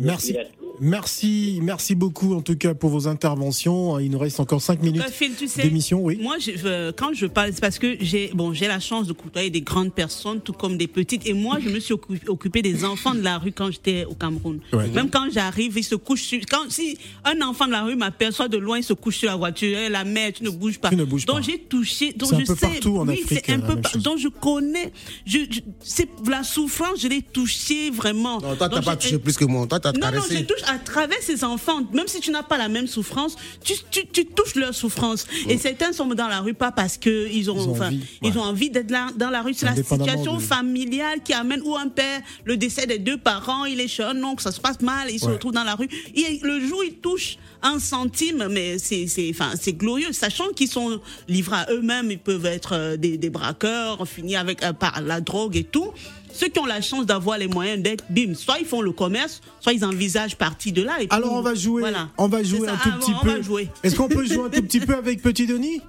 Merci. 0.00 0.36
Merci, 0.80 1.58
merci 1.60 1.96
beaucoup 1.96 2.34
en 2.34 2.40
tout 2.40 2.56
cas 2.56 2.72
pour 2.72 2.90
vos 2.90 3.08
interventions. 3.08 3.98
Il 3.98 4.12
nous 4.12 4.18
reste 4.18 4.38
encore 4.38 4.62
5 4.62 4.80
minutes 4.80 5.02
tu 5.36 5.48
sais, 5.48 5.62
d'émission. 5.62 6.00
Oui. 6.00 6.18
Moi, 6.22 6.36
je- 6.38 6.52
euh, 6.64 6.92
quand 6.96 7.12
je 7.14 7.26
parle, 7.26 7.50
c'est 7.52 7.60
parce 7.60 7.80
que 7.80 7.96
j'ai 8.00 8.30
bon, 8.32 8.52
j'ai 8.52 8.68
la 8.68 8.78
chance 8.78 9.08
de 9.08 9.12
côtoyer 9.12 9.50
des 9.50 9.60
grandes 9.60 9.92
personnes, 9.92 10.40
tout 10.40 10.52
comme 10.52 10.76
des 10.78 10.86
petites. 10.86 11.26
Et 11.26 11.32
moi, 11.32 11.58
je 11.60 11.68
me 11.68 11.80
suis 11.80 11.94
occu- 11.94 12.20
occupée 12.28 12.62
des 12.62 12.84
enfants 12.84 13.14
de 13.14 13.22
la 13.22 13.38
rue 13.38 13.50
quand 13.50 13.70
j'étais 13.72 14.04
au 14.04 14.14
Cameroun. 14.14 14.60
Ouais. 14.72 14.86
Même 14.88 15.10
quand 15.10 15.26
j'arrive, 15.32 15.76
ils 15.76 15.82
se 15.84 15.96
couchent. 15.96 16.22
Sur, 16.22 16.40
quand 16.48 16.70
si 16.70 16.96
un 17.24 17.40
enfant 17.42 17.66
de 17.66 17.72
la 17.72 17.82
rue 17.82 17.96
m'aperçoit 17.96 18.46
de 18.48 18.58
loin, 18.58 18.78
il 18.78 18.84
se 18.84 18.92
couche 18.92 19.16
sur 19.18 19.30
la 19.30 19.36
voiture. 19.36 19.76
Eh, 19.76 19.88
La 19.88 20.04
mère, 20.04 20.32
tu 20.32 20.44
ne 20.44 20.50
bouges 20.50 20.78
pas. 20.78 20.90
Tu 20.90 20.96
ne 20.96 21.04
bouges 21.04 21.26
donc 21.26 21.36
pas. 21.38 21.42
j'ai 21.42 21.58
touché. 21.58 22.12
Donc 22.12 22.28
C'est 22.30 22.36
un 22.36 22.40
je 22.40 22.44
peu 22.46 22.54
sais. 22.54 22.66
partout 22.68 22.98
en 22.98 23.08
oui, 23.08 23.14
Afrique, 23.24 23.42
c'est 23.44 23.52
un 23.52 23.56
la 23.56 23.62
peu. 23.66 23.72
même 23.74 23.82
par- 23.82 23.92
chose. 23.92 24.02
Donc 24.02 24.18
je 24.18 24.28
connais. 24.28 24.92
Je, 25.26 25.38
je- 25.50 25.60
c'est 25.80 26.08
la 26.28 26.44
souffrance. 26.44 27.00
Je 27.02 27.08
l'ai 27.08 27.22
touché 27.22 27.90
vraiment. 27.90 28.34
Non, 28.40 28.54
toi, 28.54 28.68
t'as 28.68 28.76
Donc, 28.76 28.84
pas 28.84 28.96
touché 28.98 29.18
plus 29.18 29.36
que 29.36 29.44
moi. 29.44 29.66
Toi, 29.66 29.80
t'as 29.80 29.92
non, 29.92 30.00
non, 30.00 30.12
caressé. 30.12 30.38
je 30.38 30.42
touche 30.44 30.62
à 30.68 30.78
travers 30.78 31.20
ces 31.22 31.44
enfants. 31.44 31.80
Même 31.92 32.06
si 32.08 32.20
tu 32.20 32.30
n'as 32.30 32.42
pas 32.42 32.58
la 32.58 32.68
même 32.68 32.86
souffrance, 32.86 33.36
tu, 33.64 33.72
tu, 33.90 34.06
tu 34.06 34.26
touches 34.26 34.54
leur 34.56 34.74
souffrance. 34.74 35.26
Et 35.48 35.56
certains 35.58 35.92
sont 35.92 36.06
dans 36.06 36.28
la 36.28 36.40
rue 36.40 36.54
pas 36.54 36.72
parce 36.72 36.96
qu'ils 36.96 37.50
ont, 37.50 37.54
Ils 37.56 37.68
ont 37.68 37.70
enfin, 37.72 37.86
envie, 37.88 38.00
ils 38.22 38.30
ouais. 38.32 38.36
ont 38.36 38.42
envie 38.42 38.70
d'être 38.70 38.92
dans 39.16 39.30
la 39.30 39.42
rue. 39.42 39.54
C'est 39.54 39.66
la 39.66 39.76
situation 39.76 40.36
de- 40.36 40.40
familiale 40.42 41.22
qui 41.24 41.32
amène 41.32 41.62
ou 41.62 41.76
un 41.76 41.88
père, 41.88 42.20
le 42.44 42.56
décès 42.56 42.86
des 42.86 42.98
deux 42.98 43.18
parents, 43.18 43.64
il 43.64 43.80
est 43.80 43.88
chez 43.88 44.02
un 44.02 44.22
oncle, 44.24 44.42
ça 44.42 44.52
se 44.52 44.60
passe 44.60 44.80
mal, 44.80 45.08
il 45.10 45.18
se 45.18 45.26
retrouve 45.26 45.52
dans 45.52 45.64
la 45.64 45.74
rue. 45.74 45.88
Et 46.14 46.40
le 46.42 46.60
jour 46.66 46.80
où 46.80 46.82
il 46.82 46.94
touche 46.94 47.38
un 47.62 47.78
centime, 47.78 48.48
mais 48.50 48.78
c'est, 48.78 49.06
enfin, 49.30 49.50
glorieux, 49.68 50.12
sachant 50.12 50.48
qu'ils 50.54 50.68
sont 50.68 51.00
livrés 51.28 51.56
à 51.56 51.66
eux-mêmes, 51.72 52.10
ils 52.10 52.18
peuvent 52.18 52.46
être 52.46 52.72
euh, 52.74 52.96
des, 52.96 53.18
des 53.18 53.30
braqueurs, 53.30 54.06
finir 54.06 54.40
avec 54.40 54.62
euh, 54.62 54.72
par 54.72 55.00
la 55.02 55.20
drogue 55.20 55.56
et 55.56 55.64
tout. 55.64 55.92
Ceux 56.32 56.48
qui 56.48 56.58
ont 56.60 56.66
la 56.66 56.80
chance 56.80 57.06
d'avoir 57.06 57.38
les 57.38 57.48
moyens 57.48 57.82
d'être, 57.82 58.04
bim, 58.10 58.34
soit 58.34 58.58
ils 58.60 58.66
font 58.66 58.80
le 58.80 58.92
commerce, 58.92 59.40
soit 59.60 59.72
ils 59.72 59.84
envisagent 59.84 60.36
partie 60.36 60.72
de 60.72 60.82
là. 60.82 61.00
Et 61.02 61.06
Alors 61.10 61.30
puis, 61.30 61.38
on 61.38 61.42
va 61.42 61.54
jouer, 61.54 61.80
Voilà. 61.80 62.08
on 62.18 62.28
va 62.28 62.42
jouer 62.42 62.68
un 62.68 62.76
tout 62.76 62.90
Ah, 62.92 62.98
petit 63.00 63.12
on 63.16 63.24
peu. 63.24 63.30
va 63.36 63.42
jouer. 63.42 63.68
Est-ce 63.82 63.96
qu'on 63.96 64.08
peut 64.08 64.24
jouer 64.24 64.44
un 64.46 64.50
tout 64.50 64.62
petit 64.62 64.80
peu 64.80 64.94
avec 64.94 65.22
Petit 65.22 65.46
Denis? 65.46 65.80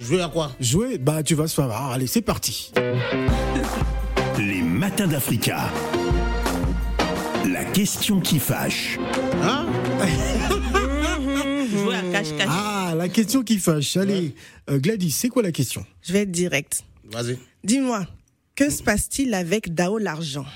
Jouer 0.00 0.20
à 0.22 0.28
quoi? 0.28 0.52
Jouer? 0.60 0.98
Bah 0.98 1.22
tu 1.22 1.34
vas 1.34 1.46
se 1.48 1.54
faire. 1.54 1.70
Allez, 1.72 2.06
c'est 2.06 2.20
parti. 2.20 2.72
Les 4.38 4.60
matins 4.62 5.06
d'Africa. 5.06 5.70
La 7.50 7.64
question 7.64 8.20
qui 8.20 8.38
fâche. 8.38 8.98
Hein? 9.42 9.66
Jouer 11.70 11.94
à 11.96 12.02
cache-cache. 12.12 12.48
Ah, 12.50 12.94
la 12.96 13.08
question 13.08 13.42
qui 13.42 13.58
fâche. 13.58 13.96
Allez, 13.96 14.34
euh, 14.70 14.78
Gladys, 14.78 15.10
c'est 15.10 15.28
quoi 15.28 15.42
la 15.42 15.52
question? 15.52 15.84
Je 16.02 16.12
vais 16.12 16.20
être 16.22 16.30
direct. 16.32 16.82
Vas-y. 17.10 17.38
Dis-moi, 17.62 18.06
que 18.54 18.70
se 18.70 18.82
passe-t-il 18.82 19.34
avec 19.34 19.74
Dao 19.74 19.98
l'argent? 19.98 20.46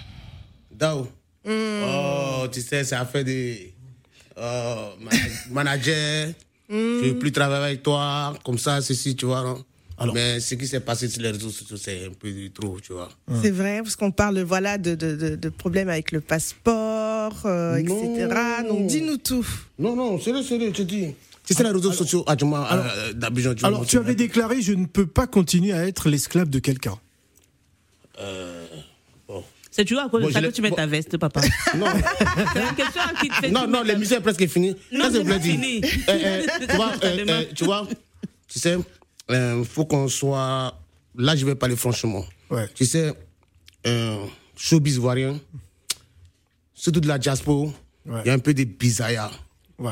Dao? 0.70 1.08
Oh, 1.46 2.46
tu 2.52 2.60
sais, 2.60 2.84
c'est 2.84 2.94
affaire 2.94 3.24
des 3.24 3.72
euh, 4.36 4.88
ma- 5.00 5.10
managers. 5.50 6.34
Je 6.70 7.06
veux 7.08 7.18
plus 7.18 7.32
travailler 7.32 7.64
avec 7.64 7.82
toi, 7.82 8.34
comme 8.44 8.58
ça, 8.58 8.80
ceci, 8.82 9.16
tu 9.16 9.24
vois. 9.26 9.42
non? 9.42 9.64
Mais 10.14 10.38
ce 10.38 10.54
qui 10.54 10.66
s'est 10.68 10.78
passé 10.80 11.08
sur 11.08 11.22
les 11.22 11.30
réseaux 11.30 11.50
sociaux, 11.50 11.76
c'est 11.76 12.06
un 12.06 12.10
peu 12.12 12.30
trop, 12.54 12.78
tu 12.80 12.92
vois. 12.92 13.08
C'est 13.42 13.50
vrai, 13.50 13.80
parce 13.82 13.96
qu'on 13.96 14.12
parle 14.12 14.40
voilà, 14.42 14.78
de, 14.78 14.94
de, 14.94 15.16
de, 15.16 15.34
de 15.36 15.48
problèmes 15.48 15.88
avec 15.88 16.12
le 16.12 16.20
passeport, 16.20 17.40
euh, 17.46 17.76
etc. 17.76 18.28
Donc 18.68 18.86
dis-nous 18.86 19.16
tout. 19.16 19.46
Non, 19.78 19.96
non, 19.96 20.20
sérieux, 20.20 20.42
sérieux, 20.44 20.68
je 20.68 20.72
te 20.78 20.82
dis. 20.82 21.14
Tu 21.44 21.54
sais, 21.54 21.64
les 21.64 21.70
réseaux 21.70 21.92
sociaux, 21.92 22.22
ah, 22.26 22.36
du 22.36 22.44
moins, 22.44 22.66
euh, 22.70 23.12
d'Abidjan, 23.14 23.54
tu 23.54 23.60
vois, 23.60 23.68
Alors, 23.70 23.86
tu 23.86 23.96
avais 23.96 24.14
déclaré 24.14 24.60
je 24.60 24.74
ne 24.74 24.84
peux 24.84 25.06
pas 25.06 25.26
continuer 25.26 25.72
à 25.72 25.86
être 25.88 26.08
l'esclave 26.10 26.50
de 26.50 26.58
quelqu'un. 26.58 26.96
Euh, 28.20 28.66
bon. 29.26 29.44
C'est 29.70 29.84
toujours 29.84 30.02
à 30.04 30.08
cause 30.08 30.22
Bon, 30.22 30.28
de 30.28 30.32
ça 30.32 30.40
que 30.40 30.46
tu 30.48 30.62
mets 30.62 30.70
bon. 30.70 30.76
ta 30.76 30.86
veste, 30.86 31.16
papa. 31.18 31.40
Non. 31.76 31.86
C'est 32.52 32.58
la 32.60 32.72
question 32.72 33.02
qui 33.20 33.28
te 33.28 33.34
fait. 33.34 33.50
Non, 33.50 33.66
non, 33.66 33.82
l'émission 33.82 34.16
est 34.18 34.20
presque 34.22 34.46
finie. 34.48 34.74
Non, 34.92 35.08
c'est 35.12 35.24
pas 35.24 35.38
fini. 35.40 35.80
Eh, 35.84 36.00
eh, 36.08 36.66
tu, 36.66 36.76
vois, 36.76 36.92
eh, 37.02 37.16
démarre. 37.16 37.40
eh, 37.42 37.54
tu 37.54 37.64
vois, 37.64 37.86
tu 38.48 38.58
sais, 38.58 38.76
il 39.30 39.64
faut 39.64 39.84
qu'on 39.84 40.08
soit. 40.08 40.74
Là, 41.16 41.36
je 41.36 41.44
vais 41.46 41.54
parler 41.54 41.76
franchement. 41.76 42.24
Tu 42.74 42.86
sais, 42.86 43.12
euh, 43.86 44.24
showbiz 44.56 44.96
ivoirien, 44.96 45.38
surtout 46.74 47.00
de 47.00 47.08
la 47.08 47.18
diaspora, 47.18 47.70
il 48.06 48.26
y 48.26 48.30
a 48.30 48.32
un 48.32 48.38
peu 48.38 48.54
de 48.54 48.64
bizarre. 48.64 49.32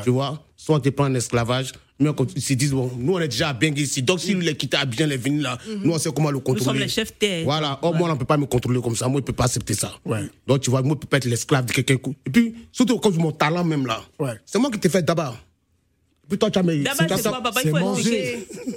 Tu 0.03 0.09
vois, 0.09 0.43
soit 0.57 0.75
on 0.75 0.79
te 0.79 0.89
prend 0.89 1.05
en 1.05 1.13
esclavage, 1.13 1.71
mais 1.99 2.09
quand 2.13 2.27
ils 2.35 2.41
se 2.41 2.53
disent, 2.53 2.71
bon, 2.73 2.91
nous 2.97 3.13
on 3.13 3.19
est 3.19 3.27
déjà 3.27 3.49
à 3.49 3.53
Bengui 3.53 3.83
ici, 3.83 4.01
donc 4.01 4.19
si 4.19 4.33
lui 4.33 4.45
les 4.45 4.55
quitte 4.55 4.73
à 4.73 4.85
bien 4.85 5.07
les 5.07 5.17
venir 5.17 5.43
là, 5.43 5.57
nous 5.83 5.93
on 5.93 5.97
sait 5.99 6.11
comment 6.13 6.31
le 6.31 6.39
contrôler. 6.39 6.61
Mhm. 6.61 6.65
sommes 6.65 6.79
les 6.79 6.87
chefs 6.89 7.17
terre. 7.17 7.43
Voilà, 7.45 7.79
oh, 7.83 7.93
moi 7.93 8.09
on 8.09 8.13
ne 8.13 8.19
peut 8.19 8.25
pas 8.25 8.37
me 8.37 8.45
contrôler 8.45 8.81
comme 8.81 8.95
ça, 8.95 9.07
moi 9.07 9.15
je 9.17 9.21
ne 9.21 9.25
peux 9.27 9.33
pas 9.33 9.45
accepter 9.45 9.73
ça. 9.75 9.93
Donc 10.47 10.61
tu 10.61 10.69
vois, 10.69 10.81
moi 10.81 10.95
je 10.95 10.99
peux 10.99 11.07
pas 11.07 11.17
être 11.17 11.25
l'esclave 11.25 11.65
de 11.65 11.71
quelqu'un. 11.71 11.95
Et 12.25 12.29
puis, 12.29 12.55
surtout 12.71 12.99
de 12.99 13.17
mon 13.17 13.31
talent 13.31 13.63
même 13.63 13.85
là, 13.85 14.01
c'est 14.45 14.59
moi 14.59 14.69
qui 14.71 14.79
t'ai 14.79 14.89
fait 14.89 15.03
d'abord. 15.03 15.37
Et 16.25 16.27
puis 16.29 16.37
toi 16.39 16.51
tu 16.51 16.59
as 16.59 16.63
mes. 16.63 16.79
D'abord, 16.83 17.17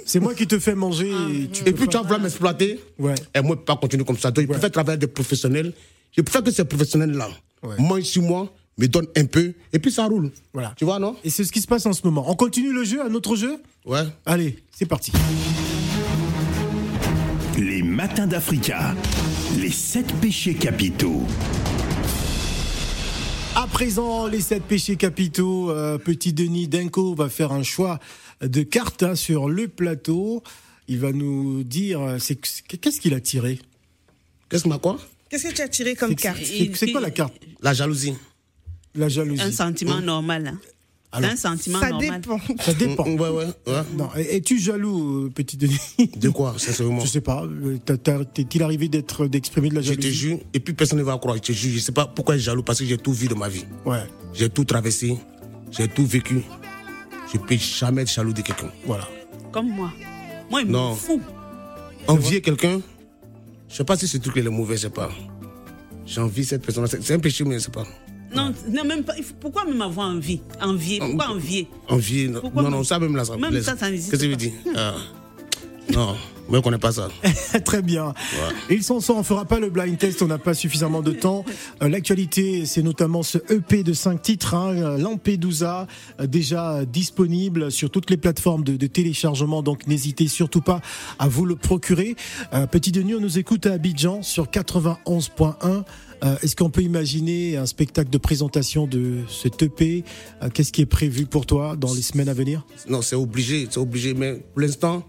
c'est 0.05 0.19
moi 0.19 0.33
qui 0.33 0.47
te 0.47 0.57
fais 0.59 0.75
manger. 0.75 1.11
Ah. 1.13 1.27
et 1.31 1.47
tu 1.49 1.61
Et 1.67 1.73
puis 1.73 1.85
pas- 1.85 1.91
tu 1.91 1.97
vas 1.97 2.03
vouloir 2.03 2.19
m'exploiter. 2.21 2.79
Et 2.99 3.03
moi, 3.03 3.15
je 3.35 3.39
ne 3.41 3.53
peux 3.55 3.55
pas 3.65 3.75
continuer 3.75 4.05
comme 4.05 4.17
ça. 4.17 4.31
Donc, 4.31 4.45
je 4.45 4.49
préfère 4.49 4.71
travailler 4.71 4.93
avec 4.97 5.01
des 5.01 5.13
professionnels. 5.13 5.73
Je 6.15 6.21
préfère 6.21 6.43
que 6.43 6.51
ces 6.51 6.63
professionnels-là 6.65 7.29
mangent 7.77 8.03
sur 8.03 8.21
moi, 8.21 8.51
me 8.81 8.87
donnent 8.87 9.07
un 9.15 9.25
peu, 9.25 9.53
et 9.73 9.79
puis 9.79 9.91
ça 9.91 10.05
roule. 10.05 10.31
Voilà. 10.53 10.73
Tu 10.75 10.85
vois, 10.85 10.97
non? 10.99 11.15
Et 11.23 11.29
c'est 11.29 11.43
ce 11.45 11.51
qui 11.51 11.61
se 11.61 11.67
passe 11.67 11.85
en 11.85 11.93
ce 11.93 12.01
moment. 12.03 12.25
On 12.29 12.35
continue 12.35 12.73
le 12.73 12.83
jeu, 12.83 13.01
un 13.03 13.13
autre 13.13 13.35
jeu? 13.35 13.57
Ouais. 13.85 14.03
Allez, 14.25 14.57
c'est 14.71 14.87
parti. 14.87 15.11
Les 17.57 17.83
matins 17.83 18.27
d'Africa. 18.27 18.95
Les 19.59 19.69
sept 19.69 20.11
péchés 20.15 20.55
capitaux. 20.55 21.21
À 23.55 23.67
présent, 23.67 24.25
les 24.27 24.41
sept 24.41 24.63
péchés 24.63 24.95
capitaux. 24.95 25.69
euh, 25.69 25.97
Petit 25.97 26.33
Denis 26.33 26.67
Denko 26.67 27.13
va 27.13 27.29
faire 27.29 27.51
un 27.51 27.63
choix 27.63 27.99
de 28.41 28.63
cartes 28.63 29.03
hein, 29.03 29.15
sur 29.15 29.49
le 29.49 29.67
plateau. 29.67 30.41
Il 30.87 30.99
va 30.99 31.11
nous 31.11 31.63
dire 31.63 32.01
euh, 32.01 32.17
c'est 32.17 32.35
qu'est-ce 32.35 32.99
qu'il 32.99 33.13
a 33.13 33.19
tiré? 33.19 33.59
Qu'est-ce 34.49 34.63
que 34.63 34.69
m'a 34.69 34.79
quoi? 34.79 34.97
Qu'est-ce 35.29 35.47
que 35.49 35.53
tu 35.53 35.61
as 35.61 35.67
tiré 35.69 35.95
comme 35.95 36.15
carte? 36.15 36.39
c'est 36.73 36.91
quoi 36.91 37.01
la 37.01 37.11
carte? 37.11 37.33
La 37.61 37.73
jalousie. 37.73 38.13
La 38.95 39.07
jalousie. 39.09 39.41
Un 39.41 39.51
sentiment 39.51 39.99
normal. 40.01 40.47
hein. 40.47 40.57
C'est 41.13 41.25
un 41.25 41.35
sentiment 41.35 41.79
Ça 41.81 41.89
normal. 41.89 42.21
dépend. 42.21 42.37
Ça 42.61 42.73
dépend. 42.73 43.03
Ouais, 43.05 43.17
ouais, 43.29 43.45
ouais. 43.67 43.73
Non, 43.97 44.09
es- 44.15 44.37
es-tu 44.37 44.57
jaloux, 44.59 45.25
euh, 45.25 45.29
petit 45.29 45.57
Denis? 45.57 45.77
De 46.15 46.29
quoi, 46.29 46.55
sincèrement? 46.57 47.01
Je 47.01 47.07
sais 47.07 47.19
pas. 47.19 47.43
euh, 47.43 47.77
T'est-il 48.33 48.63
arrivé 48.63 48.87
d'être 48.87 49.27
d'exprimer 49.27 49.67
de 49.69 49.75
la 49.75 49.81
Je 49.81 49.87
jalousie? 49.89 50.07
te 50.07 50.13
jure, 50.13 50.39
et 50.53 50.59
puis 50.61 50.73
personne 50.73 50.99
ne 50.99 51.03
va 51.03 51.17
croire, 51.17 51.35
je 51.35 51.41
te 51.41 51.51
jure. 51.51 51.73
Je 51.73 51.79
sais 51.79 51.91
pas 51.91 52.05
pourquoi 52.05 52.35
je 52.35 52.39
suis 52.39 52.45
jaloux, 52.45 52.63
parce 52.63 52.79
que 52.79 52.85
j'ai 52.85 52.97
tout 52.97 53.11
vu 53.11 53.27
de 53.27 53.33
ma 53.33 53.49
vie. 53.49 53.65
Ouais. 53.85 54.03
J'ai 54.33 54.49
tout 54.49 54.63
traversé, 54.63 55.17
j'ai 55.71 55.89
tout 55.89 56.05
vécu. 56.05 56.43
Je 57.33 57.37
peux 57.37 57.57
jamais 57.57 58.03
être 58.03 58.11
jaloux 58.11 58.31
de 58.33 58.41
quelqu'un. 58.41 58.71
Voilà. 58.85 59.07
Comme 59.51 59.67
moi. 59.69 59.91
Moi, 60.49 60.61
il 60.61 60.67
me 60.69 60.93
fout. 60.95 61.19
Envier 62.07 62.41
quelqu'un, 62.41 62.79
je 63.69 63.75
sais 63.75 63.83
pas 63.83 63.97
si 63.97 64.07
ce 64.07 64.17
truc 64.17 64.37
est 64.37 64.43
mauvais, 64.43 64.75
je 64.77 64.83
sais 64.83 64.89
pas. 64.89 65.09
J'envie 66.05 66.45
cette 66.45 66.65
personne, 66.65 66.87
c'est 66.87 67.01
c'est 67.03 67.13
un 67.13 67.19
péché, 67.19 67.43
mais 67.43 67.55
je 67.55 67.65
sais 67.65 67.71
pas. 67.71 67.85
Non, 68.35 68.53
non, 68.69 68.83
même 68.85 69.03
pas. 69.03 69.13
Pourquoi 69.39 69.65
même 69.65 69.81
avoir 69.81 70.09
envie? 70.09 70.41
Envier? 70.61 70.99
Pourquoi 70.99 71.29
envier? 71.31 71.67
Envier, 71.89 72.27
non, 72.27 72.39
Pourquoi 72.41 72.63
non, 72.63 72.69
même- 72.69 72.77
non, 72.79 72.83
ça 72.83 72.99
même 72.99 73.15
là, 73.15 73.25
ça 73.25 73.35
me 73.35 73.41
Même 73.41 73.61
ça, 73.61 73.75
ça 73.77 73.89
n'existe 73.89 74.11
Qu'est-ce 74.11 74.21
que 74.21 74.25
tu 74.25 74.31
veux 74.31 74.35
dire? 74.37 74.51
Ah. 74.75 74.93
Non, 75.91 76.15
moi 76.47 76.59
je 76.59 76.63
connais 76.63 76.77
pas 76.77 76.93
ça. 76.93 77.09
Très 77.65 77.81
bien. 77.81 78.13
Ils 78.69 78.83
sont 78.83 79.01
sans, 79.01 79.17
on 79.17 79.23
fera 79.23 79.43
pas 79.43 79.59
le 79.59 79.69
blind 79.69 79.97
test, 79.97 80.21
on 80.21 80.27
n'a 80.27 80.37
pas 80.37 80.53
suffisamment 80.53 81.01
de 81.01 81.11
temps. 81.11 81.43
Euh, 81.81 81.89
L'actualité, 81.89 82.65
c'est 82.65 82.83
notamment 82.83 83.23
ce 83.23 83.39
EP 83.51 83.83
de 83.83 83.91
5 83.91 84.21
titres, 84.21 84.53
hein, 84.53 84.97
Lampedusa, 84.97 85.87
euh, 86.21 86.27
déjà 86.27 86.85
disponible 86.85 87.71
sur 87.71 87.89
toutes 87.89 88.09
les 88.09 88.15
plateformes 88.17 88.63
de, 88.63 88.77
de 88.77 88.87
téléchargement, 88.87 89.63
donc 89.63 89.85
n'hésitez 89.87 90.27
surtout 90.27 90.61
pas 90.61 90.79
à 91.19 91.27
vous 91.27 91.45
le 91.45 91.55
procurer. 91.57 92.15
Euh, 92.53 92.67
Petit 92.67 92.91
Denis, 92.93 93.15
on 93.15 93.19
nous 93.19 93.37
écoute 93.39 93.65
à 93.65 93.73
Abidjan 93.73 94.21
sur 94.21 94.45
91.1. 94.47 95.83
Euh, 96.23 96.35
Est-ce 96.43 96.55
qu'on 96.55 96.69
peut 96.69 96.81
imaginer 96.83 97.57
un 97.57 97.65
spectacle 97.65 98.09
de 98.09 98.17
présentation 98.17 98.85
de 98.87 99.19
cet 99.29 99.61
EP 99.63 100.03
Euh, 100.43 100.49
Qu'est-ce 100.53 100.71
qui 100.71 100.81
est 100.81 100.85
prévu 100.85 101.25
pour 101.25 101.45
toi 101.45 101.75
dans 101.75 101.93
les 101.93 102.01
semaines 102.01 102.29
à 102.29 102.33
venir? 102.33 102.65
Non, 102.87 103.01
c'est 103.01 103.15
obligé, 103.15 103.67
c'est 103.69 103.79
obligé, 103.79 104.13
mais 104.13 104.35
pour 104.35 104.61
l'instant, 104.61 105.03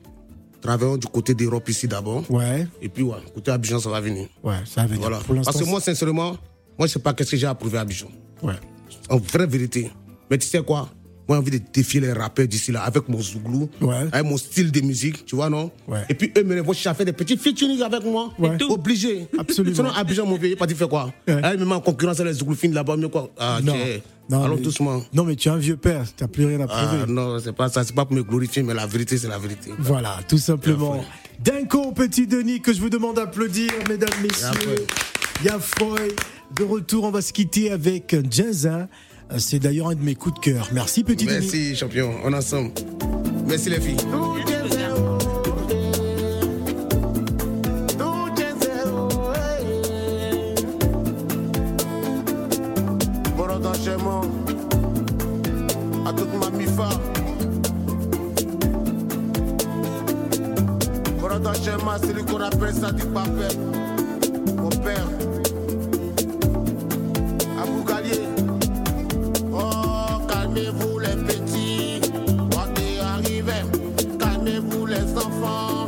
travaillons 0.61 0.97
du 0.97 1.07
côté 1.09 1.35
d'Europe 1.35 1.69
ici 1.69 1.87
d'abord. 1.89 2.25
Ouais. 2.31 2.67
Et 2.81 2.89
puis, 2.89 3.03
ouais, 3.03 3.19
côté 3.35 3.51
Abidjan, 3.51 3.79
ça 3.79 3.91
va 3.91 4.01
venir. 4.01 4.29
Ouais, 4.43 4.57
ça 4.65 4.83
va 4.83 4.87
venir. 4.87 5.01
Voilà. 5.03 5.19
Pour 5.19 5.35
Parce 5.43 5.59
que 5.61 5.65
moi, 5.65 5.81
sincèrement, 5.81 6.37
moi, 6.79 6.87
je 6.87 6.93
sais 6.95 6.99
pas 6.99 7.13
qu'est-ce 7.13 7.33
que 7.33 7.37
j'ai 7.37 7.47
à 7.47 7.55
prouver 7.55 7.79
à 7.79 7.83
Abidjan. 7.83 8.09
Ouais. 8.43 8.55
En 9.11 9.19
vraie 9.19 9.47
vérité. 9.47 9.91
Mais 10.31 10.39
tu 10.39 10.47
sais 10.47 10.63
quoi? 10.63 10.89
Moi, 11.29 11.37
j'ai 11.37 11.41
envie 11.41 11.51
de 11.61 11.65
défier 11.73 12.01
les 12.01 12.13
rappeurs 12.13 12.47
d'ici 12.49 12.73
là 12.73 12.83
avec 12.83 13.09
mon 13.09 13.21
zouglou, 13.21 13.69
avec 14.13 14.25
mon 14.25 14.37
style 14.37 14.73
de 14.73 14.81
musique, 14.81 15.25
tu 15.25 15.37
vois, 15.37 15.49
non? 15.49 15.71
Ouais. 15.87 16.01
Et 16.09 16.15
puis 16.15 16.33
eux, 16.37 16.43
me 16.43 16.61
vont 16.61 16.73
chercher 16.73 16.89
à 16.91 16.95
faire 16.95 17.07
des 17.07 17.13
petits 17.13 17.37
featuring 17.37 17.81
avec 17.83 18.05
moi. 18.05 18.33
Ouais. 18.39 18.57
Obligé. 18.69 19.29
Absolument. 19.39 19.77
Sinon, 19.77 19.91
Abidjan, 19.91 20.27
mon 20.27 20.37
vieux, 20.37 20.57
pas 20.57 20.67
tu 20.67 20.75
fais 20.75 20.89
quoi? 20.89 21.13
Ah, 21.29 21.57
Même 21.57 21.71
en 21.73 21.81
concurrence 21.81 22.21
avec 22.21 22.33
les 22.33 22.39
zougloufines 22.41 22.75
là-bas, 22.75 22.97
mais 22.97 23.09
quoi? 23.09 23.31
Ah, 23.39 23.61
Non. 23.63 23.75
Allons 24.31 24.57
mais- 24.57 24.63
doucement. 24.63 25.03
Non, 25.13 25.25
mais 25.25 25.37
tu 25.37 25.49
es 25.49 25.51
un 25.53 25.57
vieux 25.59 25.77
père, 25.77 26.05
tu 26.17 26.23
n'as 26.25 26.29
plus 26.29 26.47
rien 26.47 26.61
à 26.61 26.67
prouver. 26.67 27.03
Ah, 27.03 27.07
non, 27.07 27.39
c'est 27.39 27.53
pas 27.53 27.69
ça, 27.69 27.85
c'est 27.85 27.95
pas 27.95 28.05
pour 28.07 28.17
me 28.17 28.23
glorifier, 28.23 28.63
mais 28.63 28.73
la 28.73 28.87
vérité, 28.87 29.19
c'est 29.19 29.29
la 29.29 29.39
vérité. 29.39 29.71
Voilà, 29.79 30.21
tout 30.27 30.39
simplement. 30.39 31.05
D'un 31.45 31.65
coup, 31.65 31.93
petit 31.93 32.27
Denis, 32.27 32.61
que 32.61 32.73
je 32.73 32.81
vous 32.81 32.89
demande 32.89 33.17
d'applaudir, 33.17 33.71
mesdames, 33.89 34.09
messieurs. 34.23 34.87
Yafoy, 35.45 36.15
De 36.57 36.65
retour, 36.65 37.05
on 37.05 37.11
va 37.11 37.21
se 37.23 37.33
quitter 37.33 37.71
avec 37.71 38.15
Jazza. 38.31 38.89
C'est 39.39 39.59
d'ailleurs 39.59 39.89
un 39.89 39.95
de 39.95 40.03
mes 40.03 40.15
coups 40.15 40.35
de 40.35 40.41
cœur. 40.41 40.69
Merci, 40.73 41.05
petit 41.05 41.27
Denis. 41.27 41.39
Merci, 41.41 41.77
champion. 41.77 42.13
On 42.25 42.33
est 42.33 42.37
ensemble. 42.37 42.73
Merci, 43.47 43.71
les 43.71 43.81
filles. 43.81 43.97
À 56.05 56.13
toute 56.13 56.35
ma 56.35 56.51
mifa. 56.57 56.89
Bon 61.21 61.47
enchaînement, 61.47 61.93
c'est 62.01 62.13
lui 62.13 62.25
qu'on 62.25 62.41
appelle 62.41 62.75
ça 62.75 62.93
du 62.93 63.05
papel. 63.07 63.57
Mon 64.57 64.69
père. 64.69 65.07
Abou 67.61 67.85
Galier. 67.85 68.42
Calmez-vous 70.55 70.99
les 70.99 71.17
petits. 71.25 72.01
Quand 72.51 72.75
t'es 72.75 73.01
arrivé, 73.01 73.53
calmez-vous 74.19 74.85
les 74.85 75.17
enfants. 75.17 75.82